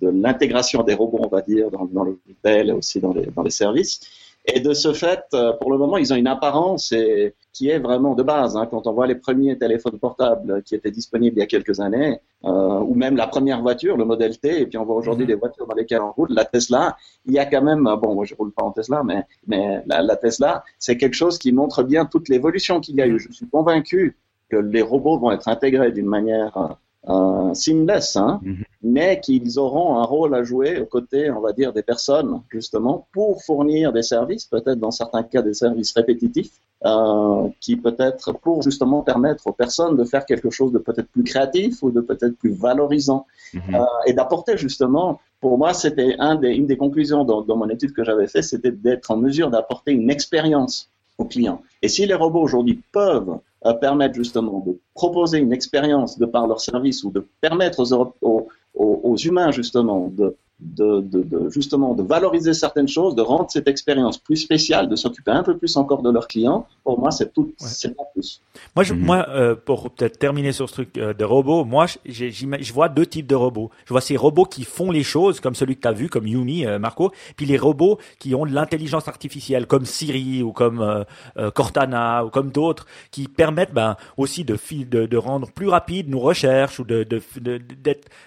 de 0.00 0.08
l'intégration 0.08 0.82
des 0.82 0.94
robots, 0.94 1.20
on 1.22 1.28
va 1.28 1.42
dire, 1.42 1.70
dans, 1.70 1.84
dans 1.84 2.04
le 2.04 2.18
retail 2.28 2.70
et 2.70 2.72
aussi 2.72 2.98
dans 3.00 3.12
les, 3.12 3.26
dans 3.26 3.42
les 3.42 3.50
services. 3.50 4.00
Et 4.46 4.60
de 4.60 4.72
ce 4.72 4.92
fait, 4.92 5.24
euh, 5.34 5.52
pour 5.52 5.70
le 5.70 5.78
moment, 5.78 5.98
ils 5.98 6.12
ont 6.12 6.16
une 6.16 6.26
apparence 6.26 6.92
et, 6.92 7.34
qui 7.52 7.68
est 7.68 7.78
vraiment 7.78 8.14
de 8.14 8.22
base. 8.22 8.56
Hein, 8.56 8.66
quand 8.70 8.86
on 8.86 8.92
voit 8.92 9.06
les 9.06 9.14
premiers 9.14 9.58
téléphones 9.58 9.98
portables 9.98 10.62
qui 10.62 10.74
étaient 10.74 10.90
disponibles 10.90 11.36
il 11.36 11.40
y 11.40 11.42
a 11.42 11.46
quelques 11.46 11.78
années, 11.80 12.20
euh, 12.44 12.48
ou 12.48 12.94
même 12.94 13.16
la 13.16 13.26
première 13.26 13.60
voiture, 13.60 13.96
le 13.96 14.04
modèle 14.04 14.38
T, 14.38 14.62
et 14.62 14.66
puis 14.66 14.78
on 14.78 14.84
voit 14.84 14.96
aujourd'hui 14.96 15.26
des 15.26 15.34
mhm. 15.34 15.40
voitures 15.40 15.66
dans 15.66 15.74
lesquelles 15.74 16.00
on 16.00 16.12
roule, 16.12 16.28
la 16.30 16.46
Tesla, 16.46 16.96
il 17.26 17.34
y 17.34 17.38
a 17.38 17.44
quand 17.44 17.62
même, 17.62 17.84
bon, 18.00 18.14
moi 18.14 18.24
je 18.24 18.34
roule 18.34 18.52
pas 18.52 18.64
en 18.64 18.70
Tesla, 18.70 19.02
mais, 19.04 19.24
mais 19.46 19.82
la, 19.86 20.02
la 20.02 20.16
Tesla, 20.16 20.64
c'est 20.78 20.96
quelque 20.96 21.14
chose 21.14 21.38
qui 21.38 21.52
montre 21.52 21.82
bien 21.82 22.06
toute 22.06 22.28
l'évolution 22.28 22.80
qu'il 22.80 22.96
y 22.96 23.02
a 23.02 23.06
eu. 23.06 23.18
Je 23.18 23.30
suis 23.32 23.48
convaincu 23.48 24.16
que 24.48 24.56
les 24.56 24.82
robots 24.82 25.18
vont 25.18 25.32
être 25.32 25.48
intégrés 25.48 25.92
d'une 25.92 26.06
manière 26.06 26.78
euh, 27.08 27.54
seamless, 27.54 28.16
hein, 28.16 28.40
mhm. 28.42 28.64
mais 28.82 29.20
qu'ils 29.20 29.58
auront 29.58 29.98
un 29.98 30.04
rôle 30.04 30.34
à 30.34 30.42
jouer 30.42 30.78
aux 30.80 30.86
côtés, 30.86 31.30
on 31.30 31.40
va 31.40 31.52
dire, 31.52 31.72
des 31.72 31.82
personnes, 31.82 32.42
justement, 32.50 33.06
pour 33.12 33.42
fournir 33.42 33.92
des 33.92 34.02
services, 34.02 34.44
peut-être 34.44 34.78
dans 34.78 34.90
certains 34.90 35.22
cas 35.22 35.40
des 35.40 35.54
services 35.54 35.92
répétitifs, 35.92 36.52
euh, 36.84 37.48
qui 37.60 37.76
peut-être 37.76 38.32
pour 38.32 38.62
justement 38.62 39.02
permettre 39.02 39.46
aux 39.46 39.52
personnes 39.52 39.96
de 39.96 40.04
faire 40.04 40.26
quelque 40.26 40.50
chose 40.50 40.72
de 40.72 40.78
peut-être 40.78 41.08
plus 41.08 41.24
créatif 41.24 41.82
ou 41.82 41.90
de 41.90 42.00
peut-être 42.00 42.36
plus 42.36 42.52
valorisant 42.52 43.26
mhm. 43.54 43.74
euh, 43.74 43.84
et 44.06 44.12
d'apporter 44.12 44.58
justement, 44.58 45.20
pour 45.40 45.56
moi, 45.56 45.72
c'était 45.72 46.16
un 46.18 46.34
des, 46.34 46.50
une 46.50 46.66
des 46.66 46.76
conclusions 46.76 47.24
dans, 47.24 47.40
dans 47.40 47.56
mon 47.56 47.68
étude 47.70 47.92
que 47.92 48.04
j'avais 48.04 48.26
fait, 48.26 48.42
c'était 48.42 48.72
d'être 48.72 49.10
en 49.10 49.16
mesure 49.16 49.50
d'apporter 49.50 49.92
une 49.92 50.10
expérience 50.10 50.90
aux 51.16 51.24
clients. 51.24 51.62
Et 51.80 51.88
si 51.88 52.04
les 52.04 52.14
robots 52.14 52.42
aujourd'hui 52.42 52.82
peuvent 52.92 53.38
euh, 53.66 53.74
permettre 53.74 54.14
justement 54.14 54.60
de 54.60 54.78
proposer 54.94 55.38
une 55.38 55.52
expérience 55.52 56.18
de 56.18 56.26
par 56.26 56.46
leur 56.46 56.60
service 56.60 57.04
ou 57.04 57.10
de 57.10 57.26
permettre 57.40 57.80
aux, 57.80 58.14
aux, 58.22 58.48
aux, 58.74 59.16
humains 59.16 59.50
justement 59.50 60.08
de 60.08 60.36
de, 60.60 61.00
de, 61.00 61.22
de, 61.22 61.48
justement 61.50 61.94
de 61.94 62.02
valoriser 62.02 62.52
certaines 62.52 62.88
choses, 62.88 63.14
de 63.14 63.22
rendre 63.22 63.50
cette 63.50 63.68
expérience 63.68 64.18
plus 64.18 64.36
spéciale, 64.36 64.88
de 64.88 64.96
s'occuper 64.96 65.30
un 65.30 65.42
peu 65.42 65.56
plus 65.56 65.76
encore 65.76 66.02
de 66.02 66.10
leurs 66.10 66.28
clients, 66.28 66.66
pour 66.84 66.98
moi, 66.98 67.10
c'est 67.10 67.32
tout, 67.32 67.52
c'est 67.56 67.96
pas 67.96 68.04
plus. 68.12 68.42
Moi, 68.76 68.84
je, 68.84 68.94
mhm. 68.94 69.04
moi, 69.04 69.26
euh, 69.30 69.54
pour 69.54 69.90
peut-être 69.90 70.18
terminer 70.18 70.52
sur 70.52 70.68
ce 70.68 70.74
truc 70.74 70.98
euh, 70.98 71.14
de 71.14 71.24
robots, 71.24 71.64
moi, 71.64 71.86
je, 72.04 72.28
je 72.30 72.72
vois 72.72 72.88
deux 72.88 73.06
types 73.06 73.26
de 73.26 73.34
robots. 73.34 73.70
Je 73.86 73.94
vois 73.94 74.00
ces 74.00 74.16
robots 74.16 74.44
qui 74.44 74.64
font 74.64 74.90
les 74.90 75.02
choses, 75.02 75.40
comme 75.40 75.54
celui 75.54 75.76
que 75.76 75.82
tu 75.82 75.88
as 75.88 75.92
vu, 75.92 76.08
comme 76.08 76.26
Yumi, 76.26 76.66
euh, 76.66 76.78
Marco, 76.78 77.12
puis 77.36 77.46
les 77.46 77.56
robots 77.58 77.98
qui 78.18 78.34
ont 78.34 78.44
de 78.44 78.52
l'intelligence 78.52 79.08
artificielle, 79.08 79.66
comme 79.66 79.84
Siri 79.84 80.42
ou 80.42 80.52
comme 80.52 81.04
euh, 81.36 81.50
Cortana 81.50 82.24
ou 82.24 82.30
comme 82.30 82.50
d'autres, 82.50 82.86
qui 83.10 83.28
permettent 83.28 83.72
ben, 83.72 83.96
aussi 84.16 84.44
de, 84.44 84.58
de, 84.84 85.06
de 85.06 85.16
rendre 85.16 85.50
plus 85.50 85.68
rapide 85.68 86.08
nos 86.08 86.20
recherches 86.20 86.80
ou 86.80 86.84
de, 86.84 87.06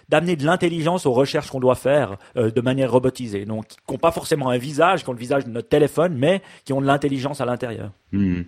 d'amener 0.10 0.36
de 0.36 0.46
l'intelligence 0.46 1.06
aux 1.06 1.14
recherches 1.14 1.50
qu'on 1.50 1.60
doit 1.60 1.76
faire 1.76 2.18
euh, 2.38 2.52
de 2.52 2.62
manière 2.62 2.92
robotisée. 2.92 3.46
Donc, 3.46 3.68
qui 3.68 3.78
n'ont 3.92 3.98
pas 3.98 4.12
forcément 4.12 4.50
un 4.50 4.58
visage, 4.58 5.04
qui 5.04 5.10
ont 5.10 5.14
le 5.14 5.20
visage 5.20 5.46
de 5.46 5.50
notre 5.50 5.70
téléphone, 5.70 6.16
mais 6.18 6.42
qui 6.66 6.74
ont 6.74 6.82
de 6.82 6.86
l'intelligence 6.86 7.42
à 7.42 7.46
l'intérieur. 7.46 7.92
Hmm. 8.12 8.42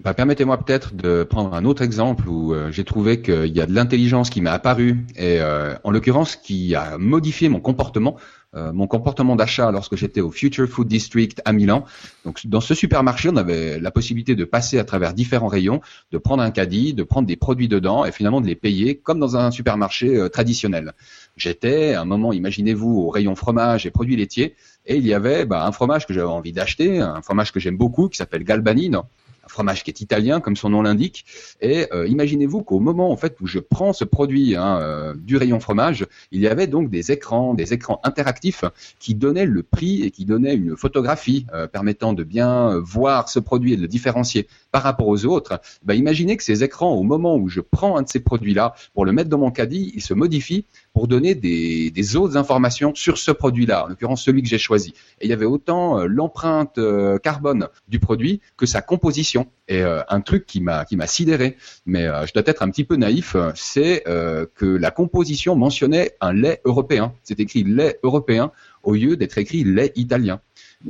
Bah, 0.00 0.12
permettez-moi 0.12 0.58
peut-être 0.58 0.94
de 0.94 1.24
prendre 1.24 1.54
un 1.54 1.64
autre 1.64 1.82
exemple 1.82 2.28
où 2.28 2.52
euh, 2.52 2.70
j'ai 2.70 2.84
trouvé 2.84 3.22
qu'il 3.22 3.56
y 3.56 3.60
a 3.60 3.66
de 3.66 3.72
l'intelligence 3.72 4.28
qui 4.28 4.42
m'est 4.42 4.50
apparue 4.50 5.06
et 5.16 5.40
euh, 5.40 5.74
en 5.84 5.90
l'occurrence 5.90 6.36
qui 6.36 6.74
a 6.74 6.98
modifié 6.98 7.48
mon 7.48 7.60
comportement, 7.60 8.16
mon 8.54 8.86
comportement 8.86 9.36
d'achat 9.36 9.70
lorsque 9.70 9.96
j'étais 9.96 10.22
au 10.22 10.30
Future 10.30 10.66
Food 10.66 10.88
District 10.88 11.42
à 11.44 11.52
Milan. 11.52 11.84
Donc 12.24 12.46
dans 12.46 12.62
ce 12.62 12.74
supermarché, 12.74 13.28
on 13.28 13.36
avait 13.36 13.78
la 13.78 13.90
possibilité 13.90 14.34
de 14.34 14.44
passer 14.44 14.78
à 14.78 14.84
travers 14.84 15.12
différents 15.12 15.48
rayons, 15.48 15.82
de 16.10 16.18
prendre 16.18 16.42
un 16.42 16.50
caddie, 16.50 16.94
de 16.94 17.02
prendre 17.02 17.26
des 17.26 17.36
produits 17.36 17.68
dedans 17.68 18.06
et 18.06 18.12
finalement 18.12 18.40
de 18.40 18.46
les 18.46 18.54
payer 18.54 18.96
comme 18.96 19.20
dans 19.20 19.36
un 19.36 19.50
supermarché 19.50 20.28
traditionnel. 20.32 20.94
J'étais, 21.36 21.92
à 21.92 22.00
un 22.00 22.06
moment, 22.06 22.32
imaginez-vous, 22.32 23.00
au 23.00 23.10
rayon 23.10 23.34
fromage 23.34 23.84
et 23.84 23.90
produits 23.90 24.16
laitiers, 24.16 24.54
et 24.86 24.96
il 24.96 25.06
y 25.06 25.12
avait 25.12 25.44
bah, 25.44 25.66
un 25.66 25.72
fromage 25.72 26.06
que 26.06 26.14
j'avais 26.14 26.26
envie 26.26 26.52
d'acheter, 26.52 27.00
un 27.00 27.20
fromage 27.20 27.52
que 27.52 27.60
j'aime 27.60 27.76
beaucoup, 27.76 28.08
qui 28.08 28.16
s'appelle 28.16 28.44
Galbanino 28.44 29.04
fromage 29.48 29.84
qui 29.84 29.90
est 29.90 30.00
italien, 30.00 30.40
comme 30.40 30.56
son 30.56 30.70
nom 30.70 30.82
l'indique. 30.82 31.24
Et 31.60 31.86
euh, 31.92 32.06
imaginez-vous 32.06 32.62
qu'au 32.62 32.80
moment 32.80 33.10
en 33.10 33.16
fait 33.16 33.36
où 33.40 33.46
je 33.46 33.58
prends 33.58 33.92
ce 33.92 34.04
produit 34.04 34.56
hein, 34.56 34.78
euh, 34.80 35.14
du 35.14 35.36
rayon 35.36 35.60
fromage, 35.60 36.06
il 36.32 36.40
y 36.40 36.48
avait 36.48 36.66
donc 36.66 36.90
des 36.90 37.12
écrans, 37.12 37.54
des 37.54 37.72
écrans 37.72 38.00
interactifs 38.04 38.64
qui 38.98 39.14
donnaient 39.14 39.46
le 39.46 39.62
prix 39.62 40.02
et 40.02 40.10
qui 40.10 40.24
donnaient 40.24 40.54
une 40.54 40.76
photographie 40.76 41.46
euh, 41.52 41.66
permettant 41.66 42.12
de 42.12 42.24
bien 42.24 42.78
voir 42.78 43.28
ce 43.28 43.38
produit 43.38 43.72
et 43.72 43.76
de 43.76 43.82
le 43.82 43.88
différencier 43.88 44.48
par 44.72 44.82
rapport 44.82 45.08
aux 45.08 45.24
autres. 45.24 45.60
Bah, 45.84 45.94
imaginez 45.94 46.36
que 46.36 46.42
ces 46.42 46.64
écrans, 46.64 46.94
au 46.94 47.02
moment 47.02 47.36
où 47.36 47.48
je 47.48 47.60
prends 47.60 47.96
un 47.96 48.02
de 48.02 48.08
ces 48.08 48.20
produits-là 48.20 48.74
pour 48.94 49.04
le 49.04 49.12
mettre 49.12 49.30
dans 49.30 49.38
mon 49.38 49.50
caddie, 49.50 49.92
ils 49.94 50.02
se 50.02 50.14
modifient 50.14 50.64
pour 50.96 51.08
donner 51.08 51.34
des, 51.34 52.16
autres 52.16 52.38
informations 52.38 52.94
sur 52.94 53.18
ce 53.18 53.30
produit-là, 53.30 53.84
en 53.84 53.88
l'occurrence 53.88 54.22
celui 54.22 54.42
que 54.42 54.48
j'ai 54.48 54.56
choisi. 54.56 54.94
Et 55.20 55.26
il 55.26 55.28
y 55.28 55.34
avait 55.34 55.44
autant 55.44 56.06
l'empreinte 56.06 56.80
carbone 57.22 57.68
du 57.86 58.00
produit 58.00 58.40
que 58.56 58.64
sa 58.64 58.80
composition 58.80 59.46
et 59.68 59.82
euh, 59.82 60.02
un 60.08 60.20
truc 60.20 60.46
qui 60.46 60.60
m'a 60.60 60.84
qui 60.84 60.96
m'a 60.96 61.06
sidéré, 61.06 61.56
mais 61.86 62.06
euh, 62.06 62.24
je 62.26 62.32
dois 62.32 62.42
être 62.46 62.62
un 62.62 62.70
petit 62.70 62.84
peu 62.84 62.96
naïf, 62.96 63.36
c'est 63.54 64.04
euh, 64.06 64.46
que 64.54 64.64
la 64.64 64.90
composition 64.90 65.56
mentionnait 65.56 66.12
un 66.20 66.32
lait 66.32 66.60
européen. 66.64 67.12
C'est 67.24 67.40
écrit 67.40 67.64
lait 67.64 67.98
européen 68.02 68.52
au 68.86 68.94
lieu 68.94 69.16
d'être 69.16 69.36
écrit 69.36 69.64
lait 69.64 69.92
italien. 69.96 70.40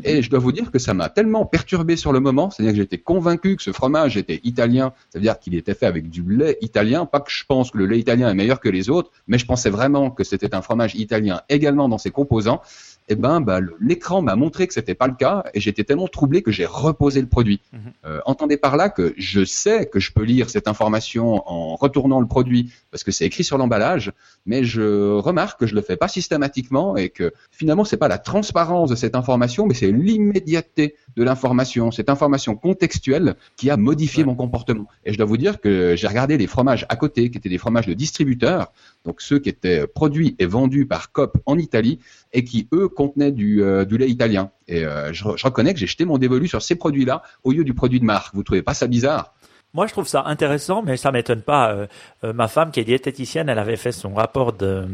Et 0.04 0.20
je 0.22 0.30
dois 0.30 0.38
vous 0.38 0.52
dire 0.52 0.70
que 0.70 0.78
ça 0.78 0.94
m'a 0.94 1.08
tellement 1.08 1.46
perturbé 1.46 1.96
sur 1.96 2.12
le 2.12 2.20
moment, 2.20 2.50
c'est-à-dire 2.50 2.72
que 2.72 2.78
j'étais 2.78 2.98
convaincu 2.98 3.56
que 3.56 3.62
ce 3.62 3.72
fromage 3.72 4.16
était 4.16 4.40
italien, 4.44 4.92
c'est-à-dire 5.08 5.38
qu'il 5.38 5.54
était 5.54 5.74
fait 5.74 5.86
avec 5.86 6.10
du 6.10 6.22
lait 6.22 6.58
italien, 6.60 7.06
pas 7.06 7.20
que 7.20 7.30
je 7.30 7.44
pense 7.46 7.70
que 7.70 7.78
le 7.78 7.86
lait 7.86 7.98
italien 7.98 8.28
est 8.28 8.34
meilleur 8.34 8.60
que 8.60 8.68
les 8.68 8.90
autres, 8.90 9.10
mais 9.26 9.38
je 9.38 9.46
pensais 9.46 9.70
vraiment 9.70 10.10
que 10.10 10.24
c'était 10.24 10.54
un 10.54 10.62
fromage 10.62 10.94
italien 10.96 11.40
également 11.48 11.88
dans 11.88 11.98
ses 11.98 12.10
composants, 12.10 12.60
eh 13.08 13.14
ben, 13.14 13.40
bah, 13.40 13.60
l'écran 13.80 14.20
m'a 14.20 14.34
montré 14.34 14.66
que 14.66 14.74
c'était 14.74 14.94
pas 14.94 15.06
le 15.06 15.14
cas 15.14 15.44
et 15.54 15.60
j'étais 15.60 15.84
tellement 15.84 16.08
troublé 16.08 16.42
que 16.42 16.50
j'ai 16.50 16.66
reposé 16.66 17.20
le 17.20 17.28
produit. 17.28 17.60
Mhm. 17.72 17.80
Euh, 18.04 18.20
entendez 18.26 18.56
par 18.56 18.76
là 18.76 18.88
que 18.88 19.14
je 19.16 19.44
sais 19.44 19.86
que 19.86 20.00
je 20.00 20.12
peux 20.12 20.24
lire 20.24 20.50
cette 20.50 20.66
information 20.66 21.42
en 21.46 21.76
retournant 21.76 22.20
le 22.20 22.26
produit 22.26 22.72
parce 22.90 23.04
que 23.04 23.12
c'est 23.12 23.24
écrit 23.24 23.44
sur 23.44 23.58
l'emballage, 23.58 24.12
mais 24.44 24.64
je 24.64 25.12
remarque 25.18 25.60
que 25.60 25.66
je 25.66 25.74
le 25.74 25.82
fais 25.82 25.96
pas 25.96 26.08
systématiquement 26.08 26.96
et 26.96 27.10
que 27.10 27.32
finalement 27.50 27.84
c'est 27.84 27.96
pas 27.96 28.08
la 28.08 28.18
transparence 28.18 28.90
de 28.90 28.96
cette 28.96 29.14
information, 29.14 29.66
mais 29.66 29.74
c'est 29.74 29.92
l'immédiateté 29.92 30.96
de 31.16 31.22
l'information, 31.22 31.90
cette 31.90 32.10
information 32.10 32.56
contextuelle 32.56 33.36
qui 33.56 33.70
a 33.70 33.76
modifié 33.76 34.24
mon 34.24 34.34
comportement. 34.34 34.86
Et 35.04 35.12
je 35.12 35.18
dois 35.18 35.26
vous 35.26 35.36
dire 35.36 35.60
que 35.60 35.94
j'ai 35.96 36.08
regardé 36.08 36.36
les 36.36 36.46
fromages 36.46 36.86
à 36.88 36.96
côté, 36.96 37.30
qui 37.30 37.38
étaient 37.38 37.48
des 37.48 37.58
fromages 37.58 37.86
de 37.86 37.94
distributeurs, 37.94 38.72
donc 39.04 39.20
ceux 39.20 39.38
qui 39.38 39.48
étaient 39.48 39.86
produits 39.86 40.34
et 40.38 40.46
vendus 40.46 40.86
par 40.86 41.12
COP 41.12 41.38
en 41.46 41.58
Italie 41.58 42.00
et 42.32 42.44
qui 42.44 42.68
eux 42.72 42.88
contenaient 42.88 43.32
du, 43.32 43.62
euh, 43.62 43.84
lait 43.84 44.10
italien. 44.10 44.50
Et 44.68 44.84
euh, 44.84 45.12
je, 45.12 45.24
je, 45.36 45.44
reconnais 45.44 45.72
que 45.72 45.80
j'ai 45.80 45.86
jeté 45.86 46.04
mon 46.04 46.18
dévolu 46.18 46.48
sur 46.48 46.62
ces 46.62 46.74
produits-là 46.74 47.22
au 47.44 47.52
lieu 47.52 47.64
du 47.64 47.74
produit 47.74 48.00
de 48.00 48.04
marque. 48.04 48.34
Vous 48.34 48.42
trouvez 48.42 48.62
pas 48.62 48.74
ça 48.74 48.86
bizarre? 48.86 49.34
Moi, 49.76 49.86
je 49.86 49.92
trouve 49.92 50.08
ça 50.08 50.22
intéressant, 50.24 50.82
mais 50.82 50.96
ça 50.96 51.12
m'étonne 51.12 51.42
pas. 51.42 51.70
Euh, 51.70 51.86
euh, 52.24 52.32
ma 52.32 52.48
femme, 52.48 52.70
qui 52.70 52.80
est 52.80 52.84
diététicienne, 52.84 53.50
elle 53.50 53.58
avait 53.58 53.76
fait 53.76 53.92
son 53.92 54.14
rapport 54.14 54.54
de 54.54 54.86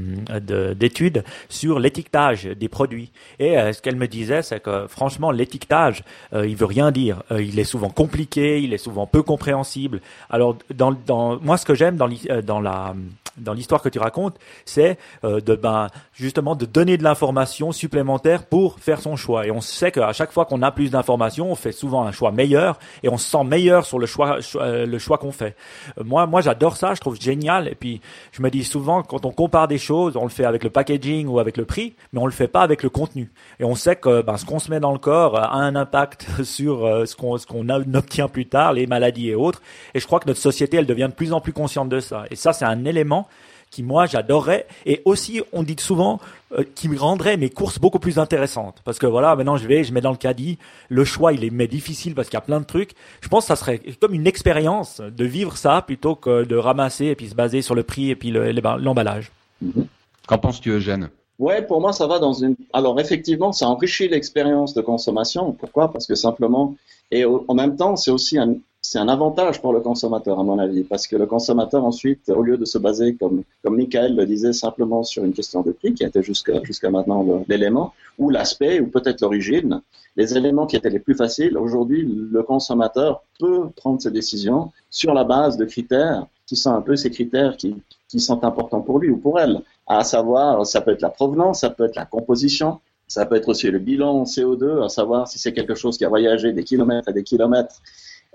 d'études 0.75 1.23
sur 1.49 1.79
l'étiquetage 1.79 2.47
des 2.47 2.69
produits. 2.69 3.13
Et 3.39 3.57
euh, 3.57 3.73
ce 3.73 3.81
qu'elle 3.81 3.95
me 3.95 4.09
disait, 4.09 4.43
c'est 4.43 4.59
que 4.59 4.89
franchement, 4.89 5.31
l'étiquetage, 5.31 6.03
il 6.33 6.57
veut 6.57 6.67
rien 6.67 6.91
dire. 6.91 7.23
il 7.31 7.61
est 7.61 7.65
souvent 7.65 7.91
compliqué, 7.91 8.61
il 8.61 8.75
est 8.75 8.79
souvent 8.79 9.07
peu 9.07 9.23
compréhensible. 9.23 10.01
Alors, 10.31 10.57
dans, 10.75 10.91
dans 10.91 11.39
moi, 11.39 11.57
ce 11.59 11.65
que 11.65 11.77
j'aime 11.77 11.97
dans, 11.97 12.09
dans 12.43 12.61
la 12.61 12.95
dans 13.39 13.55
l'histoire 13.55 13.81
que 13.81 13.89
tu 13.89 13.99
racontes, 13.99 14.37
c'est 14.67 14.99
de 15.23 15.55
ben 15.55 15.87
justement 16.13 16.55
de 16.55 16.67
donner 16.67 16.99
de 16.99 17.03
l'information 17.03 17.73
supplémentaire 17.73 18.45
pour 18.45 18.79
faire 18.79 19.01
son 19.01 19.17
choix. 19.17 19.47
Et 19.47 19.51
on 19.51 19.63
sait 19.63 19.91
qu'à 19.91 20.13
chaque 20.13 20.33
fois 20.33 20.45
qu'on 20.45 20.61
a 20.61 20.71
plus 20.71 20.91
d'informations, 20.91 21.51
on 21.51 21.55
fait 21.55 21.73
souvent 21.73 22.03
un 22.03 22.13
choix 22.13 22.31
meilleur 22.31 22.79
et 23.03 23.09
on 23.09 23.17
se 23.17 23.31
sent 23.31 23.45
meilleur 23.45 23.87
sur 23.87 23.99
le 23.99 24.05
choix 24.07 24.39
euh, 24.73 24.87
le 24.87 24.99
choix 24.99 25.19
qu'on 25.19 25.33
fait. 25.33 25.57
Euh, 25.99 26.05
moi, 26.05 26.27
moi, 26.27 26.41
j'adore 26.41 26.77
ça, 26.77 26.95
je 26.95 27.01
trouve 27.01 27.21
génial. 27.21 27.69
Et 27.69 27.75
puis, 27.75 28.01
je 28.33 28.43
me 28.43 28.51
dis 28.51 28.65
souvent, 28.65 29.03
quand 29.03 29.25
on 29.27 29.31
compare 29.31 29.69
des 29.69 29.79
choses, 29.79 30.17
on 30.17 30.25
le 30.25 30.31
fait 30.31 30.45
avec 30.45 30.65
le 30.65 30.71
packaging 30.71 31.27
ou 31.27 31.39
avec 31.39 31.57
le 31.57 31.65
prix, 31.65 31.95
mais 32.13 32.21
on 32.21 32.27
le 32.27 32.33
fait 32.33 32.49
pas 32.49 32.63
avec 32.63 32.83
le 32.83 32.89
contenu. 32.89 33.31
Et 33.61 33.65
on 33.65 33.75
sait 33.75 33.97
que 33.97 34.23
ben, 34.23 34.37
ce 34.37 34.45
qu'on 34.45 34.59
se 34.59 34.71
met 34.71 34.81
dans 34.81 34.93
le 34.93 34.99
corps 34.99 35.39
a 35.39 35.55
un 35.55 35.77
impact 35.77 36.27
sur 36.45 36.85
euh, 36.85 37.07
ce 37.07 37.17
qu'on 37.17 37.37
ce 37.39 37.47
qu'on 37.47 37.69
obtient 37.69 38.29
plus 38.29 38.47
tard, 38.47 38.73
les 38.73 38.87
maladies 38.87 39.31
et 39.31 39.35
autres. 39.35 39.63
Et 39.95 40.01
je 40.01 40.07
crois 40.07 40.21
que 40.21 40.29
notre 40.29 40.41
société, 40.41 40.77
elle 40.77 40.87
devient 40.87 41.09
de 41.09 41.15
plus 41.15 41.33
en 41.33 41.41
plus 41.41 41.53
consciente 41.53 41.89
de 41.89 42.01
ça. 42.01 42.25
Et 42.31 42.37
ça, 42.37 42.53
c'est 42.53 42.65
un 42.65 42.85
élément 42.85 43.29
qui 43.73 43.83
moi 43.83 44.07
j'adorerais 44.07 44.67
et 44.87 45.03
aussi 45.05 45.41
on 45.53 45.65
dit 45.65 45.75
souvent 45.79 46.21
euh, 46.53 46.63
qui 46.77 46.89
me 46.89 46.97
rendrait 46.97 47.37
mes 47.37 47.51
courses 47.51 47.81
beaucoup 47.81 47.99
plus 47.99 48.21
intéressantes 48.21 48.77
parce 48.85 49.01
que 49.01 49.07
voilà 49.07 49.35
maintenant 49.35 49.57
je 49.57 49.67
vais 49.67 49.83
je 49.83 49.93
mets 49.93 50.03
dans 50.03 50.13
le 50.13 50.17
caddie 50.17 50.59
le 50.89 51.05
choix 51.05 51.33
il 51.33 51.43
est 51.43 51.51
mais 51.51 51.67
difficile 51.67 52.15
parce 52.15 52.29
qu'il 52.29 52.37
y 52.37 52.43
a 52.43 52.43
plein 52.43 52.61
de 52.61 52.67
trucs 52.67 52.93
je 53.21 53.29
pense 53.29 53.45
que 53.45 53.49
ça 53.49 53.57
serait 53.57 53.81
comme 54.01 54.15
une 54.15 54.29
expérience 54.29 55.01
de 55.01 55.25
vivre 55.25 55.57
ça 55.57 55.83
plutôt 55.83 56.15
que 56.15 56.45
de 56.45 56.57
ramasser 56.57 57.07
et 57.07 57.17
puis 57.17 57.29
se 57.29 57.35
baser 57.35 57.63
sur 57.63 57.75
le 57.75 57.83
prix 57.83 58.11
et 58.11 58.17
puis 58.17 58.31
l'emballage 58.31 59.33
mhm. 59.61 59.87
qu'en 60.29 60.39
penses-tu 60.39 60.71
Eugène? 60.71 61.09
Ouais, 61.39 61.63
pour 61.63 61.81
moi, 61.81 61.93
ça 61.93 62.07
va 62.07 62.21
dans 62.21 62.35
une. 62.35 62.55
Alors, 62.73 63.01
effectivement, 63.01 63.51
ça 63.51 63.67
enrichit 63.67 64.07
l'expérience 64.07 64.75
de 64.75 64.81
consommation. 64.81 65.51
Pourquoi? 65.53 65.91
Parce 65.91 66.07
que 66.07 66.15
simplement, 66.15 66.77
et 67.11 67.25
en 67.25 67.55
même 67.55 67.75
temps, 67.75 67.97
c'est 67.97 68.13
aussi 68.13 68.39
un, 68.39 68.55
c'est 68.85 68.99
un 68.99 69.09
avantage 69.09 69.63
pour 69.63 69.73
le 69.73 69.81
consommateur, 69.81 70.41
à 70.41 70.43
mon 70.43 70.59
avis, 70.59 70.83
parce 70.83 71.07
que 71.07 71.15
le 71.15 71.27
consommateur, 71.27 71.85
ensuite, 71.85 72.29
au 72.29 72.43
lieu 72.43 72.59
de 72.59 72.65
se 72.65 72.79
baser, 72.79 73.15
comme, 73.15 73.45
comme 73.63 73.77
Michael 73.77 74.17
le 74.17 74.27
disait, 74.27 74.53
simplement 74.53 75.05
sur 75.05 75.25
une 75.25 75.33
question 75.33 75.63
de 75.63 75.71
prix, 75.71 75.95
qui 75.95 76.03
était 76.03 76.23
jusqu'à 76.23 76.91
maintenant 76.91 77.45
l'élément, 77.49 77.95
ou 78.19 78.29
l'aspect, 78.29 78.81
ou 78.81 78.89
peut-être 78.89 79.21
l'origine, 79.21 79.81
les 80.17 80.37
éléments 80.37 80.67
qui 80.67 80.75
étaient 80.75 80.91
les 80.91 80.99
plus 80.99 81.15
faciles, 81.15 81.57
aujourd'hui, 81.57 82.03
le 82.03 82.43
consommateur 82.43 83.23
peut 83.39 83.69
prendre 83.77 84.03
ses 84.03 84.11
décisions 84.11 84.73
sur 84.91 85.15
la 85.15 85.23
base 85.23 85.57
de 85.57 85.65
critères 85.65 86.27
qui 86.47 86.57
sont 86.57 86.75
un 86.75 86.83
peu 86.83 86.97
ces 86.97 87.11
critères 87.11 87.57
qui, 87.57 87.77
qui 88.09 88.19
sont 88.19 88.45
importants 88.45 88.81
pour 88.81 88.99
lui 88.99 89.11
ou 89.11 89.17
pour 89.17 89.39
elle, 89.39 89.63
à 89.87 90.03
savoir, 90.03 90.67
ça 90.67 90.81
peut 90.81 90.91
être 90.91 91.03
la 91.03 91.09
provenance, 91.09 91.61
ça 91.61 91.71
peut 91.71 91.85
être 91.85 91.97
la 91.97 92.05
composition, 92.05 92.81
ça 93.07 93.27
peut 93.27 93.37
être 93.37 93.49
aussi 93.49 93.71
le 93.71 93.79
bilan 93.79 94.25
CO2, 94.25 94.85
à 94.85 94.89
savoir 94.89 95.29
si 95.29 95.39
c'est 95.39 95.53
quelque 95.53 95.75
chose 95.75 95.97
qui 95.97 96.05
a 96.05 96.09
voyagé 96.09 96.53
des 96.53 96.65
kilomètres 96.65 97.09
et 97.11 97.13
des 97.13 97.23
kilomètres 97.23 97.81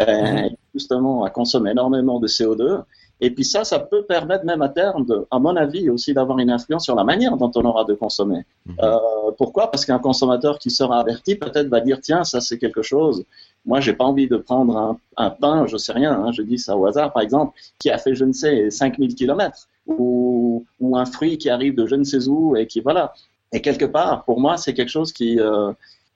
euh, 0.01 0.49
justement 0.73 1.23
à 1.23 1.29
consommer 1.29 1.71
énormément 1.71 2.19
de 2.19 2.27
CO2. 2.27 2.83
Et 3.19 3.31
puis 3.31 3.43
ça, 3.43 3.63
ça 3.63 3.79
peut 3.79 4.03
permettre 4.03 4.45
même 4.45 4.61
à 4.61 4.69
terme, 4.69 5.05
de, 5.05 5.25
à 5.31 5.39
mon 5.39 5.55
avis, 5.55 5.89
aussi 5.89 6.13
d'avoir 6.13 6.37
une 6.37 6.51
influence 6.51 6.83
sur 6.83 6.93
la 6.93 7.03
manière 7.03 7.35
dont 7.35 7.51
on 7.55 7.65
aura 7.65 7.83
de 7.83 7.95
consommer. 7.95 8.45
Mhm. 8.67 8.75
Euh, 8.83 8.97
pourquoi? 9.37 9.71
Parce 9.71 9.85
qu'un 9.85 9.97
consommateur 9.97 10.59
qui 10.59 10.69
sera 10.69 10.99
averti 10.99 11.35
peut-être 11.35 11.67
va 11.67 11.81
dire 11.81 11.99
tiens, 11.99 12.23
ça 12.23 12.41
c'est 12.41 12.59
quelque 12.59 12.83
chose. 12.83 13.23
Moi, 13.65 13.79
j'ai 13.79 13.93
pas 13.93 14.05
envie 14.05 14.27
de 14.27 14.37
prendre 14.37 14.77
un, 14.77 14.99
un 15.17 15.31
pain, 15.31 15.65
je 15.65 15.77
sais 15.77 15.93
rien, 15.93 16.13
hein, 16.13 16.31
je 16.31 16.43
dis 16.43 16.59
ça 16.59 16.77
au 16.77 16.85
hasard, 16.85 17.11
par 17.11 17.23
exemple, 17.23 17.57
qui 17.79 17.89
a 17.89 17.97
fait 17.97 18.13
je 18.13 18.23
ne 18.23 18.33
sais 18.33 18.69
5000 18.69 19.15
kilomètres, 19.15 19.67
ou, 19.87 20.65
ou 20.79 20.95
un 20.95 21.05
fruit 21.05 21.39
qui 21.39 21.49
arrive 21.49 21.73
de 21.75 21.87
je 21.87 21.95
ne 21.95 22.03
sais 22.03 22.27
où 22.27 22.55
et 22.55 22.67
qui 22.67 22.81
voilà. 22.81 23.13
Et 23.51 23.61
quelque 23.61 23.85
part, 23.85 24.25
pour 24.25 24.39
moi, 24.39 24.57
c'est 24.57 24.73
quelque 24.73 24.89
chose 24.89 25.11
qui 25.11 25.39
euh, 25.39 25.71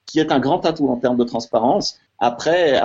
qui 0.06 0.20
est 0.20 0.32
un 0.32 0.39
grand 0.39 0.65
atout 0.65 0.89
en 0.89 0.98
termes 0.98 1.17
de 1.17 1.24
transparence. 1.24 1.98
Après, 2.24 2.80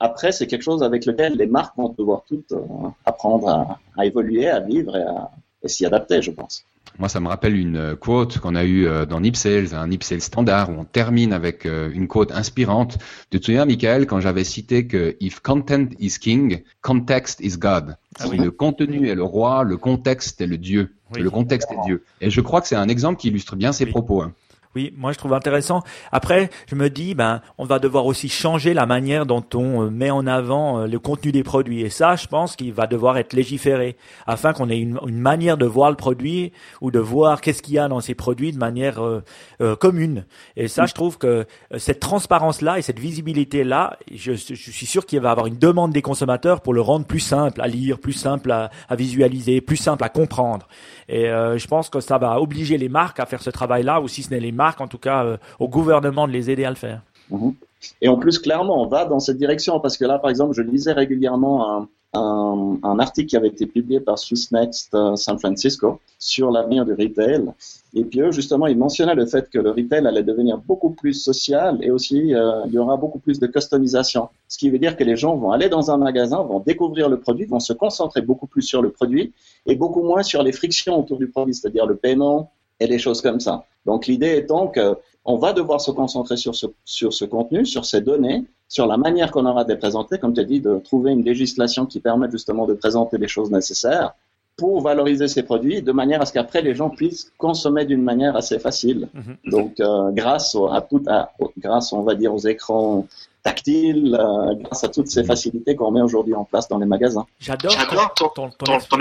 après 0.00 0.32
c'est 0.32 0.46
quelque 0.46 0.62
chose 0.62 0.82
avec 0.82 1.04
lequel 1.04 1.34
les 1.34 1.46
marques 1.46 1.76
vont 1.76 1.90
devoir 1.90 2.22
toutes 2.26 2.52
euh, 2.52 2.88
apprendre 3.04 3.78
à, 3.96 4.06
évoluer, 4.06 4.48
à 4.48 4.60
vivre 4.60 4.96
et 4.96 5.02
à 5.02 5.68
s'y 5.68 5.84
adapter, 5.84 6.22
je 6.22 6.30
pense. 6.30 6.64
Moi, 6.98 7.08
ça 7.08 7.20
me 7.20 7.28
rappelle 7.28 7.56
une 7.56 7.96
quote 7.96 8.38
qu'on 8.38 8.54
a 8.54 8.64
eue 8.64 8.86
dans 9.08 9.20
Nip 9.20 9.36
Sales, 9.36 9.74
un 9.74 9.86
Nip 9.86 10.02
Sales 10.02 10.20
standard, 10.20 10.68
où 10.70 10.74
on 10.74 10.84
termine 10.84 11.32
avec 11.32 11.64
une 11.64 12.06
quote 12.06 12.32
inspirante. 12.32 12.98
Tu 13.30 13.40
te 13.40 13.46
souviens, 13.46 13.64
Michael, 13.64 14.06
quand 14.06 14.20
j'avais 14.20 14.44
cité 14.44 14.86
que 14.86 15.16
if 15.20 15.40
content 15.40 15.86
is 16.00 16.18
king, 16.18 16.62
context 16.82 17.40
is 17.40 17.56
God. 17.56 17.96
Ah 18.18 18.26
si 18.26 18.36
le 18.36 18.50
contenu 18.50 19.08
est 19.08 19.14
le 19.14 19.22
roi, 19.22 19.64
le 19.64 19.78
contexte 19.78 20.42
est 20.42 20.46
le 20.46 20.58
Dieu. 20.58 20.92
Le 21.14 21.30
contexte 21.30 21.70
est 21.70 21.82
Dieu. 21.84 22.04
Et 22.20 22.30
je 22.30 22.40
crois 22.40 22.60
que 22.60 22.68
c'est 22.68 22.76
un 22.76 22.88
exemple 22.88 23.20
qui 23.20 23.28
illustre 23.28 23.56
bien 23.56 23.72
ces 23.72 23.86
propos. 23.86 24.22
Hein. 24.22 24.32
Oui, 24.74 24.94
moi 24.96 25.12
je 25.12 25.18
trouve 25.18 25.34
intéressant. 25.34 25.82
Après, 26.12 26.48
je 26.66 26.74
me 26.74 26.88
dis, 26.88 27.14
ben, 27.14 27.42
on 27.58 27.66
va 27.66 27.78
devoir 27.78 28.06
aussi 28.06 28.30
changer 28.30 28.72
la 28.72 28.86
manière 28.86 29.26
dont 29.26 29.44
on 29.54 29.82
euh, 29.82 29.90
met 29.90 30.10
en 30.10 30.26
avant 30.26 30.78
euh, 30.78 30.86
le 30.86 30.98
contenu 30.98 31.30
des 31.30 31.42
produits. 31.42 31.82
Et 31.82 31.90
ça, 31.90 32.16
je 32.16 32.26
pense 32.26 32.56
qu'il 32.56 32.72
va 32.72 32.86
devoir 32.86 33.18
être 33.18 33.34
légiféré 33.34 33.96
afin 34.26 34.54
qu'on 34.54 34.70
ait 34.70 34.78
une, 34.78 34.98
manière 35.10 35.58
de 35.58 35.66
voir 35.66 35.90
le 35.90 35.96
produit 35.96 36.52
ou 36.80 36.90
de 36.90 36.98
voir 36.98 37.42
qu'est-ce 37.42 37.60
qu'il 37.60 37.74
y 37.74 37.78
a 37.78 37.86
dans 37.86 38.00
ces 38.00 38.14
produits 38.14 38.50
de 38.52 38.58
manière 38.58 39.02
euh, 39.02 39.76
commune. 39.76 40.24
Et 40.56 40.68
ça, 40.68 40.86
je 40.86 40.94
trouve 40.94 41.18
que 41.18 41.44
cette 41.76 42.00
transparence-là 42.00 42.78
et 42.78 42.82
cette 42.82 42.98
visibilité-là, 42.98 43.98
je, 44.12 44.32
suis 44.32 44.86
sûr 44.86 45.04
qu'il 45.04 45.20
va 45.20 45.28
y 45.28 45.32
avoir 45.32 45.46
une 45.46 45.58
demande 45.58 45.92
des 45.92 46.02
consommateurs 46.02 46.62
pour 46.62 46.72
le 46.72 46.80
rendre 46.80 47.04
plus 47.04 47.20
simple 47.20 47.60
à 47.60 47.68
lire, 47.68 47.98
plus 47.98 48.14
simple 48.14 48.50
à, 48.50 48.70
à 48.88 48.96
visualiser, 48.96 49.60
plus 49.60 49.76
simple 49.76 50.02
à 50.02 50.08
comprendre. 50.08 50.66
Et 51.08 51.24
je 51.24 51.66
pense 51.66 51.90
que 51.90 52.00
ça 52.00 52.18
va 52.18 52.40
obliger 52.40 52.78
les 52.78 52.88
marques 52.88 53.20
à 53.20 53.26
faire 53.26 53.42
ce 53.42 53.50
travail-là, 53.50 54.00
ou 54.00 54.08
si 54.08 54.22
ce 54.22 54.30
n'est 54.30 54.40
les 54.40 54.52
marques 54.52 54.61
en 54.78 54.88
tout 54.88 54.98
cas 54.98 55.24
euh, 55.24 55.36
au 55.58 55.68
gouvernement 55.68 56.26
de 56.26 56.32
les 56.32 56.50
aider 56.50 56.64
à 56.64 56.70
le 56.70 56.76
faire. 56.76 57.02
Mhm. 57.30 57.54
Et 58.00 58.08
en 58.08 58.16
plus, 58.16 58.38
clairement, 58.38 58.80
on 58.80 58.86
va 58.86 59.04
dans 59.04 59.18
cette 59.18 59.38
direction 59.38 59.80
parce 59.80 59.96
que 59.96 60.04
là, 60.04 60.18
par 60.18 60.30
exemple, 60.30 60.54
je 60.54 60.62
lisais 60.62 60.92
régulièrement 60.92 61.80
un, 61.80 61.88
un, 62.14 62.98
article 62.98 63.28
qui 63.28 63.36
avait 63.36 63.48
été 63.48 63.66
publié 63.66 64.00
par 64.00 64.18
Swiss 64.18 64.52
Next 64.52 64.94
euh, 64.94 65.16
San 65.16 65.38
Francisco 65.38 65.98
sur 66.18 66.50
l'avenir 66.50 66.84
du 66.84 66.92
retail. 66.92 67.46
Et 67.94 68.04
puis 68.04 68.20
justement, 68.30 68.66
ils 68.66 68.76
mentionnaient 68.76 69.14
le 69.14 69.26
fait 69.26 69.48
que 69.48 69.58
le 69.58 69.70
retail 69.70 70.06
allait 70.06 70.22
devenir 70.22 70.58
beaucoup 70.58 70.90
plus 70.90 71.14
social 71.14 71.78
et 71.82 71.90
aussi 71.90 72.34
euh, 72.34 72.64
il 72.66 72.72
y 72.72 72.78
aura 72.78 72.96
beaucoup 72.96 73.18
plus 73.18 73.40
de 73.40 73.46
customisation. 73.46 74.28
Ce 74.48 74.58
qui 74.58 74.68
veut 74.68 74.78
dire 74.78 74.96
que 74.96 75.04
les 75.04 75.16
gens 75.16 75.36
vont 75.36 75.52
aller 75.52 75.68
dans 75.68 75.90
un 75.90 75.96
magasin, 75.96 76.42
vont 76.42 76.60
découvrir 76.60 77.08
le 77.08 77.18
produit, 77.18 77.46
vont 77.46 77.60
se 77.60 77.72
concentrer 77.72 78.20
beaucoup 78.20 78.46
plus 78.46 78.62
sur 78.62 78.82
le 78.82 78.90
produit 78.90 79.32
et 79.66 79.74
beaucoup 79.74 80.02
moins 80.02 80.22
sur 80.22 80.42
les 80.42 80.52
frictions 80.52 80.98
autour 80.98 81.18
du 81.18 81.28
produit, 81.28 81.54
c'est-à-dire 81.54 81.86
le 81.86 81.96
paiement, 81.96 82.50
et 82.82 82.88
des 82.88 82.98
choses 82.98 83.20
comme 83.20 83.40
ça. 83.40 83.64
Donc 83.86 84.06
l'idée 84.06 84.36
étant 84.36 84.72
qu'on 84.74 85.36
va 85.38 85.52
devoir 85.52 85.80
se 85.80 85.90
concentrer 85.90 86.36
sur 86.36 86.54
ce, 86.54 86.66
sur 86.84 87.12
ce 87.12 87.24
contenu, 87.24 87.64
sur 87.66 87.84
ces 87.84 88.00
données, 88.00 88.44
sur 88.68 88.86
la 88.86 88.96
manière 88.96 89.30
qu'on 89.30 89.46
aura 89.46 89.64
de 89.64 89.72
les 89.72 89.78
présenter, 89.78 90.18
comme 90.18 90.34
tu 90.34 90.40
as 90.40 90.44
dit, 90.44 90.60
de 90.60 90.78
trouver 90.78 91.12
une 91.12 91.24
législation 91.24 91.86
qui 91.86 92.00
permette 92.00 92.30
justement 92.30 92.66
de 92.66 92.74
présenter 92.74 93.18
les 93.18 93.28
choses 93.28 93.50
nécessaires 93.50 94.14
pour 94.56 94.82
valoriser 94.82 95.28
ces 95.28 95.42
produits 95.42 95.82
de 95.82 95.92
manière 95.92 96.20
à 96.20 96.26
ce 96.26 96.32
qu'après 96.32 96.62
les 96.62 96.74
gens 96.74 96.90
puissent 96.90 97.32
consommer 97.38 97.84
d'une 97.84 98.02
manière 98.02 98.36
assez 98.36 98.58
facile. 98.58 99.08
Mhm. 99.14 99.36
Donc 99.50 99.80
euh, 99.80 100.10
grâce 100.12 100.56
à 100.70 100.80
tout, 100.82 101.02
à, 101.06 101.32
grâce 101.58 101.92
on 101.92 102.02
va 102.02 102.14
dire 102.14 102.34
aux 102.34 102.38
écrans 102.38 103.06
tactiles, 103.42 104.16
euh, 104.18 104.54
grâce 104.60 104.84
à 104.84 104.88
toutes 104.88 105.08
ces 105.08 105.24
facilités 105.24 105.74
qu'on 105.74 105.90
met 105.90 106.00
aujourd'hui 106.00 106.34
en 106.34 106.44
place 106.44 106.68
dans 106.68 106.78
les 106.78 106.86
magasins. 106.86 107.26
J'adore 107.40 107.74
ton, 108.14 108.28
ton, 108.28 108.50
ton, 108.50 108.78
ton, 108.78 108.98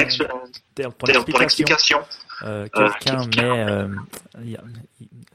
explication. 1.41 1.99
Euh, 2.43 2.67
quelqu'un 2.73 3.27
met, 3.37 4.57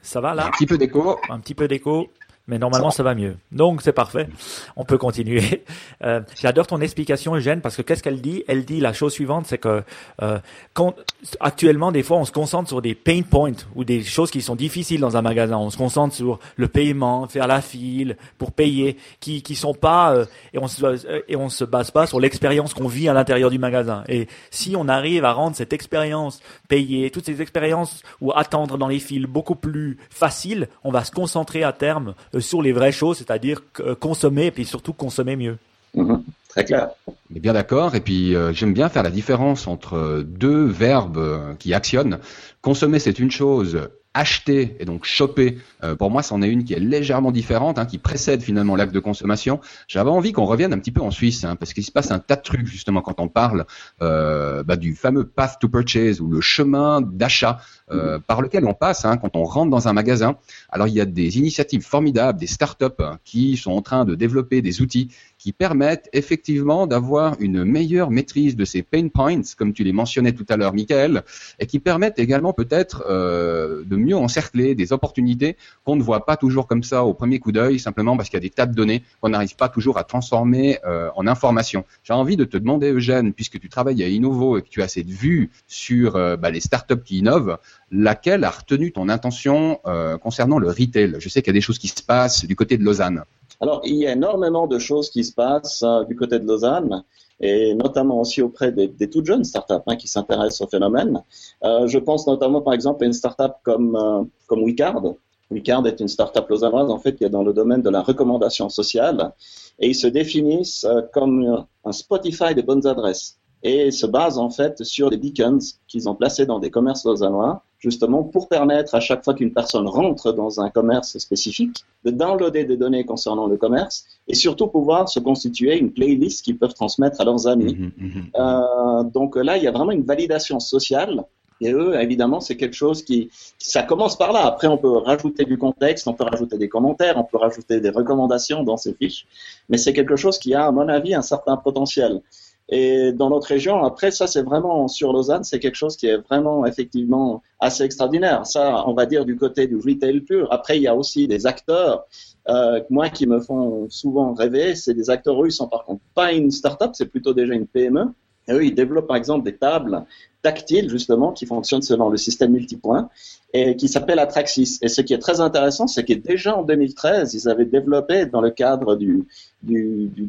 ça 0.01 0.19
va 0.21 0.33
là 0.35 0.47
Un 0.47 0.51
petit 0.51 0.65
peu 0.65 0.77
d'écho. 0.77 1.17
Un 1.29 1.39
petit 1.39 1.55
peu 1.55 1.67
d'écho 1.67 2.09
mais 2.47 2.57
normalement 2.57 2.91
ça 2.91 3.03
va 3.03 3.13
mieux. 3.13 3.37
Donc 3.51 3.81
c'est 3.81 3.93
parfait. 3.93 4.27
On 4.75 4.85
peut 4.85 4.97
continuer. 4.97 5.63
Euh, 6.03 6.21
J'adore 6.39 6.67
ton 6.67 6.79
explication, 6.79 7.35
Eugène, 7.35 7.59
parce 7.59 7.75
que 7.75 7.81
qu'est-ce 7.81 8.03
qu'elle 8.03 8.21
dit? 8.21 8.43
Elle 8.47 8.65
dit 8.65 8.79
la 8.79 8.93
chose 8.93 9.13
suivante, 9.13 9.47
c'est 9.47 9.57
que 9.57 9.83
euh, 10.21 10.37
quand, 10.73 10.93
actuellement 11.39 11.91
des 11.91 12.03
fois 12.03 12.17
on 12.17 12.25
se 12.25 12.31
concentre 12.31 12.67
sur 12.67 12.83
des 12.83 12.93
pain 12.93 13.21
points 13.23 13.53
ou 13.75 13.83
des 13.83 14.03
choses 14.03 14.29
qui 14.29 14.43
sont 14.43 14.55
difficiles 14.55 15.01
dans 15.01 15.17
un 15.17 15.23
magasin. 15.23 15.57
On 15.57 15.71
se 15.71 15.77
concentre 15.77 16.13
sur 16.13 16.39
le 16.55 16.67
paiement, 16.67 17.27
faire 17.27 17.47
la 17.47 17.61
file 17.61 18.15
pour 18.37 18.51
payer, 18.51 18.97
qui 19.19 19.41
qui 19.41 19.55
sont 19.55 19.73
pas 19.73 20.13
euh, 20.13 20.25
et 20.53 20.59
on 20.59 20.67
se 20.67 21.23
et 21.27 21.35
on 21.35 21.49
se 21.49 21.63
base 21.63 21.89
pas 21.89 22.05
sur 22.05 22.19
l'expérience 22.19 22.75
qu'on 22.75 22.87
vit 22.87 23.09
à 23.09 23.13
l'intérieur 23.13 23.49
du 23.49 23.57
magasin. 23.57 24.03
Et 24.07 24.27
si 24.51 24.75
on 24.75 24.87
arrive 24.87 25.25
à 25.25 25.33
rendre 25.33 25.55
cette 25.55 25.73
expérience 25.73 26.39
payer, 26.67 27.09
toutes 27.09 27.25
ces 27.25 27.41
expériences 27.41 28.03
ou 28.21 28.31
attendre 28.33 28.77
dans 28.77 28.87
les 28.87 28.99
files 28.99 29.25
beaucoup 29.25 29.55
plus 29.55 29.97
facile, 30.09 30.67
on 30.83 30.91
va 30.91 31.03
se 31.03 31.11
concentrer 31.11 31.63
à 31.63 31.73
terme 31.73 32.13
euh, 32.35 32.36
sur 32.39 32.61
les 32.61 32.71
vraies 32.71 32.91
choses, 32.91 33.17
c'est-à-dire 33.17 33.61
euh, 33.79 33.95
consommer 33.95 34.47
et 34.47 34.51
puis 34.51 34.65
surtout 34.65 34.93
consommer 34.93 35.35
mieux. 35.35 35.57
Mhm. 35.93 36.23
très 36.49 36.65
clair. 36.65 36.89
On 37.07 37.35
est 37.35 37.39
bien 37.39 37.53
d'accord. 37.53 37.95
Et 37.95 38.01
puis 38.01 38.35
euh, 38.35 38.53
j'aime 38.53 38.73
bien 38.73 38.89
faire 38.89 39.03
la 39.03 39.09
différence 39.09 39.67
entre 39.67 40.23
deux 40.25 40.65
verbes 40.65 41.55
qui 41.59 41.73
actionnent. 41.73 42.19
Consommer, 42.61 42.99
c'est 42.99 43.19
une 43.19 43.31
chose 43.31 43.79
acheter 44.17 44.75
et 44.79 44.85
donc 44.85 45.05
choper, 45.05 45.59
euh, 45.83 45.95
pour 45.95 46.09
moi, 46.09 46.23
c'en 46.23 46.41
est 46.41 46.49
une 46.49 46.63
qui 46.63 46.73
est 46.73 46.79
légèrement 46.79 47.31
différente, 47.31 47.77
hein, 47.77 47.85
qui 47.85 47.99
précède 47.99 48.41
finalement 48.41 48.75
l'acte 48.75 48.93
de 48.93 48.99
consommation. 48.99 49.59
J'avais 49.87 50.09
envie 50.09 50.31
qu'on 50.31 50.45
revienne 50.45 50.73
un 50.73 50.79
petit 50.79 50.91
peu 50.91 51.01
en 51.01 51.11
Suisse, 51.11 51.43
hein, 51.43 51.55
parce 51.55 51.73
qu'il 51.73 51.83
se 51.83 51.91
passe 51.91 52.09
un 52.09 52.19
tas 52.19 52.35
de 52.35 52.41
trucs 52.41 52.65
justement 52.65 53.01
quand 53.01 53.19
on 53.19 53.27
parle 53.27 53.65
euh, 54.01 54.63
bah, 54.63 54.75
du 54.75 54.95
fameux 54.95 55.23
path 55.23 55.57
to 55.59 55.69
purchase 55.69 56.19
ou 56.19 56.29
le 56.29 56.41
chemin 56.41 57.01
d'achat 57.01 57.59
euh, 57.91 58.19
par 58.19 58.41
lequel 58.41 58.65
on 58.65 58.73
passe 58.73 59.05
hein, 59.05 59.17
quand 59.17 59.35
on 59.35 59.43
rentre 59.43 59.69
dans 59.69 59.87
un 59.87 59.93
magasin. 59.93 60.35
Alors 60.69 60.87
il 60.87 60.95
y 60.95 61.01
a 61.01 61.05
des 61.05 61.37
initiatives 61.37 61.83
formidables, 61.83 62.39
des 62.39 62.47
startups 62.47 63.03
qui 63.23 63.55
sont 63.55 63.71
en 63.71 63.81
train 63.81 64.03
de 64.03 64.15
développer 64.15 64.61
des 64.61 64.81
outils 64.81 65.09
qui 65.37 65.53
permettent 65.53 66.09
effectivement 66.13 66.87
d'avoir 66.87 67.35
une 67.39 67.63
meilleure 67.63 68.09
maîtrise 68.09 68.55
de 68.55 68.65
ces 68.65 68.81
pain 68.81 69.07
points, 69.07 69.41
comme 69.57 69.73
tu 69.73 69.83
les 69.83 69.93
mentionnais 69.93 70.31
tout 70.31 70.45
à 70.49 70.57
l'heure, 70.57 70.73
Michael, 70.73 71.23
et 71.59 71.67
qui 71.67 71.79
permettent 71.79 72.19
également 72.19 72.53
peut-être 72.53 73.05
euh, 73.09 73.83
de 73.85 73.95
mieux 73.95 74.15
encercler 74.15 74.73
des 74.73 74.93
opportunités 74.93 75.57
qu'on 75.83 75.95
ne 75.95 76.01
voit 76.01 76.25
pas 76.25 76.37
toujours 76.37 76.67
comme 76.67 76.83
ça 76.83 77.03
au 77.03 77.13
premier 77.13 77.39
coup 77.39 77.51
d'œil, 77.51 77.79
simplement 77.79 78.17
parce 78.17 78.29
qu'il 78.29 78.37
y 78.37 78.41
a 78.43 78.47
des 78.47 78.49
tas 78.49 78.65
de 78.65 78.73
données 78.73 79.03
qu'on 79.21 79.29
n'arrive 79.29 79.55
pas 79.55 79.69
toujours 79.69 79.97
à 79.97 80.03
transformer 80.03 80.79
euh, 80.85 81.09
en 81.15 81.27
information. 81.27 81.85
J'ai 82.03 82.13
envie 82.13 82.37
de 82.37 82.43
te 82.43 82.57
demander, 82.57 82.91
Eugène, 82.91 83.33
puisque 83.33 83.59
tu 83.59 83.69
travailles 83.69 84.03
à 84.03 84.07
Innovo 84.07 84.57
et 84.57 84.61
que 84.63 84.69
tu 84.69 84.81
as 84.81 84.87
cette 84.87 85.09
vue 85.09 85.51
sur 85.67 86.15
euh, 86.15 86.35
bah, 86.35 86.49
les 86.49 86.61
startups 86.61 87.03
qui 87.03 87.19
innovent, 87.19 87.57
laquelle 87.91 88.43
a 88.43 88.49
retenu 88.49 88.91
ton 88.91 89.07
intention 89.07 89.79
concernant 90.21 90.59
le 90.59 90.67
retail? 90.67 91.15
Je 91.19 91.29
sais 91.29 91.41
qu'il 91.41 91.51
y 91.51 91.55
a 91.55 91.59
des 91.59 91.61
choses 91.61 91.79
qui 91.79 91.87
se 91.87 92.03
passent 92.03 92.45
du 92.45 92.55
côté 92.55 92.77
de 92.77 92.83
Lausanne. 92.83 93.23
Alors, 93.59 93.81
il 93.83 93.95
y 93.95 94.07
a 94.07 94.13
énormément 94.13 94.67
de 94.67 94.79
choses 94.79 95.09
qui 95.09 95.23
se 95.23 95.33
passent 95.33 95.83
euh, 95.83 96.03
du 96.03 96.15
côté 96.15 96.39
de 96.39 96.45
Lausanne 96.45 97.03
et 97.39 97.73
notamment 97.75 98.21
aussi 98.21 98.41
auprès 98.41 98.71
des, 98.71 98.87
des 98.87 99.09
toutes 99.09 99.25
jeunes 99.25 99.43
startups 99.43 99.73
hein, 99.85 99.95
qui 99.95 100.07
s'intéressent 100.07 100.61
au 100.61 100.67
phénomène. 100.67 101.21
Euh, 101.63 101.87
je 101.87 101.99
pense 101.99 102.27
notamment 102.27 102.61
par 102.61 102.73
exemple 102.73 103.03
à 103.03 103.07
une 103.07 103.13
startup 103.13 103.53
comme 103.63 103.95
euh, 103.95 104.23
comme 104.47 104.63
Wicard. 104.63 105.03
Wicard 105.51 105.85
est 105.87 105.99
une 105.99 106.07
startup 106.07 106.47
lausannoise 106.49 106.89
en 106.89 106.97
fait 106.97 107.15
qui 107.15 107.23
est 107.23 107.29
dans 107.29 107.43
le 107.43 107.53
domaine 107.53 107.81
de 107.81 107.89
la 107.89 108.01
recommandation 108.01 108.69
sociale 108.69 109.33
et 109.79 109.89
ils 109.89 109.95
se 109.95 110.07
définissent 110.07 110.83
euh, 110.85 111.01
comme 111.13 111.65
un 111.85 111.91
Spotify 111.91 112.55
des 112.55 112.63
bonnes 112.63 112.85
adresses 112.87 113.37
et 113.63 113.91
se 113.91 114.05
basent 114.05 114.39
en 114.39 114.49
fait 114.49 114.83
sur 114.83 115.09
des 115.09 115.17
beacons 115.17 115.59
qu'ils 115.87 116.09
ont 116.09 116.15
placés 116.15 116.45
dans 116.45 116.59
des 116.59 116.71
commerces 116.71 117.05
lausannois 117.05 117.63
justement 117.89 118.23
pour 118.23 118.49
permettre 118.49 118.95
à 118.95 118.99
chaque 118.99 119.23
fois 119.23 119.33
qu'une 119.33 119.53
personne 119.53 119.87
rentre 119.87 120.33
dans 120.33 120.59
un 120.59 120.69
commerce 120.69 121.17
spécifique 121.17 121.85
de 122.05 122.11
downloader 122.11 122.65
des 122.65 122.77
données 122.77 123.05
concernant 123.05 123.47
le 123.47 123.57
commerce 123.57 124.05
et 124.27 124.35
surtout 124.35 124.67
pouvoir 124.67 125.07
se 125.07 125.19
constituer 125.19 125.77
une 125.77 125.91
playlist 125.91 126.43
qu'ils 126.43 126.57
peuvent 126.57 126.73
transmettre 126.73 127.21
à 127.21 127.23
leurs 127.23 127.47
amis. 127.47 127.75
Mhm, 127.75 127.91
mhm, 127.97 128.07
mhm. 128.07 128.25
Euh, 128.37 129.03
donc 129.03 129.35
là, 129.37 129.57
il 129.57 129.63
y 129.63 129.67
a 129.67 129.71
vraiment 129.71 129.91
une 129.91 130.03
validation 130.03 130.59
sociale. 130.59 131.25
Et 131.59 131.71
eux, 131.71 131.99
évidemment, 131.99 132.39
c'est 132.39 132.55
quelque 132.55 132.75
chose 132.75 133.01
qui, 133.03 133.29
ça 133.57 133.81
commence 133.81 134.15
par 134.15 134.31
là. 134.31 134.45
Après, 134.45 134.67
on 134.67 134.77
peut 134.77 134.95
rajouter 134.97 135.43
du 135.43 135.57
contexte, 135.57 136.07
on 136.07 136.13
peut 136.13 136.23
rajouter 136.23 136.57
des 136.59 136.69
commentaires, 136.69 137.15
on 137.17 137.23
peut 137.23 137.37
rajouter 137.37 137.79
des 137.79 137.89
recommandations 137.89 138.63
dans 138.63 138.77
ces 138.77 138.93
fiches. 138.93 139.25
Mais 139.69 139.79
c'est 139.79 139.93
quelque 139.93 140.15
chose 140.15 140.37
qui 140.37 140.53
a, 140.53 140.67
à 140.67 140.71
mon 140.71 140.87
avis, 140.87 141.15
un 141.15 141.23
certain 141.23 141.57
potentiel. 141.57 142.21
Et 142.69 143.13
dans 143.13 143.29
notre 143.29 143.47
région, 143.47 143.83
après, 143.83 144.11
ça, 144.11 144.27
c'est 144.27 144.41
vraiment 144.41 144.87
sur 144.87 145.13
Lausanne, 145.13 145.43
c'est 145.43 145.59
quelque 145.59 145.75
chose 145.75 145.95
qui 145.95 146.07
est 146.07 146.17
vraiment 146.17 146.65
effectivement 146.65 147.41
assez 147.59 147.83
extraordinaire. 147.83 148.45
Ça, 148.45 148.83
on 148.87 148.93
va 148.93 149.05
dire 149.05 149.23
du 149.25 149.37
côté 149.37 149.67
du 149.67 149.77
retail 149.77 150.19
pur. 150.21 150.51
Après, 150.51 150.77
il 150.77 150.83
y 150.83 150.87
a 150.87 150.95
aussi 150.95 151.27
des 151.27 151.47
acteurs, 151.47 152.05
euh, 152.49 152.81
moi, 152.89 153.09
qui 153.09 153.25
me 153.25 153.39
font 153.39 153.87
souvent 153.89 154.33
rêver. 154.33 154.75
C'est 154.75 154.93
des 154.93 155.09
acteurs, 155.09 155.45
ils 155.45 155.51
sont 155.51 155.67
par 155.67 155.85
contre 155.85 156.01
pas 156.13 156.33
une 156.33 156.51
start-up, 156.51 156.91
c'est 156.93 157.07
plutôt 157.07 157.33
déjà 157.33 157.53
une 157.53 157.67
PME. 157.67 158.13
Et 158.47 158.53
eux, 158.53 158.65
ils 158.65 158.75
développent 158.75 159.07
par 159.07 159.17
exemple 159.17 159.43
des 159.43 159.55
tables 159.55 160.05
tactiles, 160.41 160.89
justement, 160.89 161.31
qui 161.31 161.45
fonctionnent 161.45 161.81
selon 161.81 162.09
le 162.09 162.17
système 162.17 162.51
multipoint 162.51 163.09
et 163.53 163.75
qui 163.75 163.87
s'appelle 163.87 164.19
Atraxis. 164.19 164.77
Et 164.81 164.87
ce 164.87 165.01
qui 165.01 165.13
est 165.13 165.19
très 165.19 165.41
intéressant, 165.41 165.87
c'est 165.87 166.05
que 166.05 166.13
déjà 166.13 166.55
en 166.55 166.63
2013, 166.63 167.33
ils 167.33 167.49
avaient 167.49 167.65
développé 167.65 168.25
dans 168.25 168.41
le 168.41 168.51
cadre 168.51 168.95
du, 168.95 169.27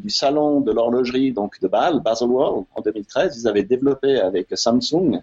salon 0.08 0.60
de 0.60 0.72
l'horlogerie 0.72 1.32
donc 1.32 1.60
de 1.60 1.68
Bâle, 1.68 2.00
Baselworld, 2.00 2.64
en 2.74 2.80
2013, 2.80 3.38
ils 3.40 3.48
avaient 3.48 3.62
développé 3.62 4.18
avec 4.18 4.48
Samsung 4.54 5.20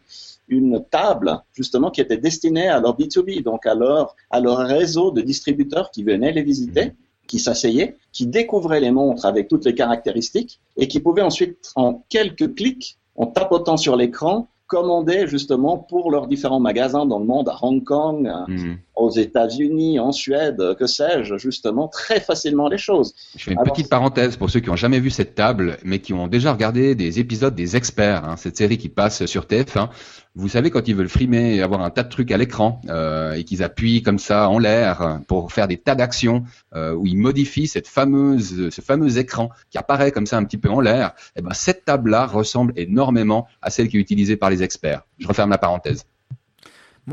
une 0.48 0.84
table 0.92 1.42
justement 1.54 1.90
qui 1.90 2.02
était 2.02 2.18
destinée 2.18 2.68
à 2.68 2.80
leur 2.80 2.96
B2B, 2.98 3.42
donc 3.42 3.66
à 3.66 3.74
leur, 3.74 4.16
à 4.30 4.40
leur 4.40 4.60
réseau 4.60 5.12
de 5.12 5.22
distributeurs 5.22 5.90
qui 5.90 6.04
venaient 6.04 6.32
les 6.32 6.44
visiter 6.44 6.94
qui 7.28 7.40
s'asseyaient, 7.40 7.98
qui 8.12 8.28
découvraient 8.28 8.80
les 8.80 8.92
montres 8.92 9.26
avec 9.26 9.48
toutes 9.48 9.66
les 9.66 9.76
caractéristiques 9.76 10.60
et 10.78 10.88
qui 10.88 11.00
pouvaient 11.00 11.22
ensuite, 11.22 11.72
en 11.76 12.04
quelques 12.10 12.56
clics, 12.56 12.98
en 13.16 13.28
tapotant 13.28 13.78
sur 13.78 13.96
l'écran, 13.96 14.50
commander 14.68 15.28
justement 15.28 15.78
pour 15.78 16.12
leurs 16.12 16.28
différents 16.28 16.60
magasins 16.60 17.06
dans 17.06 17.20
le 17.20 17.26
monde, 17.26 17.50
à 17.50 17.58
Hong 17.62 17.84
Kong, 17.84 18.32
mhm. 18.48 18.78
aux 18.96 19.12
États-Unis, 19.12 20.00
en 20.00 20.12
Suède, 20.12 20.76
que 20.80 20.88
sais-je, 20.88 21.38
justement 21.38 21.88
très 21.88 22.20
facilement 22.20 22.68
les 22.68 22.78
choses. 22.78 23.14
Je 23.36 23.44
fais 23.44 23.52
une 23.54 23.64
petite 23.64 23.90
parenthèse 23.90 24.38
pour 24.38 24.50
ceux 24.50 24.60
qui 24.60 24.70
n'ont 24.70 24.76
jamais 24.76 25.00
vu 25.00 25.10
cette 25.10 25.36
table, 25.36 25.78
mais 25.84 26.00
qui 26.00 26.14
ont 26.14 26.28
déjà 26.28 26.52
regardé 26.52 26.96
des 26.96 27.20
épisodes 27.20 27.54
des 27.54 27.76
experts, 27.76 28.26
hein, 28.26 28.36
cette 28.38 28.58
série 28.58 28.78
qui 28.78 28.90
passe 28.90 29.26
sur 29.26 29.44
TF1. 29.44 29.90
Vous 30.38 30.50
savez 30.50 30.70
quand 30.70 30.86
ils 30.90 30.96
veulent 30.96 31.08
frimer 31.08 31.56
et 31.56 31.62
avoir 31.62 31.82
un 31.82 31.90
tas 31.90 32.04
de 32.04 32.10
trucs 32.10 32.30
à 32.30 32.38
l'écran 32.38 32.82
euh, 32.90 33.32
et 33.34 33.46
qu'ils 33.46 33.64
appuient 33.64 34.02
comme 34.02 34.20
ça 34.20 34.50
en 34.50 34.60
l'air 34.60 35.22
pour 35.30 35.54
faire 35.54 35.70
des 35.70 35.78
tas 35.78 35.96
d'actions 35.96 36.44
euh, 36.76 36.94
où 36.94 37.08
ils 37.08 37.18
modifient 37.18 37.68
cette 37.68 37.88
fameuse, 37.88 38.70
ce 38.70 38.82
fameux 38.82 39.18
écran 39.18 39.50
qui 39.70 39.78
apparaît 39.78 40.12
comme 40.12 40.26
ça 40.26 40.36
un 40.36 40.44
petit 40.44 40.58
peu 40.58 40.70
en 40.70 40.82
l'air. 40.82 41.14
Et 41.38 41.40
eh 41.40 41.42
ben 41.42 41.54
cette 41.54 41.86
table-là 41.86 42.26
ressemble 42.26 42.74
énormément 42.76 43.48
à 43.62 43.70
celle 43.70 43.88
qui 43.88 43.96
est 43.96 44.02
utilisée 44.02 44.36
par 44.36 44.50
les 44.50 44.55
experts. 44.62 45.04
Je 45.18 45.28
referme 45.28 45.50
la 45.50 45.58
parenthèse. 45.58 46.06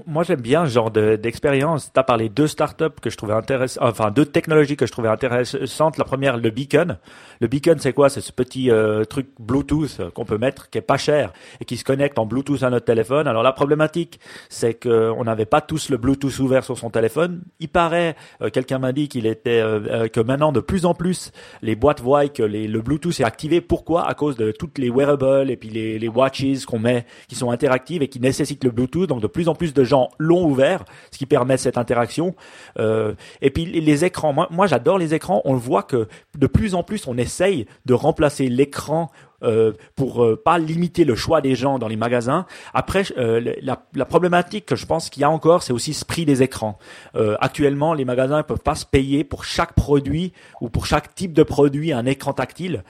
Moi, 0.06 0.24
j'aime 0.24 0.40
bien 0.40 0.64
ce 0.64 0.70
genre 0.70 0.90
d'expérience. 0.90 1.92
tu 1.92 2.00
as 2.00 2.02
parlé 2.02 2.30
deux 2.30 2.46
startups 2.46 2.98
que 3.02 3.10
je 3.10 3.16
trouvais 3.18 3.34
intéressantes, 3.34 3.82
enfin 3.82 4.10
deux 4.10 4.24
technologies 4.24 4.74
que 4.74 4.86
je 4.86 4.92
trouvais 4.92 5.10
intéressantes. 5.10 5.98
La 5.98 6.04
première, 6.04 6.38
le 6.38 6.48
beacon. 6.48 6.96
Le 7.40 7.46
beacon, 7.46 7.78
c'est 7.78 7.92
quoi? 7.92 8.08
C'est 8.08 8.22
ce 8.22 8.32
petit 8.32 8.70
euh, 8.70 9.04
truc 9.04 9.26
Bluetooth 9.38 10.00
qu'on 10.14 10.24
peut 10.24 10.38
mettre, 10.38 10.70
qui 10.70 10.78
est 10.78 10.80
pas 10.80 10.96
cher 10.96 11.34
et 11.60 11.66
qui 11.66 11.76
se 11.76 11.84
connecte 11.84 12.18
en 12.18 12.24
Bluetooth 12.24 12.62
à 12.62 12.70
notre 12.70 12.86
téléphone. 12.86 13.28
Alors 13.28 13.42
la 13.42 13.52
problématique, 13.52 14.18
c'est 14.48 14.72
qu'on 14.82 15.24
n'avait 15.24 15.44
pas 15.44 15.60
tous 15.60 15.90
le 15.90 15.98
Bluetooth 15.98 16.38
ouvert 16.38 16.64
sur 16.64 16.78
son 16.78 16.88
téléphone. 16.88 17.42
Il 17.60 17.68
paraît, 17.68 18.16
euh, 18.40 18.48
quelqu'un 18.48 18.78
m'a 18.78 18.92
dit 18.92 19.08
qu'il 19.08 19.26
était 19.26 19.60
euh, 19.60 20.08
que 20.08 20.20
maintenant 20.20 20.52
de 20.52 20.60
plus 20.60 20.86
en 20.86 20.94
plus 20.94 21.32
les 21.60 21.76
boîtes 21.76 22.00
voient 22.00 22.28
que 22.28 22.42
le 22.42 22.80
Bluetooth 22.80 23.20
est 23.20 23.24
activé. 23.24 23.60
Pourquoi? 23.60 24.08
À 24.08 24.14
cause 24.14 24.38
de 24.38 24.52
toutes 24.52 24.78
les 24.78 24.88
wearables 24.88 25.50
et 25.50 25.56
puis 25.58 25.68
les, 25.68 25.98
les 25.98 26.08
watches 26.08 26.64
qu'on 26.64 26.78
met, 26.78 27.04
qui 27.28 27.34
sont 27.34 27.50
interactives 27.50 28.02
et 28.02 28.08
qui 28.08 28.20
nécessitent 28.20 28.64
le 28.64 28.70
Bluetooth. 28.70 29.06
Donc 29.06 29.20
de 29.20 29.26
plus 29.26 29.50
en 29.50 29.54
plus 29.54 29.74
de 29.74 29.81
gens 29.84 30.10
l'ont 30.18 30.44
ouvert, 30.44 30.84
ce 31.10 31.18
qui 31.18 31.26
permet 31.26 31.56
cette 31.56 31.78
interaction. 31.78 32.34
Euh, 32.78 33.14
et 33.40 33.50
puis 33.50 33.64
les 33.64 34.04
écrans, 34.04 34.34
moi, 34.50 34.66
j'adore 34.66 34.98
les 34.98 35.14
écrans. 35.14 35.42
On 35.44 35.52
le 35.52 35.58
voit 35.58 35.82
que 35.82 36.08
de 36.38 36.46
plus 36.46 36.74
en 36.74 36.82
plus 36.82 37.06
on 37.06 37.16
essaye 37.16 37.66
de 37.86 37.94
remplacer 37.94 38.48
l'écran 38.48 39.10
euh, 39.42 39.72
pour 39.96 40.24
euh, 40.24 40.40
pas 40.42 40.58
limiter 40.58 41.04
le 41.04 41.16
choix 41.16 41.40
des 41.40 41.54
gens 41.54 41.78
dans 41.78 41.88
les 41.88 41.96
magasins. 41.96 42.46
Après, 42.74 43.02
euh, 43.18 43.54
la, 43.62 44.04
problématique 44.04 44.66
que 44.66 44.76
je 44.76 44.86
pense 44.86 45.10
qu'il 45.10 45.22
y 45.22 45.24
a 45.24 45.30
encore, 45.30 45.62
c'est 45.62 45.72
aussi 45.72 45.94
ce 45.94 46.04
prix 46.04 46.24
des 46.24 46.42
écrans. 46.42 46.78
Euh, 47.16 47.36
actuellement, 47.40 47.94
les 47.94 48.04
magasins 48.04 48.38
ne 48.38 48.42
peuvent 48.42 48.60
pas 48.60 48.74
se 48.74 48.86
payer 48.86 49.24
pour 49.24 49.44
chaque 49.44 49.74
produit 49.74 50.32
ou 50.60 50.68
pour 50.68 50.86
chaque 50.86 51.14
type 51.14 51.32
de 51.32 51.42
produit 51.42 51.92
un 51.92 52.06
écran 52.06 52.32
tactile. 52.32 52.84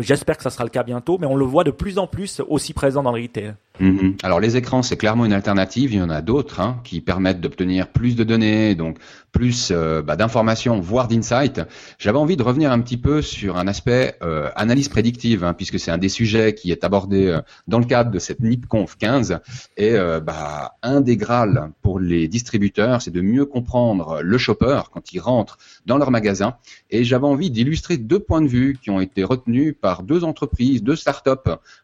J'espère 0.00 0.36
que 0.36 0.42
ça 0.42 0.50
sera 0.50 0.64
le 0.64 0.70
cas 0.70 0.82
bientôt, 0.82 1.18
mais 1.18 1.26
on 1.26 1.36
le 1.36 1.44
voit 1.44 1.64
de 1.64 1.70
plus 1.70 1.98
en 1.98 2.06
plus 2.06 2.40
aussi 2.48 2.72
présent 2.72 3.02
dans 3.02 3.12
le 3.12 3.22
retail. 3.22 3.54
Mhm. 3.80 4.16
Alors 4.22 4.40
les 4.40 4.58
écrans, 4.58 4.82
c'est 4.82 4.98
clairement 4.98 5.24
une 5.24 5.32
alternative. 5.32 5.94
Il 5.94 5.98
y 5.98 6.02
en 6.02 6.10
a 6.10 6.20
d'autres 6.20 6.60
hein, 6.60 6.80
qui 6.84 7.00
permettent 7.00 7.40
d'obtenir 7.40 7.88
plus 7.88 8.14
de 8.14 8.24
données, 8.24 8.74
donc 8.74 8.98
plus 9.32 9.70
euh, 9.70 10.02
bah, 10.02 10.16
d'informations, 10.16 10.80
voire 10.80 11.08
d'insights. 11.08 11.62
J'avais 11.98 12.18
envie 12.18 12.36
de 12.36 12.42
revenir 12.42 12.72
un 12.72 12.80
petit 12.80 12.98
peu 12.98 13.22
sur 13.22 13.56
un 13.56 13.66
aspect 13.66 14.16
euh, 14.22 14.50
analyse 14.54 14.88
prédictive, 14.88 15.44
hein, 15.44 15.54
puisque 15.54 15.78
c'est 15.78 15.90
un 15.90 15.98
des 15.98 16.08
sujets 16.10 16.54
qui 16.54 16.70
est 16.72 16.84
abordé 16.84 17.26
euh, 17.28 17.40
dans 17.68 17.78
le 17.78 17.86
cadre 17.86 18.10
de 18.10 18.18
cette 18.18 18.40
NIPConf 18.40 18.96
15. 18.98 19.40
Et 19.76 19.96
bah, 20.22 20.74
un 20.82 21.00
des 21.00 21.16
grâles 21.16 21.70
pour 21.82 22.00
les 22.00 22.28
distributeurs, 22.28 23.00
c'est 23.00 23.10
de 23.10 23.20
mieux 23.20 23.46
comprendre 23.46 24.20
le 24.22 24.38
shopper 24.38 24.82
quand 24.92 25.12
il 25.12 25.20
rentre 25.20 25.58
dans 25.86 25.96
leur 25.96 26.10
magasin. 26.10 26.56
Et 26.90 27.04
j'avais 27.04 27.26
envie 27.26 27.50
d'illustrer 27.50 27.96
deux 27.96 28.18
points 28.18 28.42
de 28.42 28.48
vue 28.48 28.78
qui 28.82 28.90
ont 28.90 29.00
été 29.00 29.24
retenus 29.24 29.74
par 29.80 30.02
deux 30.02 30.24
entreprises, 30.24 30.82
deux 30.82 30.96
startups 30.96 31.30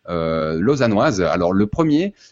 lausannoises. 0.08 1.22
Alors 1.22 1.52
le 1.52 1.66
premier 1.66 1.85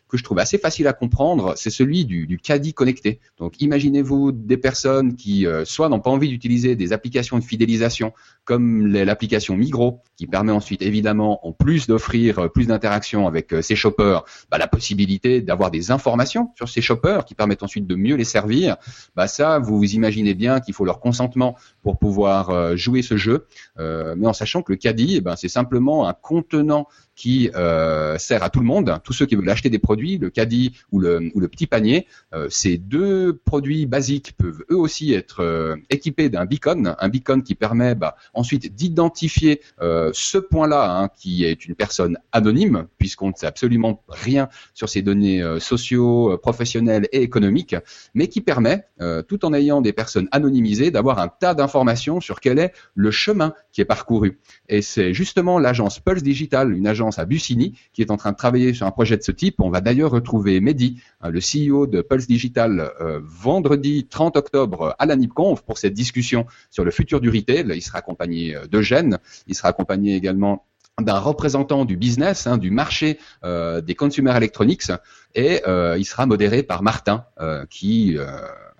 que 0.09 0.17
je 0.17 0.25
trouve 0.25 0.39
assez 0.39 0.59
facile 0.59 0.87
à 0.87 0.93
comprendre, 0.93 1.55
c'est 1.57 1.71
celui 1.71 2.05
du, 2.05 2.27
du 2.27 2.39
caddie 2.39 2.75
connecté. 2.75 3.21
Donc 3.39 3.61
imaginez-vous 3.61 4.33
des 4.33 4.57
personnes 4.57 5.17
qui 5.17 5.47
euh, 5.47 5.65
soit 5.65 5.89
n'ont 5.89 6.01
pas 6.01 6.11
envie 6.11 6.29
d'utiliser 6.29 6.77
des 6.77 6.93
applications 6.93 7.39
de 7.39 7.45
fidélisation 7.45 8.13
comme 8.45 8.87
l'application 8.87 9.57
Migros, 9.57 10.01
qui 10.17 10.27
permet 10.27 10.53
ensuite 10.53 10.83
évidemment, 10.83 11.47
en 11.47 11.53
plus 11.53 11.87
d'offrir 11.87 12.39
euh, 12.39 12.49
plus 12.49 12.67
d'interactions 12.67 13.27
avec 13.27 13.53
euh, 13.53 13.63
ces 13.63 13.77
shoppers, 13.77 14.25
bah, 14.51 14.59
la 14.59 14.69
possibilité 14.69 15.41
d'avoir 15.41 15.71
des 15.71 15.91
informations 15.91 16.51
sur 16.57 16.69
ces 16.69 16.81
shoppers 16.81 17.25
qui 17.25 17.35
permettent 17.35 17.63
ensuite 17.63 17.87
de 17.87 17.95
mieux 17.95 18.17
les 18.17 18.25
servir. 18.25 18.77
Bah 19.17 19.27
ça, 19.27 19.59
vous 19.59 19.83
imaginez 19.85 20.35
bien 20.35 20.61
qu'il 20.61 20.75
faut 20.75 20.85
leur 20.85 21.01
consentement 21.01 21.57
pour 21.83 21.99
pouvoir 21.99 22.77
jouer 22.77 23.03
ce 23.03 23.17
jeu, 23.17 23.47
mais 23.79 24.27
en 24.27 24.33
sachant 24.33 24.63
que 24.63 24.73
le 24.73 24.77
caddie, 24.77 25.17
eh 25.17 25.21
ben, 25.21 25.37
c'est 25.37 25.49
simplement 25.49 26.09
un 26.09 26.13
contenant 26.13 26.89
qui 27.15 27.51
euh, 27.55 28.19
sert 28.19 28.43
à 28.43 28.51
tout 28.51 28.61
le 28.61 28.67
monde, 28.67 28.99
tous 29.05 29.13
ceux 29.13 29.27
qui 29.27 29.37
veulent 29.37 29.49
acheter 29.49 29.71
des 29.71 29.79
produits, 29.79 30.19
le 30.19 30.31
caddie 30.31 30.77
ou 30.91 30.99
le, 30.99 31.31
ou 31.35 31.41
le 31.41 31.49
petit 31.49 31.67
panier. 31.67 32.07
Euh, 32.33 32.49
ces 32.51 32.77
deux 32.77 33.41
produits 33.45 33.87
basiques 33.87 34.37
peuvent 34.37 34.65
eux 34.71 34.77
aussi 34.77 35.13
être 35.15 35.41
euh, 35.41 35.77
équipés 35.91 36.29
d'un 36.29 36.45
beacon, 36.45 36.97
un 36.99 37.09
beacon 37.09 37.43
qui 37.43 37.55
permet 37.55 37.95
bah, 37.95 38.17
ensuite 38.35 38.75
d'identifier 38.75 39.61
euh, 39.81 40.11
ce 40.13 40.39
point-là, 40.39 40.99
hein, 40.99 41.09
qui 41.17 41.45
est 41.45 41.67
une 41.67 41.75
personne 41.75 42.19
anonyme, 42.33 42.87
puisqu'on 42.99 43.29
ne 43.29 43.35
sait 43.35 43.47
absolument 43.47 44.03
rien 44.09 44.49
sur 44.75 44.89
ses 44.89 45.03
données 45.03 45.43
euh, 45.43 45.59
sociaux, 45.59 46.39
professionnelles 46.39 47.09
et 47.13 47.23
économiques, 47.23 47.77
mais 48.15 48.29
qui 48.29 48.41
permet, 48.41 48.87
tout 49.29 49.45
en 49.45 49.53
ayant 49.53 49.81
des 49.81 49.93
personnes 49.93 50.29
anonymisées, 50.31 50.91
d'avoir 50.91 51.19
un 51.19 51.29
tas 51.29 51.55
d'informations 51.55 52.21
sur 52.21 52.41
quel 52.41 52.59
est 52.59 52.73
le 52.95 53.11
chemin 53.11 53.55
qui 53.73 53.81
est 53.81 53.85
parcouru. 53.85 54.39
Et 54.69 54.83
c'est 54.83 55.13
justement 55.13 55.59
l'agence 55.59 56.01
Pulse 56.01 56.23
Digital, 56.23 56.73
une 56.73 56.87
agence 56.87 57.19
à 57.19 57.25
Bussigny 57.25 57.75
qui 57.93 58.03
est 58.03 58.11
en 58.11 58.17
train 58.17 58.33
de 58.33 58.37
travailler 58.37 58.75
sur 58.75 58.87
un 58.87 58.91
projet 58.91 59.17
de 59.17 59.23
ce 59.23 59.33
type. 59.33 59.61
On 59.61 59.71
va 59.71 59.81
d'ailleurs 59.81 60.11
retrouver 60.11 60.61
Mehdi, 60.61 61.01
hein, 61.21 61.31
le 61.31 61.41
CEO 61.41 61.87
de 61.87 62.03
Pulse 62.03 62.27
Digital, 62.27 62.93
euh, 63.01 63.21
vendredi 63.23 64.07
30 64.09 64.37
octobre 64.37 64.95
à 64.99 65.07
la 65.07 65.17
NIPConf 65.17 65.63
pour 65.63 65.79
cette 65.79 65.95
discussion 65.95 66.47
sur 66.71 66.85
le 66.85 66.91
futur 66.91 67.21
du 67.21 67.31
retail. 67.31 67.67
Il 67.75 67.83
sera 67.83 67.99
accompagné 67.99 68.24
euh, 68.31 68.67
d'Eugène, 68.67 69.19
il 69.47 69.55
sera 69.55 69.69
accompagné 69.69 70.15
également 70.17 70.65
d'un 71.01 71.19
représentant 71.19 71.85
du 71.85 71.97
business, 71.97 72.47
hein, 72.47 72.57
du 72.57 72.71
marché 72.71 73.19
euh, 73.43 73.81
des 73.81 73.95
consumer 73.95 74.37
electronics, 74.37 74.93
et 75.35 75.63
il 75.67 76.05
sera 76.05 76.27
modéré 76.27 76.63
par 76.63 76.83
Martin, 76.83 77.25
qui 77.71 78.17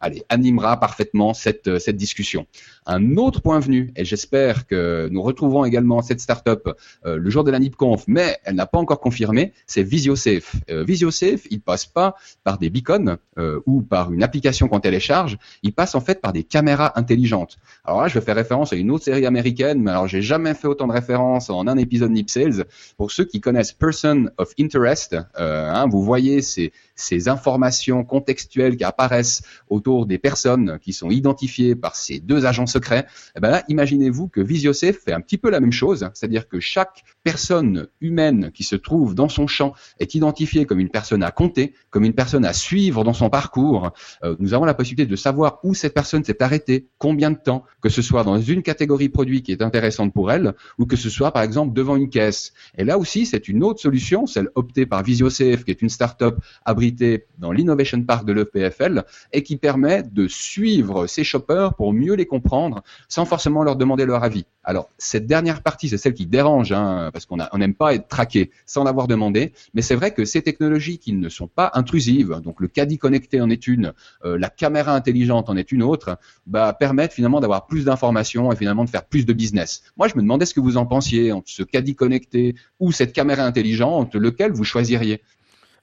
allez, 0.05 0.25
animera 0.29 0.79
parfaitement 0.79 1.35
cette, 1.35 1.79
cette 1.79 1.97
discussion. 1.97 2.47
Un 2.87 3.17
autre 3.17 3.41
point 3.41 3.61
venu, 3.61 3.93
et 3.97 4.05
j'espère 4.05 4.67
que 4.67 5.09
nous 5.11 5.23
retrouverons 5.23 5.65
également 5.65 6.03
cette 6.03 6.21
startup 6.21 6.69
euh, 7.07 7.17
le 7.17 7.31
jour 7.31 7.43
de 7.43 7.51
la 7.51 7.59
NIPConf, 7.59 8.05
mais 8.07 8.39
elle 8.45 8.57
n'a 8.57 8.67
pas 8.67 8.79
encore 8.79 9.01
confirmé, 9.01 9.55
c'est 9.67 9.83
VisioSafe. 9.83 10.57
Euh, 10.71 10.85
VisioSafe, 10.85 11.47
il 11.51 11.61
passe 11.61 11.87
pas 11.87 12.15
par 12.43 12.59
des 12.59 12.69
beacons 12.69 13.17
euh, 13.39 13.61
ou 13.65 13.81
par 13.81 14.13
une 14.13 14.23
application 14.23 14.69
qu'on 14.69 14.81
télécharge, 14.81 15.39
il 15.63 15.73
passe 15.73 15.95
en 15.95 16.01
fait 16.01 16.21
par 16.21 16.35
des 16.35 16.45
caméras 16.45 16.93
intelligentes. 16.99 17.57
Alors 17.85 18.03
là, 18.03 18.09
je 18.09 18.19
vais 18.19 18.25
faire 18.25 18.37
référence 18.37 18.73
à 18.75 18.77
une 18.77 18.91
autre 18.91 19.05
série 19.05 19.25
américaine, 19.25 19.81
mais 19.81 19.91
alors 19.91 20.07
j'ai 20.07 20.23
jamais 20.23 20.53
fait 20.53 20.69
autant 20.69 20.87
de 20.87 20.93
références 20.93 21.49
en 21.49 21.67
un 21.67 21.79
épisode 21.79 22.11
Nip 22.11 22.29
Sales. 22.29 22.67
Pour 22.99 23.11
ceux 23.11 23.25
qui 23.25 23.41
connaissent 23.41 23.73
Person 23.73 24.29
of 24.37 24.53
Interest, 24.61 25.17
euh, 25.39 25.71
hein, 25.71 25.87
vous 25.89 26.03
voyez 26.03 26.43
ces, 26.45 27.29
informations 27.29 28.05
contextuelles 28.05 28.77
qui 28.77 28.85
apparaissent 28.85 29.43
autour 29.69 30.07
des 30.07 30.19
personnes 30.19 30.79
qui 30.81 30.93
sont 30.93 31.11
identifiées 31.11 31.75
par 31.75 31.97
ces 31.97 32.21
deux 32.21 32.45
agences 32.47 32.75
secret, 32.75 33.07
eh 33.37 33.41
ben 33.41 33.51
là, 33.51 33.65
imaginez-vous 33.69 34.29
que 34.29 34.41
VisioSafe 34.41 34.99
fait 34.99 35.13
un 35.13 35.21
petit 35.21 35.39
peu 35.39 35.49
la 35.49 35.61
même 35.61 35.73
chose, 35.73 36.09
c'est-à-dire 36.13 36.49
que 36.49 36.61
chaque 36.61 37.05
personne 37.23 37.87
humaine 38.01 38.51
qui 38.53 38.65
se 38.65 38.77
trouve 38.77 39.15
dans 39.15 39.29
son 39.29 39.47
champ 39.47 39.75
est 39.99 40.15
identifiée 40.15 40.67
comme 40.67 40.81
une 40.81 40.91
personne 40.91 41.23
à 41.23 41.31
compter, 41.31 41.75
comme 41.91 42.05
une 42.05 42.15
personne 42.15 42.45
à 42.45 42.53
suivre 42.53 43.05
dans 43.05 43.13
son 43.13 43.31
parcours. 43.31 43.93
Euh, 44.23 44.37
nous 44.41 44.55
avons 44.55 44.65
la 44.65 44.75
possibilité 44.75 45.09
de 45.09 45.17
savoir 45.17 45.61
où 45.63 45.75
cette 45.75 45.95
personne 45.95 46.25
s'est 46.25 46.43
arrêtée, 46.43 46.89
combien 46.99 47.31
de 47.31 47.39
temps, 47.39 47.65
que 47.81 47.89
ce 47.89 48.03
soit 48.03 48.25
dans 48.25 48.41
une 48.41 48.63
catégorie 48.63 49.09
produit 49.09 49.43
qui 49.43 49.53
est 49.53 49.63
intéressante 49.63 50.13
pour 50.13 50.31
elle, 50.33 50.55
ou 50.79 50.87
que 50.87 50.97
ce 50.97 51.11
soit 51.11 51.33
par 51.33 51.43
exemple 51.43 51.73
devant 51.75 51.97
une 51.97 52.11
caisse. 52.11 52.53
Et 52.77 52.85
là 52.85 52.99
aussi, 52.99 53.27
c'est 53.27 53.49
une 53.49 53.63
autre 53.63 53.81
solution, 53.81 54.27
celle 54.27 54.51
optée 54.55 54.87
par 54.87 55.03
VisioSafe, 55.03 55.65
qui 55.65 55.71
est 55.71 55.83
une 55.83 55.89
start-up 55.89 56.34
abritée 56.65 57.27
dans 57.39 57.53
l'Innovation 57.53 58.03
Park 58.03 58.25
de 58.25 58.33
l'EPFL, 58.33 59.05
et 59.33 59.43
qui 59.43 59.57
permet 59.57 60.03
de 60.03 60.29
suivre 60.29 61.07
ces 61.07 61.25
shoppers 61.25 61.75
pour 61.75 61.93
mieux 61.93 62.15
les 62.15 62.27
comprendre 62.27 62.83
sans 63.09 63.25
forcément 63.25 63.63
leur 63.63 63.77
demander 63.77 64.07
leur 64.07 64.25
avis. 64.25 64.47
Alors, 64.65 64.89
cette 64.97 65.27
dernière 65.27 65.63
partie, 65.63 65.89
c'est 65.89 65.99
celle 65.99 66.15
qui 66.15 66.27
dérange, 66.27 66.73
hein, 66.73 67.11
parce 67.13 67.27
qu'on 67.27 67.37
n'aime 67.37 67.75
pas 67.75 67.95
être 67.95 68.09
traqué 68.09 68.51
sans 68.65 68.83
l'avoir 68.83 69.09
demandé, 69.09 69.53
mais 69.75 69.83
c'est 69.83 69.95
vrai 69.95 70.13
que 70.13 70.25
ces 70.25 70.41
technologies 70.43 70.99
qui 70.99 71.13
ne 71.13 71.29
sont 71.29 71.49
pas 71.49 71.71
intrusives, 71.75 72.41
donc 72.43 72.61
le 72.61 72.69
caddie 72.69 72.97
connecté 72.97 73.41
en 73.41 73.51
est 73.51 73.67
une, 73.67 73.93
euh, 74.25 74.39
la 74.39 74.49
caméra 74.49 74.95
intelligente 74.95 75.51
en 75.51 75.57
est 75.57 75.71
une 75.71 75.83
autre, 75.83 76.19
bah, 76.47 76.75
permettent 76.79 77.13
finalement 77.13 77.41
d'avoir 77.41 77.67
plus 77.67 77.85
d'informations 77.85 78.51
et 78.53 78.57
finalement 78.57 78.85
de 78.85 78.91
faire 78.91 79.05
plus 79.05 79.27
de 79.27 79.33
business. 79.33 79.83
Moi, 79.97 80.09
je 80.09 80.17
me 80.17 80.23
demandais 80.23 80.47
ce 80.47 80.55
que 80.55 80.61
vous 80.61 80.77
en 80.77 80.87
pensiez 80.87 81.33
entre 81.33 81.51
ce 81.51 81.63
caddie 81.63 81.95
connecté 81.95 82.55
ou 82.81 82.91
cette 82.93 83.13
caméra 83.13 83.45
intelligente, 83.45 84.15
lequel 84.15 84.53
vous 84.53 84.65
choisiriez? 84.65 85.21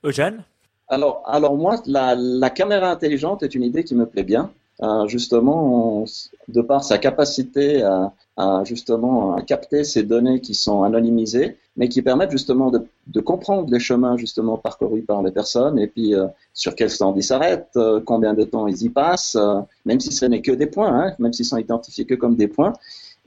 Eugène 0.04 0.44
alors, 0.88 1.24
alors 1.26 1.56
moi, 1.56 1.82
la 1.86 2.50
caméra 2.50 2.92
intelligente 2.92 3.44
est 3.44 3.56
une 3.56 3.64
idée 3.64 3.86
qui 3.86 3.96
me 3.96 4.06
plaît 4.06 4.24
bien. 4.24 4.52
Euh, 4.84 5.06
justement, 5.06 6.06
de 6.48 6.62
par 6.62 6.84
sa 6.84 6.98
capacité 6.98 7.84
à, 7.84 8.64
justement 8.64 9.36
à 9.36 9.44
capter 9.44 9.84
ces 9.84 10.02
données 10.02 10.42
qui 10.42 10.56
sont 10.56 10.82
anonymisées, 10.82 11.58
mais 11.78 11.88
qui 11.88 12.02
permettent 12.02 12.32
justement 12.32 12.72
de, 12.72 12.82
de 13.06 13.20
comprendre 13.20 13.72
les 13.72 13.80
chemins 13.80 14.18
justement 14.18 14.58
parcourus 14.58 15.04
par 15.04 15.22
les 15.22 15.32
personnes 15.32 15.78
et 15.78 15.86
puis 15.86 16.16
euh, 16.16 16.26
sur 16.56 16.74
quel 16.74 16.92
temps 16.92 17.14
ils 17.16 17.24
s'arrêtent, 17.24 17.78
euh, 17.78 18.02
combien 18.04 18.34
de 18.34 18.44
temps 18.44 18.66
ils 18.66 18.82
y 18.82 18.90
passent, 18.90 19.38
même 19.86 20.00
si 20.00 20.12
ce 20.12 20.26
n'est 20.26 20.42
que 20.42 20.52
des 20.52 20.66
points, 20.66 20.92
hein, 20.92 21.16
même 21.20 21.32
s'ils 21.32 21.46
sont 21.46 21.58
identifiés 21.58 22.06
que 22.06 22.16
comme 22.16 22.36
des 22.36 22.48
points. 22.48 22.74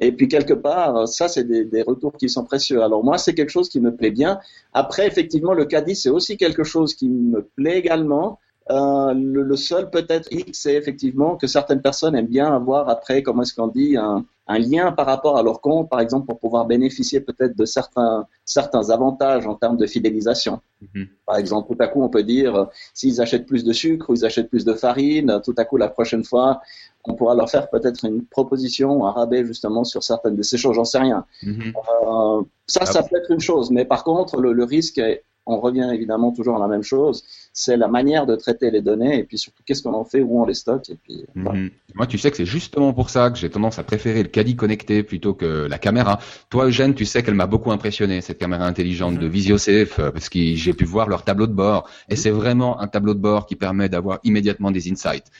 Et 0.01 0.13
puis 0.13 0.29
quelque 0.29 0.55
part, 0.55 1.07
ça 1.07 1.29
c'est 1.29 1.45
des, 1.45 1.65
des, 1.65 1.83
retours 1.83 2.15
qui 2.17 2.29
sont 2.29 2.45
précieux. 2.45 2.83
Alors 2.83 3.05
moi 3.05 3.19
c'est 3.19 3.35
quelque 3.35 3.51
chose 3.51 3.69
qui 3.69 3.81
me 3.81 3.95
plaît 3.95 4.11
bien. 4.11 4.41
Après 4.73 5.07
effectivement 5.07 5.55
le 5.55 5.65
caddie 5.67 5.95
c'est 5.95 6.11
aussi 6.11 6.37
quelque 6.37 6.65
chose 6.65 6.95
qui 6.95 7.09
me 7.09 7.43
plaît 7.57 7.79
également 7.79 8.39
euh, 8.71 9.13
le, 9.13 9.43
le, 9.43 9.57
seul 9.57 9.91
peut-être 9.91 10.27
X, 10.33 10.61
c'est 10.61 10.75
effectivement 10.75 11.37
que 11.37 11.47
certaines 11.47 11.83
personnes 11.83 12.17
aiment 12.17 12.27
bien 12.27 12.55
avoir 12.55 12.89
après, 12.89 13.23
comment 13.23 13.43
est-ce 13.43 13.55
qu'on 13.55 13.69
dit, 13.69 13.97
un, 13.99 14.25
un, 14.47 14.59
lien 14.59 14.93
par 14.93 15.07
rapport 15.07 15.37
à 15.37 15.43
leur 15.43 15.61
compte, 15.61 15.89
par 15.89 16.01
exemple, 16.01 16.27
pour 16.27 16.39
pouvoir 16.39 16.67
bénéficier 16.67 17.21
peut-être 17.21 17.57
de 17.57 17.65
certains, 17.65 18.27
certains 18.45 18.91
avantages 18.91 19.47
en 19.47 19.55
termes 19.55 19.77
de 19.77 19.87
fidélisation. 19.87 20.61
Mm-hmm. 20.83 21.09
Par 21.27 21.37
exemple, 21.37 21.75
tout 21.75 21.83
à 21.83 21.89
coup, 21.89 22.03
on 22.03 22.09
peut 22.09 22.23
dire, 22.23 22.55
euh, 22.55 22.65
s'ils 22.93 23.21
achètent 23.21 23.47
plus 23.47 23.65
de 23.65 23.73
sucre 23.73 24.11
ou 24.11 24.15
ils 24.15 24.25
achètent 24.25 24.51
plus 24.51 24.65
de 24.65 24.75
farine, 24.75 25.41
tout 25.45 25.55
à 25.57 25.65
coup, 25.65 25.77
la 25.77 25.89
prochaine 25.89 26.25
fois, 26.25 26.61
on 27.05 27.15
pourra 27.15 27.35
leur 27.35 27.51
faire 27.51 27.69
peut-être 27.71 28.05
une 28.05 28.25
proposition, 28.25 29.07
un 29.07 29.11
rabais 29.11 29.45
justement 29.45 29.85
sur 29.85 30.03
certaines 30.03 30.37
de 30.37 30.43
ces 30.43 30.57
choses, 30.57 30.77
j'en 30.77 30.85
sais 30.85 30.99
rien. 30.99 31.25
Mm-hmm. 31.43 31.73
Euh, 32.07 32.43
ça, 32.67 32.81
ah 32.83 32.87
ça 32.87 33.03
peut 33.03 33.17
être 33.17 33.31
une 33.31 33.41
chose, 33.41 33.71
mais 33.71 33.85
par 33.85 34.05
contre, 34.05 34.41
le, 34.41 34.53
le 34.53 34.65
risque 34.65 34.99
est 34.99 35.25
on 35.47 35.61
revient 35.61 35.91
évidemment 35.93 36.33
toujours 36.33 36.57
à 36.57 36.59
la 36.59 36.69
même 36.69 36.83
chose, 36.83 37.25
c'est 37.57 37.77
la 37.77 37.87
manière 37.87 38.27
de 38.27 38.35
traiter 38.35 38.73
les 38.73 38.83
données 38.83 39.21
et 39.21 39.23
puis 39.23 39.39
surtout 39.39 39.63
qu'est-ce 39.65 39.83
qu'on 39.85 39.95
en 39.95 40.05
fait, 40.05 40.21
où 40.21 40.43
on 40.43 40.45
les 40.45 40.55
stocke 40.55 40.91
et 40.91 40.97
puis. 40.97 41.25
Mhm. 41.37 41.71
Moi, 41.95 42.09
tu 42.09 42.19
sais 42.19 42.33
que 42.33 42.37
c'est 42.37 42.45
justement 42.45 42.93
pour 42.93 43.11
ça 43.11 43.31
que 43.31 43.39
j'ai 43.39 43.49
tendance 43.49 43.79
à 43.79 43.85
préférer 43.85 44.25
le 44.25 44.29
caddie 44.29 44.57
connecté 44.57 45.05
plutôt 45.05 45.35
que 45.35 45.69
la 45.69 45.79
caméra. 45.79 46.19
Toi, 46.51 46.67
Eugène, 46.67 46.95
tu 46.95 47.05
sais 47.05 47.23
qu'elle 47.23 47.35
m'a 47.35 47.47
beaucoup 47.47 47.71
impressionné 47.71 48.21
cette 48.23 48.39
caméra 48.39 48.67
intelligente 48.67 49.19
de 49.21 49.27
mhm. 49.27 49.33
VisioSafe 49.33 50.01
euh, 50.01 50.11
parce 50.11 50.29
que 50.29 50.41
j'ai 50.57 50.73
pu 50.75 50.85
voir 50.85 51.09
leur 51.09 51.23
tableau 51.23 51.47
de 51.47 51.53
bord 51.53 51.89
et 52.09 52.15
mhm. 52.15 52.19
c'est 52.19 52.31
vraiment 52.31 52.81
un 52.81 52.89
tableau 52.89 53.15
de 53.15 53.21
bord 53.21 53.47
qui 53.47 53.55
permet 53.55 53.89
d'avoir 53.89 54.19
immédiatement 54.25 54.73
des 54.73 54.91
insights. 54.91 55.31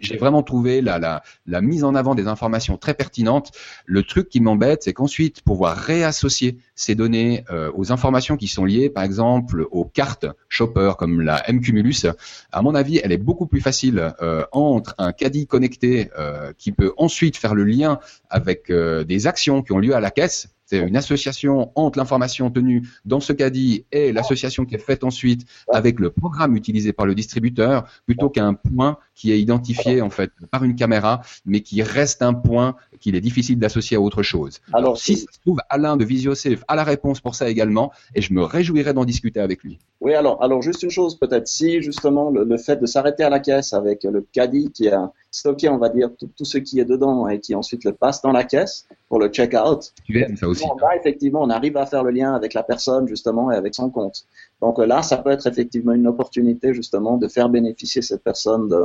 J'ai 0.00 0.18
vraiment 0.18 0.42
trouvé 0.42 0.82
la, 0.82 0.98
la, 0.98 1.22
la 1.46 1.60
mise 1.62 1.84
en 1.84 1.94
avant 1.94 2.14
des 2.14 2.26
informations 2.28 2.76
très 2.76 2.92
pertinentes. 2.92 3.50
Le 3.86 4.02
truc 4.02 4.28
qui 4.28 4.40
m'embête, 4.40 4.82
c'est 4.82 4.92
qu'ensuite 4.92 5.40
pouvoir 5.40 5.74
réassocier 5.74 6.58
ces 6.74 6.94
données 6.94 7.44
euh, 7.50 7.70
aux 7.74 7.92
informations 7.92 8.36
qui 8.36 8.48
sont 8.48 8.66
liées, 8.66 8.90
par 8.90 9.04
exemple, 9.04 9.66
aux 9.70 9.84
cartes 9.84 10.26
shopper 10.48 10.92
comme 10.98 11.20
la 11.20 11.42
M-Cumulus. 11.62 12.06
À 12.50 12.62
mon 12.62 12.74
avis, 12.74 13.00
elle 13.02 13.12
est 13.12 13.18
beaucoup 13.18 13.46
plus 13.46 13.60
facile 13.60 14.12
euh, 14.20 14.44
entre 14.52 14.94
un 14.98 15.12
caddie 15.12 15.46
connecté 15.46 16.10
euh, 16.18 16.52
qui 16.58 16.72
peut 16.72 16.92
ensuite 16.96 17.36
faire 17.36 17.54
le 17.54 17.64
lien 17.64 17.98
avec 18.30 18.70
des 18.72 19.26
actions 19.26 19.62
qui 19.62 19.72
ont 19.72 19.78
lieu 19.78 19.94
à 19.94 20.00
la 20.00 20.10
caisse 20.10 20.48
c'est 20.72 20.78
une 20.78 20.96
association 20.96 21.70
entre 21.74 21.98
l'information 21.98 22.50
tenue 22.50 22.88
dans 23.04 23.20
ce 23.20 23.34
caddie 23.34 23.84
et 23.92 24.10
l'association 24.10 24.64
qui 24.64 24.74
est 24.74 24.78
faite 24.78 25.04
ensuite 25.04 25.44
avec 25.68 26.00
le 26.00 26.08
programme 26.08 26.56
utilisé 26.56 26.94
par 26.94 27.04
le 27.04 27.14
distributeur, 27.14 27.84
plutôt 28.06 28.30
qu'un 28.30 28.54
point 28.54 28.96
qui 29.14 29.32
est 29.32 29.38
identifié 29.38 30.00
en 30.00 30.08
fait 30.08 30.30
par 30.50 30.64
une 30.64 30.74
caméra, 30.74 31.20
mais 31.44 31.60
qui 31.60 31.82
reste 31.82 32.22
un 32.22 32.32
point 32.32 32.74
qu'il 33.00 33.16
est 33.16 33.20
difficile 33.20 33.58
d'associer 33.58 33.98
à 33.98 34.00
autre 34.00 34.22
chose. 34.22 34.60
Alors, 34.72 34.96
si 34.96 35.16
ça 35.16 35.30
se 35.30 35.40
trouve, 35.40 35.58
Alain 35.68 35.98
de 35.98 36.06
VisioSafe 36.06 36.64
a 36.68 36.74
la 36.74 36.84
réponse 36.84 37.20
pour 37.20 37.34
ça 37.34 37.50
également, 37.50 37.92
et 38.14 38.22
je 38.22 38.32
me 38.32 38.42
réjouirais 38.42 38.94
d'en 38.94 39.04
discuter 39.04 39.40
avec 39.40 39.62
lui. 39.62 39.78
Oui, 40.00 40.14
alors, 40.14 40.42
alors 40.42 40.62
juste 40.62 40.82
une 40.82 40.90
chose 40.90 41.18
peut-être, 41.18 41.48
si 41.48 41.82
justement 41.82 42.30
le, 42.30 42.56
fait 42.56 42.76
de 42.80 42.86
s'arrêter 42.86 43.24
à 43.24 43.30
la 43.30 43.40
caisse 43.40 43.74
avec 43.74 44.04
le 44.04 44.26
caddie 44.32 44.70
qui 44.72 44.88
a 44.88 45.12
stocké, 45.30 45.68
on 45.68 45.78
va 45.78 45.88
dire, 45.88 46.10
tout, 46.18 46.44
ce 46.44 46.58
qui 46.58 46.80
est 46.80 46.84
dedans 46.84 47.28
et 47.28 47.40
qui 47.40 47.54
ensuite 47.54 47.84
le 47.84 47.92
passe 47.92 48.22
dans 48.22 48.32
la 48.32 48.44
caisse 48.44 48.86
pour 49.08 49.18
le 49.18 49.28
check-out. 49.28 49.92
ça 50.36 50.48
aussi. 50.48 50.61
Là, 50.80 50.96
effectivement, 50.96 51.42
on 51.42 51.50
arrive 51.50 51.76
à 51.76 51.86
faire 51.86 52.04
le 52.04 52.10
lien 52.10 52.34
avec 52.34 52.54
la 52.54 52.62
personne 52.62 53.08
justement 53.08 53.50
et 53.50 53.56
avec 53.56 53.74
son 53.74 53.90
compte. 53.90 54.24
Donc 54.60 54.78
là, 54.78 55.02
ça 55.02 55.18
peut 55.18 55.30
être 55.30 55.46
effectivement 55.46 55.92
une 55.92 56.06
opportunité 56.06 56.72
justement 56.74 57.16
de 57.16 57.28
faire 57.28 57.48
bénéficier 57.48 58.02
cette 58.02 58.22
personne 58.22 58.68
de, 58.68 58.84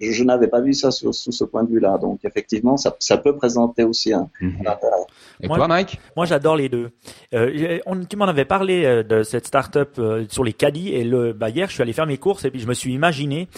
je, 0.00 0.24
n'avais 0.24 0.48
pas 0.48 0.60
vu 0.60 0.74
ça 0.74 0.90
sous 0.90 1.12
ce 1.12 1.44
point 1.44 1.64
de 1.64 1.70
vue-là. 1.70 1.98
Donc 1.98 2.20
effectivement, 2.24 2.76
ça, 2.76 2.94
ça, 2.98 3.16
peut 3.16 3.36
présenter 3.36 3.84
aussi 3.84 4.12
un, 4.12 4.28
mhm. 4.40 4.60
intérêt. 4.60 5.04
Et 5.40 5.48
moi, 5.48 5.56
toi, 5.56 5.68
Mike? 5.68 5.98
Moi, 6.16 6.26
j'adore 6.26 6.56
les 6.56 6.68
deux. 6.68 6.90
Euh, 7.32 7.78
on, 7.86 8.04
tu 8.04 8.16
m'en 8.16 8.26
avais 8.26 8.44
parlé 8.44 8.84
euh, 8.84 9.02
de 9.02 9.22
cette 9.22 9.46
start-up 9.46 9.94
euh, 9.98 10.24
sur 10.28 10.44
les 10.44 10.52
caddies 10.52 10.92
et 10.94 11.04
le, 11.04 11.32
bah, 11.32 11.50
hier, 11.50 11.68
je 11.68 11.74
suis 11.74 11.82
allé 11.82 11.92
faire 11.92 12.06
mes 12.06 12.18
courses 12.18 12.44
et 12.44 12.50
puis 12.50 12.60
je 12.60 12.66
me 12.66 12.74
suis 12.74 12.92
imaginé 12.92 13.48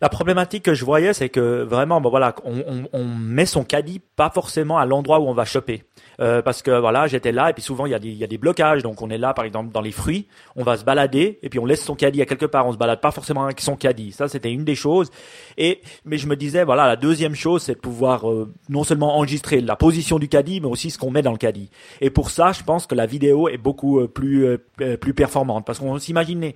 la 0.00 0.08
problématique 0.08 0.64
que 0.64 0.74
je 0.74 0.84
voyais, 0.84 1.12
c'est 1.12 1.28
que 1.28 1.62
vraiment, 1.62 2.00
bon, 2.00 2.10
voilà, 2.10 2.34
on, 2.44 2.58
on, 2.66 2.88
on, 2.92 3.04
met 3.04 3.46
son 3.46 3.64
caddie 3.64 4.00
pas 4.16 4.30
forcément 4.30 4.78
à 4.78 4.86
l'endroit 4.86 5.20
où 5.20 5.28
on 5.28 5.34
va 5.34 5.44
choper. 5.44 5.84
Euh, 6.20 6.42
parce 6.42 6.62
que 6.62 6.70
voilà, 6.70 7.06
j'étais 7.06 7.32
là 7.32 7.50
et 7.50 7.52
puis 7.52 7.62
souvent 7.62 7.86
il 7.86 7.92
y, 7.92 7.94
a 7.94 7.98
des, 7.98 8.08
il 8.08 8.16
y 8.16 8.24
a 8.24 8.26
des 8.26 8.38
blocages. 8.38 8.82
Donc 8.82 9.02
on 9.02 9.10
est 9.10 9.18
là 9.18 9.34
par 9.34 9.44
exemple 9.44 9.72
dans 9.72 9.80
les 9.80 9.92
fruits, 9.92 10.26
on 10.56 10.62
va 10.62 10.76
se 10.76 10.84
balader 10.84 11.38
et 11.42 11.48
puis 11.48 11.58
on 11.58 11.66
laisse 11.66 11.82
son 11.82 11.94
caddie 11.94 12.22
à 12.22 12.26
quelque 12.26 12.46
part. 12.46 12.66
On 12.66 12.72
se 12.72 12.78
balade 12.78 13.00
pas 13.00 13.10
forcément 13.10 13.44
avec 13.44 13.60
son 13.60 13.76
caddie. 13.76 14.12
Ça 14.12 14.28
c'était 14.28 14.52
une 14.52 14.64
des 14.64 14.74
choses. 14.74 15.10
Et 15.56 15.80
mais 16.04 16.18
je 16.18 16.26
me 16.26 16.36
disais 16.36 16.64
voilà, 16.64 16.86
la 16.86 16.96
deuxième 16.96 17.34
chose 17.34 17.62
c'est 17.62 17.74
de 17.74 17.80
pouvoir 17.80 18.30
euh, 18.30 18.52
non 18.68 18.84
seulement 18.84 19.16
enregistrer 19.16 19.60
la 19.60 19.76
position 19.76 20.18
du 20.18 20.28
caddie, 20.28 20.60
mais 20.60 20.68
aussi 20.68 20.90
ce 20.90 20.98
qu'on 20.98 21.10
met 21.10 21.22
dans 21.22 21.32
le 21.32 21.38
caddie. 21.38 21.70
Et 22.00 22.10
pour 22.10 22.30
ça, 22.30 22.52
je 22.52 22.62
pense 22.62 22.86
que 22.86 22.94
la 22.94 23.06
vidéo 23.06 23.48
est 23.48 23.58
beaucoup 23.58 24.00
euh, 24.00 24.08
plus 24.08 24.58
plus 25.00 25.14
performante 25.14 25.64
parce 25.64 25.78
qu'on 25.78 25.98
s'imaginait 25.98 26.54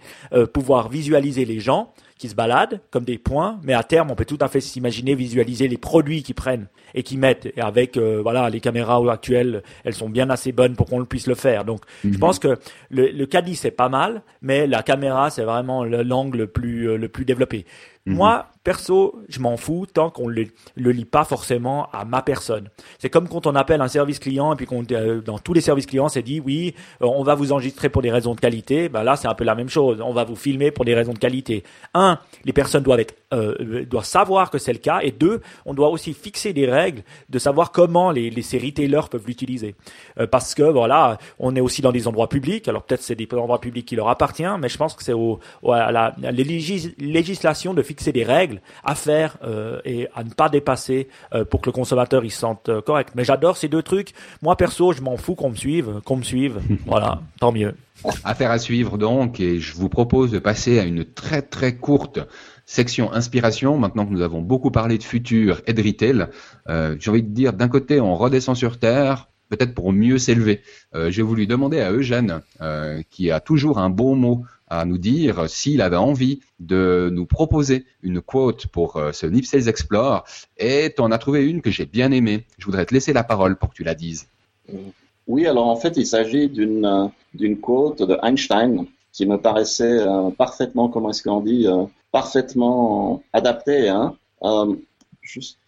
pouvoir 0.53 0.89
visualiser 0.89 1.45
les 1.45 1.61
gens 1.61 1.93
qui 2.19 2.29
se 2.29 2.35
baladent 2.35 2.81
comme 2.91 3.05
des 3.05 3.17
points, 3.17 3.61
mais 3.63 3.73
à 3.73 3.83
terme, 3.83 4.11
on 4.11 4.15
peut 4.15 4.25
tout 4.25 4.39
à 4.41 4.49
fait 4.49 4.61
s'imaginer 4.61 5.15
visualiser 5.15 5.69
les 5.69 5.79
produits 5.79 6.23
qu'ils 6.23 6.35
prennent 6.35 6.67
et 6.95 7.03
qu'ils 7.03 7.19
mettent. 7.19 7.47
Et 7.57 7.61
avec 7.61 7.97
euh, 7.97 8.21
voilà 8.23 8.51
les 8.51 8.61
caméras 8.61 9.01
actuelles, 9.11 9.63
elles 9.85 9.95
sont 9.95 10.09
bien 10.11 10.29
assez 10.29 10.53
bonnes 10.53 10.75
pour 10.75 10.87
qu'on 10.87 11.05
puisse 11.05 11.27
le 11.29 11.35
faire. 11.37 11.65
Donc, 11.65 11.83
je 12.03 12.09
mhm. 12.09 12.19
pense 12.19 12.39
que 12.39 12.59
le, 12.91 13.09
le 13.09 13.27
caddie 13.27 13.57
c'est 13.57 13.71
pas 13.71 13.89
mal, 13.89 14.23
mais 14.43 14.67
la 14.67 14.83
caméra 14.83 15.31
c'est 15.31 15.45
vraiment 15.45 15.85
l'angle 15.85 16.39
le 16.39 16.47
plus 16.49 16.91
euh, 16.91 16.97
le 16.97 17.09
plus 17.09 17.25
développé. 17.25 17.65
Mhm. 18.07 18.15
Moi, 18.15 18.47
perso, 18.65 19.19
je 19.29 19.41
m'en 19.41 19.57
fous 19.57 19.87
tant 19.87 20.11
qu'on 20.11 20.29
le, 20.29 20.47
le 20.77 20.91
lit 20.91 21.05
pas 21.05 21.25
forcément 21.25 21.89
à 21.93 22.05
ma 22.05 22.23
personne. 22.23 22.69
C'est 22.99 23.11
comme 23.11 23.29
quand 23.29 23.47
on 23.47 23.55
appelle 23.55 23.81
un 23.81 23.89
service 23.89 24.19
client 24.19 24.53
et 24.53 24.57
puis 24.57 24.67
qu'on 24.67 24.85
euh, 24.91 25.21
dans 25.21 25.39
tous 25.39 25.55
les 25.55 25.61
services 25.61 25.87
clients 25.87 26.09
c'est 26.09 26.23
dit 26.23 26.41
oui, 26.41 26.75
euh, 27.03 27.07
on 27.07 27.23
va 27.23 27.35
vous 27.35 27.53
enregistrer 27.53 27.89
pour 27.89 28.03
des 28.03 28.11
raisons 28.11 28.35
de 28.35 28.41
qualité. 28.41 28.89
Ben 28.89 29.03
là, 29.05 29.17
c'est 29.17 29.29
un 29.29 29.35
peu 29.35 29.45
la 29.45 29.55
même 29.55 29.69
chose. 29.69 30.03
On 30.03 30.13
va 30.13 30.25
vous 30.25 30.37
filmer 30.37 30.71
pour 30.71 30.85
des 30.85 30.95
raisons 30.95 31.13
de 31.13 31.19
qualité. 31.19 31.65
Un, 31.95 32.19
les 32.45 32.53
personnes 32.53 32.83
doivent 32.83 33.01
être 33.01 33.15
euh, 33.33 33.85
doivent 33.85 34.05
savoir 34.05 34.51
que 34.51 34.59
c'est 34.59 34.73
le 34.73 34.79
cas 34.79 35.01
et 35.03 35.13
deux, 35.13 35.41
on 35.67 35.75
doit 35.75 35.89
aussi 35.89 36.15
fixer 36.15 36.53
des 36.53 36.67
règles 36.67 37.03
de 37.29 37.39
savoir 37.39 37.73
comment 37.73 38.11
les, 38.11 38.31
les 38.31 38.43
ces 38.43 38.59
retailers 38.59 39.09
peuvent 39.11 39.27
l'utiliser. 39.27 39.75
parce 40.31 40.55
que 40.55 40.63
voilà, 40.63 41.19
on 41.39 41.55
est 41.57 41.61
aussi 41.61 41.83
dans 41.83 41.93
des 41.93 42.09
endroits 42.09 42.29
publics. 42.29 42.69
Alors 42.69 42.83
peut-être 42.83 43.03
c'est 43.03 43.15
des 43.15 43.29
endroits 43.33 43.61
publics 43.61 43.87
qui 43.87 43.97
leur 43.97 44.09
appartiennent, 44.09 44.59
mais 44.61 44.69
je 44.69 44.79
pense 44.79 44.95
que 44.95 45.03
c'est 45.03 45.13
au, 45.13 45.41
la, 45.63 45.87
à 45.87 45.93
la 45.93 46.31
législation 46.33 47.75
de 47.75 47.83
fixer 47.83 47.98
c'est 48.03 48.13
des 48.13 48.25
règles 48.25 48.61
à 48.85 48.95
faire 48.95 49.37
euh, 49.43 49.81
et 49.85 50.09
à 50.15 50.25
ne 50.25 50.31
pas 50.31 50.49
dépasser 50.49 51.09
euh, 51.35 51.45
pour 51.45 51.61
que 51.61 51.67
le 51.67 51.73
consommateur 51.73 52.25
il 52.25 52.31
se 52.31 52.41
sente 52.41 52.69
euh, 52.69 52.81
correct. 52.81 53.11
Mais 53.15 53.25
j'adore 53.25 53.57
ces 53.57 53.69
deux 53.69 53.83
trucs. 53.83 54.13
Moi 54.43 54.57
perso, 54.57 54.93
je 54.93 55.03
m'en 55.03 55.17
fous 55.17 55.35
qu'on 55.35 55.51
me 55.51 55.57
suive, 55.57 56.01
qu'on 56.05 56.17
me 56.17 56.23
suive. 56.23 56.61
voilà, 56.87 57.21
tant 57.41 57.53
mieux. 57.53 57.75
Affaire 58.25 58.51
à 58.51 58.59
suivre 58.59 58.97
donc, 58.97 59.41
et 59.41 59.59
je 59.59 59.75
vous 59.75 59.89
propose 59.89 60.31
de 60.31 60.39
passer 60.39 60.79
à 60.79 60.85
une 60.85 61.05
très 61.05 61.43
très 61.43 61.77
courte 61.77 62.21
section 62.65 63.13
inspiration. 63.13 63.77
Maintenant 63.77 64.07
que 64.07 64.13
nous 64.13 64.23
avons 64.23 64.41
beaucoup 64.41 64.71
parlé 64.71 64.99
de 64.99 65.03
futur 65.03 65.63
et 65.67 65.73
de 65.73 65.83
retail, 65.83 66.27
j'ai 67.01 67.11
envie 67.11 67.23
de 67.23 67.29
dire 67.29 67.55
d'un 67.55 67.69
côté 67.69 68.01
on 68.01 68.15
redescend 68.15 68.57
sur 68.57 68.79
terre, 68.79 69.29
peut-être 69.49 69.75
pour 69.75 69.93
mieux 69.93 70.19
s'élever. 70.19 70.61
j'ai 71.09 71.23
voulu 71.23 71.49
demander 71.49 71.81
à 71.81 71.91
Eugène, 71.91 72.41
qui 73.11 73.33
a 73.33 73.41
toujours 73.41 73.79
un 73.79 73.91
bon 73.91 74.15
mot 74.15 74.45
à 74.71 74.85
nous 74.85 74.99
dire 74.99 75.49
s'il 75.49 75.81
avait 75.81 75.97
envie 75.97 76.41
de 76.61 77.11
nous 77.13 77.27
proposer 77.27 77.85
une 78.03 78.21
quote 78.21 78.67
pour 78.67 78.97
euh, 78.97 79.13
ce 79.13 79.27
Nip 79.27 79.45
Sales 79.45 79.69
Explore. 79.69 80.25
Et 80.57 80.93
tu 80.95 81.03
en 81.03 81.11
as 81.11 81.19
trouvé 81.19 81.45
une 81.45 81.63
que 81.63 81.71
j'ai 81.71 81.87
bien 81.87 82.11
aimée. 82.13 82.45
Je 82.59 82.67
voudrais 82.67 82.87
te 82.87 82.95
laisser 82.95 83.13
la 83.13 83.25
parole 83.25 83.57
pour 83.57 83.71
que 83.71 83.75
tu 83.75 83.85
la 83.85 83.95
dises. 83.95 84.29
Oui, 85.27 85.47
alors 85.47 85.67
en 85.67 85.77
fait, 85.77 85.97
il 85.97 86.07
s'agit 86.07 86.49
d'une 86.49 86.85
euh, 86.85 87.07
d'une 87.35 87.59
quote 87.59 88.03
de 88.03 88.19
Einstein 88.23 88.87
qui 89.13 89.27
me 89.27 89.37
paraissait 89.37 89.99
euh, 90.01 90.31
parfaitement, 90.31 90.89
comment 90.89 91.11
est-ce 91.11 91.23
qu'on 91.23 91.41
dit, 91.41 91.67
parfaitement 92.13 93.23
adaptée. 93.33 93.89
Hein. 93.89 94.17
juste 95.23 95.59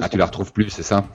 ah, 0.00 0.08
tu 0.08 0.16
la 0.18 0.26
retrouves 0.26 0.52
plus, 0.52 0.70
c'est 0.70 0.82
ça 0.82 1.04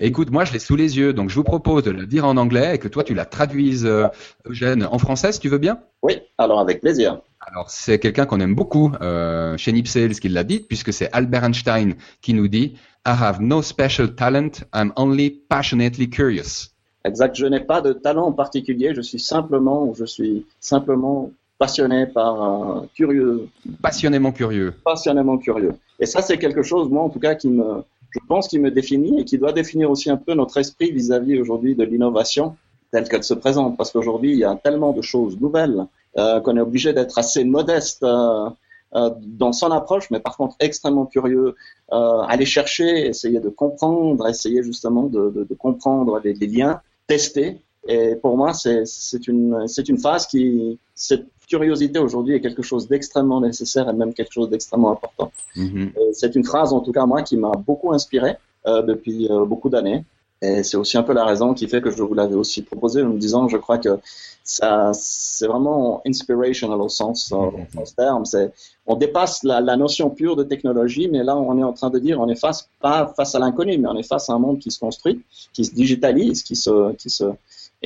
Écoute, 0.00 0.30
moi, 0.30 0.44
je 0.44 0.52
l'ai 0.52 0.58
sous 0.58 0.76
les 0.76 0.98
yeux, 0.98 1.12
donc 1.12 1.30
je 1.30 1.34
vous 1.34 1.44
propose 1.44 1.84
de 1.84 1.90
la 1.90 2.04
dire 2.04 2.26
en 2.26 2.36
anglais 2.36 2.74
et 2.74 2.78
que 2.78 2.88
toi, 2.88 3.04
tu 3.04 3.14
la 3.14 3.24
traduises, 3.24 3.86
euh, 3.86 4.08
Eugène, 4.46 4.86
en 4.90 4.98
français, 4.98 5.32
si 5.32 5.40
tu 5.40 5.48
veux 5.48 5.58
bien 5.58 5.80
Oui, 6.02 6.20
alors 6.38 6.60
avec 6.60 6.80
plaisir. 6.80 7.20
Alors, 7.40 7.70
c'est 7.70 7.98
quelqu'un 7.98 8.26
qu'on 8.26 8.40
aime 8.40 8.54
beaucoup 8.54 8.92
euh, 9.00 9.56
chez 9.56 9.72
Nipsales 9.72 10.14
qui 10.14 10.28
l'a 10.28 10.44
dit, 10.44 10.60
puisque 10.60 10.92
c'est 10.92 11.10
Albert 11.12 11.44
Einstein 11.44 11.94
qui 12.20 12.34
nous 12.34 12.48
dit 12.48 12.74
I 13.06 13.10
have 13.10 13.40
no 13.40 13.62
special 13.62 14.14
talent, 14.14 14.64
I'm 14.74 14.92
only 14.96 15.30
passionately 15.30 16.08
curious. 16.08 16.70
Exact, 17.04 17.36
je 17.36 17.44
n'ai 17.44 17.60
pas 17.60 17.82
de 17.82 17.92
talent 17.92 18.26
en 18.26 18.32
particulier, 18.32 18.94
je 18.94 19.02
suis 19.02 19.20
simplement, 19.20 19.92
je 19.92 20.06
suis 20.06 20.46
simplement 20.58 21.30
passionné 21.58 22.06
par 22.06 22.42
euh, 22.42 22.80
curieux. 22.94 23.48
Passionnément 23.82 24.32
curieux. 24.32 24.74
Passionnément 24.84 25.38
curieux. 25.38 25.74
Et 26.00 26.06
ça, 26.06 26.22
c'est 26.22 26.38
quelque 26.38 26.62
chose, 26.62 26.88
moi, 26.88 27.02
en 27.02 27.10
tout 27.10 27.20
cas, 27.20 27.34
qui 27.34 27.48
me, 27.48 27.82
je 28.10 28.20
pense 28.28 28.48
qu'il 28.48 28.60
me 28.60 28.70
définit 28.70 29.20
et 29.20 29.24
qui 29.24 29.38
doit 29.38 29.52
définir 29.52 29.90
aussi 29.90 30.10
un 30.10 30.16
peu 30.16 30.34
notre 30.34 30.58
esprit 30.58 30.90
vis-à-vis 30.92 31.40
aujourd'hui 31.40 31.74
de 31.74 31.84
l'innovation 31.84 32.56
telle 32.92 33.08
qu'elle 33.08 33.24
se 33.24 33.34
présente, 33.34 33.76
parce 33.76 33.90
qu'aujourd'hui, 33.90 34.32
il 34.32 34.38
y 34.38 34.44
a 34.44 34.54
tellement 34.54 34.92
de 34.92 35.02
choses 35.02 35.40
nouvelles 35.40 35.86
euh, 36.16 36.40
qu'on 36.40 36.56
est 36.56 36.60
obligé 36.60 36.92
d'être 36.92 37.18
assez 37.18 37.42
modeste 37.42 38.04
euh, 38.04 38.48
euh, 38.94 39.10
dans 39.18 39.52
son 39.52 39.72
approche, 39.72 40.08
mais 40.12 40.20
par 40.20 40.36
contre 40.36 40.54
extrêmement 40.60 41.06
curieux, 41.06 41.56
euh, 41.92 42.20
aller 42.20 42.46
chercher, 42.46 43.08
essayer 43.08 43.40
de 43.40 43.48
comprendre, 43.48 44.28
essayer 44.28 44.62
justement 44.62 45.04
de, 45.04 45.30
de, 45.30 45.42
de 45.42 45.54
comprendre 45.54 46.20
les, 46.22 46.34
les, 46.34 46.46
liens, 46.46 46.80
tester. 47.08 47.60
Et 47.86 48.16
pour 48.16 48.36
moi, 48.36 48.52
c'est 48.54 48.84
une, 49.26 49.68
c'est 49.68 49.88
une 49.88 49.98
phase 49.98 50.26
qui, 50.26 50.78
cette 50.94 51.26
curiosité 51.48 51.98
aujourd'hui 51.98 52.34
est 52.34 52.40
quelque 52.40 52.62
chose 52.62 52.88
d'extrêmement 52.88 53.40
nécessaire 53.40 53.88
et 53.88 53.92
même 53.92 54.14
quelque 54.14 54.32
chose 54.32 54.48
d'extrêmement 54.48 54.92
important. 54.92 55.30
Mm-hmm. 55.56 55.90
C'est 56.12 56.34
une 56.34 56.44
phrase, 56.44 56.72
en 56.72 56.80
tout 56.80 56.92
cas 56.92 57.04
moi, 57.06 57.22
qui 57.22 57.36
m'a 57.36 57.52
beaucoup 57.52 57.92
inspiré 57.92 58.36
euh, 58.66 58.82
depuis 58.82 59.28
euh, 59.30 59.44
beaucoup 59.44 59.68
d'années. 59.68 60.04
Et 60.40 60.62
c'est 60.62 60.76
aussi 60.76 60.98
un 60.98 61.02
peu 61.02 61.14
la 61.14 61.24
raison 61.24 61.54
qui 61.54 61.68
fait 61.68 61.80
que 61.80 61.90
je 61.90 62.02
vous 62.02 62.14
l'avais 62.14 62.34
aussi 62.34 62.62
proposé 62.62 63.02
en 63.02 63.10
me 63.10 63.18
disant, 63.18 63.48
je 63.48 63.56
crois 63.56 63.78
que 63.78 63.98
ça, 64.42 64.90
c'est 64.92 65.46
vraiment 65.46 66.02
inspirational 66.06 66.80
au 66.80 66.88
sens, 66.88 67.32
au 67.32 67.50
mm-hmm. 67.50 67.74
sens 67.74 67.94
terme. 67.94 68.24
C'est, 68.24 68.52
on 68.86 68.96
dépasse 68.96 69.42
la, 69.42 69.60
la, 69.60 69.76
notion 69.76 70.10
pure 70.10 70.36
de 70.36 70.44
technologie, 70.44 71.08
mais 71.08 71.22
là, 71.22 71.36
on 71.36 71.58
est 71.58 71.62
en 71.62 71.72
train 71.72 71.88
de 71.88 71.98
dire, 71.98 72.20
on 72.20 72.28
est 72.28 72.38
face, 72.38 72.68
pas 72.80 73.12
face 73.16 73.34
à 73.34 73.38
l'inconnu, 73.38 73.78
mais 73.78 73.88
on 73.88 73.96
est 73.96 74.08
face 74.08 74.28
à 74.28 74.34
un 74.34 74.38
monde 74.38 74.58
qui 74.58 74.70
se 74.70 74.78
construit, 74.78 75.22
qui 75.52 75.64
se 75.64 75.74
digitalise, 75.74 76.42
qui 76.42 76.56
se, 76.56 76.92
qui 76.94 77.08
se, 77.08 77.24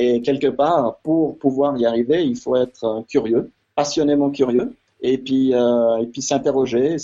et 0.00 0.22
quelque 0.22 0.46
part, 0.46 0.98
pour 1.02 1.36
pouvoir 1.38 1.76
y 1.76 1.84
arriver, 1.84 2.24
il 2.24 2.36
faut 2.36 2.54
être 2.54 3.04
curieux, 3.08 3.50
passionnément 3.74 4.30
curieux, 4.30 4.72
et 5.00 5.18
puis, 5.18 5.52
euh, 5.52 5.96
et 5.96 6.06
puis 6.06 6.22
s'interroger, 6.22 6.96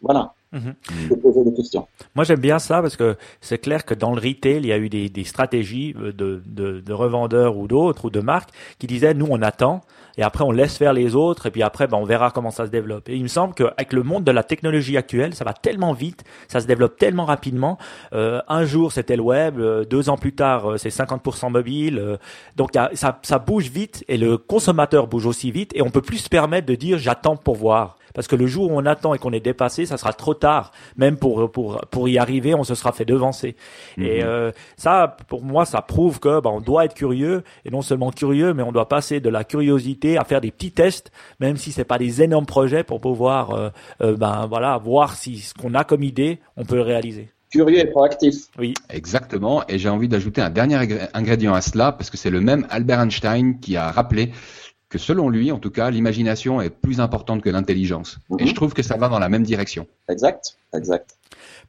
voilà. 0.00 0.32
Mhm. 0.52 0.74
poser 1.20 1.44
des 1.44 1.54
questions. 1.54 1.86
Moi, 2.14 2.24
j'aime 2.24 2.40
bien 2.40 2.58
ça 2.58 2.80
parce 2.80 2.96
que 2.96 3.16
c'est 3.40 3.58
clair 3.58 3.84
que 3.84 3.94
dans 3.94 4.14
le 4.14 4.20
retail, 4.20 4.58
il 4.58 4.66
y 4.66 4.72
a 4.72 4.78
eu 4.78 4.88
des, 4.88 5.08
des 5.08 5.24
stratégies 5.24 5.92
de, 5.92 6.10
de, 6.12 6.80
de 6.80 6.92
revendeurs 6.92 7.56
ou 7.56 7.68
d'autres 7.68 8.06
ou 8.06 8.10
de 8.10 8.20
marques 8.20 8.50
qui 8.78 8.86
disaient 8.86 9.14
nous 9.14 9.26
on 9.28 9.42
attend 9.42 9.82
et 10.16 10.22
après 10.22 10.44
on 10.44 10.50
laisse 10.50 10.76
faire 10.76 10.92
les 10.92 11.14
autres 11.14 11.46
et 11.46 11.50
puis 11.50 11.62
après 11.62 11.86
ben, 11.86 11.98
on 11.98 12.04
verra 12.04 12.30
comment 12.30 12.50
ça 12.50 12.66
se 12.66 12.70
développe. 12.70 13.08
Et 13.08 13.16
il 13.16 13.22
me 13.22 13.28
semble 13.28 13.54
qu'avec 13.54 13.92
le 13.92 14.02
monde 14.02 14.24
de 14.24 14.30
la 14.30 14.42
technologie 14.42 14.96
actuelle, 14.96 15.34
ça 15.34 15.44
va 15.44 15.52
tellement 15.52 15.92
vite, 15.92 16.24
ça 16.48 16.60
se 16.60 16.66
développe 16.66 16.96
tellement 16.96 17.24
rapidement. 17.24 17.78
Euh, 18.12 18.40
un 18.48 18.64
jour 18.64 18.92
c'était 18.92 19.16
le 19.16 19.22
web, 19.22 19.58
euh, 19.58 19.84
deux 19.84 20.08
ans 20.08 20.16
plus 20.16 20.34
tard 20.34 20.72
euh, 20.72 20.76
c'est 20.76 20.88
50% 20.88 21.50
mobile. 21.50 21.98
Euh, 21.98 22.16
donc 22.56 22.70
ça, 22.94 23.18
ça 23.22 23.38
bouge 23.38 23.68
vite 23.70 24.04
et 24.08 24.16
le 24.16 24.38
consommateur 24.38 25.06
bouge 25.06 25.26
aussi 25.26 25.50
vite 25.50 25.72
et 25.74 25.82
on 25.82 25.90
peut 25.90 26.02
plus 26.02 26.18
se 26.18 26.28
permettre 26.28 26.66
de 26.66 26.74
dire 26.74 26.98
j'attends 26.98 27.36
pour 27.36 27.56
voir 27.56 27.96
parce 28.14 28.26
que 28.26 28.36
le 28.36 28.46
jour 28.46 28.70
où 28.70 28.74
on 28.78 28.86
attend 28.86 29.14
et 29.14 29.18
qu'on 29.18 29.32
est 29.32 29.40
dépassé, 29.40 29.86
ça 29.86 29.96
sera 29.96 30.12
trop 30.12 30.34
tard. 30.34 30.72
Même 30.96 31.16
pour 31.16 31.50
pour 31.50 31.80
pour 31.90 32.08
y 32.08 32.18
arriver, 32.18 32.54
on 32.54 32.64
se 32.64 32.74
sera 32.74 32.92
fait 32.92 33.04
devancer. 33.04 33.56
Et 33.96 34.20
mhm. 34.22 34.28
euh, 34.28 34.52
ça, 34.76 35.16
pour 35.28 35.42
moi, 35.42 35.64
ça 35.64 35.82
prouve 35.82 36.20
que 36.20 36.40
bah, 36.40 36.50
on 36.52 36.60
doit 36.60 36.84
être 36.84 36.94
curieux 36.94 37.42
et 37.64 37.70
non 37.70 37.82
seulement 37.82 38.10
curieux, 38.10 38.54
mais 38.54 38.62
on 38.62 38.72
doit 38.72 38.88
passer 38.88 39.20
de 39.20 39.28
la 39.28 39.44
curiosité 39.44 40.18
à 40.18 40.24
faire 40.24 40.40
des 40.40 40.50
petits 40.50 40.72
tests, 40.72 41.10
même 41.40 41.56
si 41.56 41.72
c'est 41.72 41.84
pas 41.84 41.98
des 41.98 42.22
énormes 42.22 42.46
projets 42.46 42.84
pour 42.84 43.00
pouvoir 43.00 43.50
euh, 43.50 43.70
euh, 44.02 44.16
ben 44.16 44.46
voilà 44.48 44.76
voir 44.78 45.14
si 45.14 45.38
ce 45.38 45.54
qu'on 45.54 45.74
a 45.74 45.84
comme 45.84 46.02
idée, 46.02 46.38
on 46.56 46.64
peut 46.64 46.76
le 46.76 46.82
réaliser 46.82 47.28
curieux 47.50 47.78
et 47.78 47.86
proactif. 47.86 48.34
Oui. 48.58 48.74
Exactement. 48.90 49.64
Et 49.68 49.78
j'ai 49.78 49.88
envie 49.88 50.08
d'ajouter 50.08 50.40
un 50.40 50.50
dernier 50.50 50.76
ingrédient 51.14 51.54
à 51.54 51.60
cela, 51.60 51.92
parce 51.92 52.10
que 52.10 52.16
c'est 52.16 52.30
le 52.30 52.40
même 52.40 52.66
Albert 52.70 53.00
Einstein 53.00 53.58
qui 53.58 53.76
a 53.76 53.90
rappelé 53.90 54.32
que 54.88 54.98
selon 54.98 55.28
lui, 55.28 55.52
en 55.52 55.58
tout 55.58 55.70
cas, 55.70 55.90
l'imagination 55.90 56.60
est 56.60 56.70
plus 56.70 57.00
importante 57.00 57.42
que 57.42 57.50
l'intelligence. 57.50 58.18
Et 58.38 58.44
je 58.44 58.50
mhm. 58.50 58.54
trouve 58.54 58.74
que 58.74 58.82
ça 58.82 58.96
va 58.96 59.08
dans 59.08 59.18
la 59.18 59.28
même 59.28 59.42
direction. 59.42 59.86
Exact, 60.08 60.56
exact. 60.74 61.18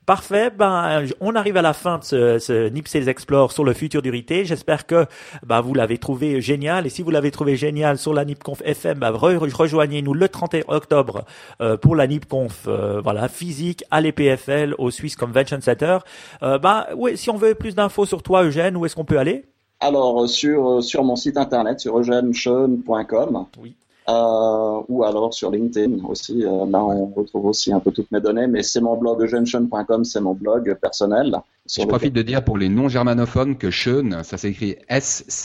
Parfait. 0.06 0.50
Ben, 0.50 1.06
on 1.20 1.36
arrive 1.36 1.58
à 1.58 1.62
la 1.62 1.74
fin 1.74 2.00
de 2.00 2.04
ce, 2.04 2.40
ce 2.40 2.70
NIP 2.70 2.88
Sales 2.88 3.10
Explore 3.10 3.52
sur 3.52 3.64
le 3.64 3.74
futur 3.74 4.02
du 4.02 4.10
retail. 4.10 4.46
J'espère 4.46 4.88
que 4.88 5.06
ben, 5.46 5.62
vous 5.62 5.76
l'avez 5.76 6.00
trouvé 6.00 6.42
génial. 6.42 6.88
Et 6.88 6.90
si 6.90 7.04
vous 7.04 7.12
l'avez 7.12 7.30
trouvé 7.30 7.56
génial 7.56 8.00
sur 8.00 8.14
la 8.14 8.26
NIPConf 8.26 8.62
FM, 8.66 8.98
ben, 8.98 9.12
rejoignez-nous 9.12 10.14
le 10.16 10.28
31 10.28 10.64
octobre 10.70 11.26
euh, 11.62 11.78
pour 11.78 11.96
la 11.96 12.08
NIPConf 12.08 12.66
euh, 12.68 13.02
voilà, 13.02 13.28
physique 13.28 13.84
à 13.92 14.02
l'EPFL 14.02 14.74
au 14.80 14.90
Swiss 14.90 15.16
Convention 15.16 15.62
Center. 15.62 16.00
Euh, 16.42 16.58
ben, 16.58 16.88
oui, 16.96 17.16
si 17.16 17.30
on 17.30 17.38
veut 17.38 17.54
plus 17.54 17.76
d'infos 17.76 18.08
sur 18.08 18.24
toi, 18.24 18.44
Eugène, 18.44 18.78
où 18.78 18.88
est-ce 18.88 18.96
qu'on 18.96 19.06
peut 19.06 19.20
aller? 19.20 19.46
Alors, 19.80 20.24
euh, 20.24 20.28
sur, 20.28 20.70
euh, 20.70 20.82
sur 20.82 21.04
mon 21.04 21.16
site 21.16 21.38
internet, 21.38 21.80
sur 21.80 21.98
eugenesean.com. 21.98 23.46
Oui. 23.62 23.76
Euh, 24.10 24.82
ou 24.88 25.04
alors 25.04 25.34
sur 25.34 25.52
LinkedIn 25.52 26.04
aussi. 26.06 26.44
Euh, 26.44 26.66
là, 26.66 26.84
on 26.84 27.06
retrouve 27.08 27.46
aussi 27.46 27.72
un 27.72 27.80
peu 27.80 27.92
toutes 27.92 28.12
mes 28.12 28.20
données, 28.20 28.48
mais 28.48 28.64
c'est 28.64 28.82
mon 28.82 28.98
blog 28.98 29.22
eugenesean.com, 29.22 30.04
c'est 30.04 30.20
mon 30.20 30.34
blog 30.34 30.74
personnel. 30.82 31.38
Je 31.70 31.86
profite 31.86 32.14
de 32.14 32.22
dire 32.22 32.44
pour 32.44 32.58
les 32.58 32.70
non-germanophones 32.70 33.58
que 33.58 33.70
Sean, 33.72 34.24
ça 34.24 34.38
s'écrit 34.38 34.78
S-C-H-O-E-N. 34.88 35.42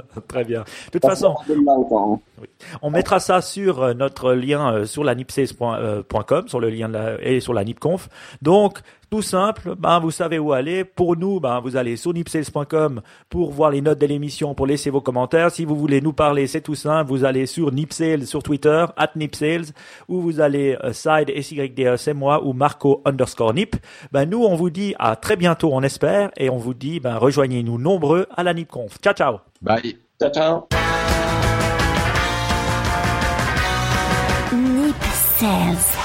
Très 0.28 0.44
bien. 0.44 0.60
De 0.60 0.98
toute 0.98 1.02
façon, 1.02 1.34
on 2.82 2.90
mettra 2.90 3.20
ça 3.20 3.42
sur 3.42 3.94
notre 3.94 4.32
lien 4.32 4.86
sur 4.86 5.04
la 5.04 5.14
nipses.com, 5.14 6.48
sur 6.48 6.60
le 6.60 6.70
lien 6.70 6.88
de 6.88 6.94
la, 6.94 7.22
et 7.22 7.40
sur 7.40 7.52
la 7.52 7.64
nipconf. 7.64 8.08
Donc, 8.40 8.80
tout 9.10 9.22
simple, 9.22 9.74
ben, 9.76 9.98
vous 9.98 10.12
savez 10.12 10.38
où 10.38 10.52
aller. 10.52 10.84
Pour 10.84 11.16
nous, 11.16 11.40
ben, 11.40 11.58
vous 11.58 11.74
allez 11.74 11.96
sur 11.96 12.14
nipsales.com 12.14 13.02
pour 13.28 13.50
voir 13.50 13.72
les 13.72 13.80
notes 13.80 13.98
de 13.98 14.06
l'émission, 14.06 14.54
pour 14.54 14.68
laisser 14.68 14.88
vos 14.88 15.00
commentaires. 15.00 15.50
Si 15.50 15.64
vous 15.64 15.74
voulez 15.74 16.00
nous 16.00 16.12
parler, 16.12 16.46
c'est 16.46 16.60
tout 16.60 16.76
simple. 16.76 17.10
Vous 17.10 17.24
allez 17.24 17.46
sur 17.46 17.72
Nipsales 17.72 18.24
sur 18.24 18.40
Twitter, 18.40 18.84
at 18.96 19.10
Nipsales, 19.16 19.72
ou 20.06 20.20
vous 20.20 20.40
allez 20.40 20.78
uh, 20.84 20.94
side 20.94 21.28
SYDE, 21.42 21.96
c'est 21.96 22.14
moi, 22.14 22.44
ou 22.44 22.52
Marco 22.52 23.02
underscore 23.04 23.52
Nip. 23.52 23.74
Ben, 24.12 24.29
nous, 24.30 24.44
on 24.44 24.54
vous 24.54 24.70
dit 24.70 24.94
à 24.98 25.16
très 25.16 25.36
bientôt, 25.36 25.70
on 25.72 25.82
espère, 25.82 26.30
et 26.36 26.48
on 26.48 26.56
vous 26.56 26.74
dit, 26.74 27.00
ben, 27.00 27.16
rejoignez-nous 27.16 27.78
nombreux 27.78 28.26
à 28.34 28.42
la 28.42 28.54
NipConf. 28.54 28.98
Ciao, 29.02 29.12
ciao. 29.12 29.38
Bye. 29.60 29.98
Ciao, 30.20 30.30
ciao. 30.30 30.68
Nip 34.52 35.99